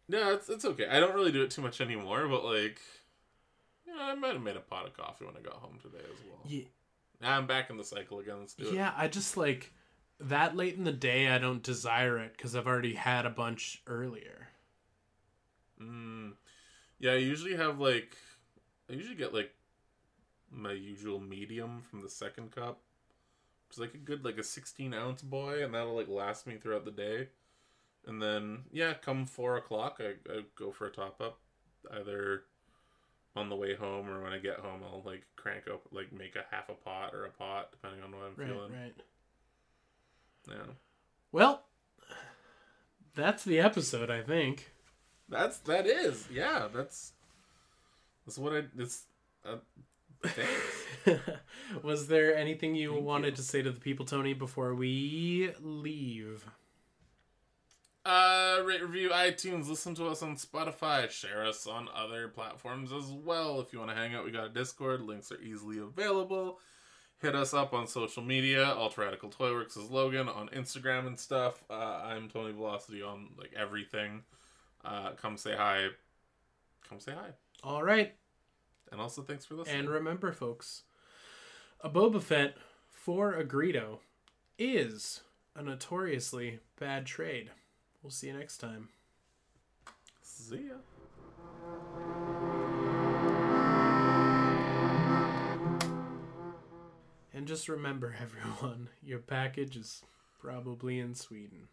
no, 0.09 0.32
it's 0.32 0.49
it's 0.49 0.65
okay. 0.65 0.86
I 0.89 1.01
don't 1.01 1.15
really 1.15 1.32
do 1.32 1.43
it 1.43 1.51
too 1.51 1.62
much 1.62 1.81
anymore, 1.81 2.27
but 2.28 2.45
like, 2.45 2.81
yeah, 3.86 3.95
I 4.01 4.15
might 4.15 4.32
have 4.32 4.43
made 4.43 4.57
a 4.57 4.61
pot 4.61 4.86
of 4.86 4.97
coffee 4.97 5.24
when 5.24 5.36
I 5.36 5.40
got 5.40 5.55
home 5.55 5.78
today 5.82 5.99
as 6.05 6.19
well. 6.28 6.40
yeah, 6.47 6.65
Now 7.20 7.36
I'm 7.36 7.47
back 7.47 7.70
in 7.70 7.77
the 7.77 7.85
cycle 7.85 8.19
again. 8.19 8.36
Let's 8.40 8.55
do 8.55 8.66
it. 8.69 8.74
yeah. 8.74 8.93
I 8.97 9.09
just 9.09 9.36
like 9.36 9.73
that 10.20 10.57
late 10.57 10.77
in 10.77 10.85
the 10.85 10.93
day. 10.93 11.28
I 11.28 11.39
don't 11.39 11.62
desire 11.62 12.19
it 12.19 12.32
because 12.36 12.57
I've 12.57 12.66
already 12.66 12.95
had 12.95 13.27
a 13.27 13.31
bunch 13.31 13.82
earlier. 13.86 14.48
Mm. 15.81 16.33
Yeah, 16.99 17.13
I 17.13 17.17
usually 17.17 17.57
have 17.57 17.79
like 17.79 18.17
I 18.91 18.95
usually 18.95 19.17
get 19.17 19.33
like 19.35 19.53
my 20.51 20.73
usual 20.73 21.21
medium 21.21 21.83
from 21.83 22.03
the 22.03 22.09
second 22.09 22.51
cup. 22.53 22.81
It's 23.69 23.79
like 23.79 23.95
a 23.95 23.99
good 23.99 24.25
like 24.25 24.39
a 24.39 24.43
sixteen 24.43 24.95
ounce 24.95 25.23
boy, 25.23 25.63
and 25.63 25.75
that'll 25.75 25.95
like 25.95 26.09
last 26.09 26.47
me 26.47 26.57
throughout 26.57 26.85
the 26.85 26.91
day. 26.91 27.29
And 28.07 28.21
then 28.23 28.61
yeah, 28.73 28.95
come 28.95 29.27
four 29.27 29.57
o'clock, 29.57 30.01
I, 30.01 30.15
I 30.33 30.43
go 30.57 30.73
for 30.73 30.87
a 30.87 30.91
top 30.91 31.21
up, 31.21 31.39
either 31.93 32.45
on 33.37 33.51
the 33.51 33.57
way 33.57 33.75
home 33.77 34.09
or 34.09 34.23
when 34.23 34.33
I 34.33 34.39
get 34.39 34.59
home, 34.61 34.81
I'll 34.83 35.03
like 35.05 35.25
crank 35.37 35.65
up 35.73 35.83
like 35.93 36.13
make 36.13 36.35
a 36.35 36.45
half 36.51 36.69
a 36.71 36.75
pot 36.75 37.15
or 37.15 37.25
a 37.27 37.31
pot 37.31 37.71
depending 37.71 38.03
on 38.03 38.11
what 38.13 38.23
I'm 38.27 38.35
Right, 38.37 38.49
feeling. 38.49 38.73
right. 38.73 38.95
Yeah, 40.49 40.73
Well, 41.31 41.63
that's 43.15 43.45
the 43.45 43.61
episode. 43.61 44.11
I 44.11 44.23
think. 44.23 44.73
That's 45.29 45.59
that 45.59 45.87
is 45.87 46.27
yeah 46.33 46.69
that's 46.73 47.13
that's 48.29 48.39
what 48.39 48.53
I 48.53 48.63
it's. 48.77 49.05
Uh, 49.43 49.57
thanks. 50.23 51.21
Was 51.83 52.09
there 52.09 52.37
anything 52.37 52.75
you 52.75 52.93
Thank 52.93 53.05
wanted 53.05 53.31
you. 53.31 53.37
to 53.37 53.43
say 53.43 53.63
to 53.63 53.71
the 53.71 53.81
people, 53.81 54.05
Tony, 54.05 54.35
before 54.35 54.75
we 54.75 55.53
leave? 55.63 56.45
Uh, 58.05 58.63
rate, 58.67 58.83
review, 58.83 59.09
iTunes, 59.09 59.69
listen 59.69 59.95
to 59.95 60.09
us 60.09 60.23
on 60.23 60.37
Spotify, 60.37 61.11
share 61.11 61.45
us 61.45 61.67
on 61.67 61.89
other 61.95 62.29
platforms 62.29 62.93
as 62.93 63.11
well. 63.11 63.61
If 63.61 63.73
you 63.73 63.79
want 63.79 63.93
to 63.93 63.97
hang 63.97 64.15
out, 64.15 64.27
we 64.27 64.31
got 64.31 64.47
a 64.47 64.51
Discord. 64.51 65.01
Links 65.01 65.33
are 65.33 65.41
easily 65.41 65.79
available. 65.79 66.59
Hit 67.23 67.35
us 67.35 67.55
up 67.55 67.73
on 67.73 67.87
social 67.87 68.23
media. 68.23 68.67
Ultra 68.77 69.07
Radical 69.07 69.31
Toyworks 69.31 69.79
is 69.79 69.91
Logan 69.91 70.29
on 70.29 70.49
Instagram 70.51 71.07
and 71.07 71.19
stuff. 71.19 71.65
Uh, 71.71 72.03
I'm 72.05 72.29
Tony 72.29 72.53
Velocity 72.53 73.03
on 73.03 73.29
like 73.39 73.53
everything. 73.57 74.23
Uh, 74.89 75.10
come 75.20 75.36
say 75.36 75.55
hi. 75.55 75.89
Come 76.89 76.98
say 76.98 77.12
hi. 77.12 77.31
All 77.62 77.82
right. 77.82 78.15
And 78.90 79.01
also, 79.01 79.20
thanks 79.20 79.44
for 79.44 79.55
listening. 79.55 79.81
And 79.81 79.89
remember, 79.90 80.32
folks, 80.32 80.85
a 81.82 81.90
Boba 81.90 82.23
Fett 82.23 82.56
for 82.90 83.35
a 83.35 83.44
Greedo 83.44 83.98
is 84.59 85.20
a 85.55 85.62
notoriously 85.62 86.60
bad 86.81 87.05
trade. 87.05 87.51
We'll 88.02 88.10
see 88.10 88.28
you 88.28 88.32
next 88.32 88.59
time. 88.59 88.89
See 90.23 90.69
ya. 90.69 90.77
And 97.35 97.47
just 97.47 97.69
remember, 97.69 98.16
everyone, 98.23 98.89
your 99.02 99.19
package 99.19 99.77
is 99.77 100.02
probably 100.40 100.98
in 100.98 101.15
Sweden. 101.15 101.69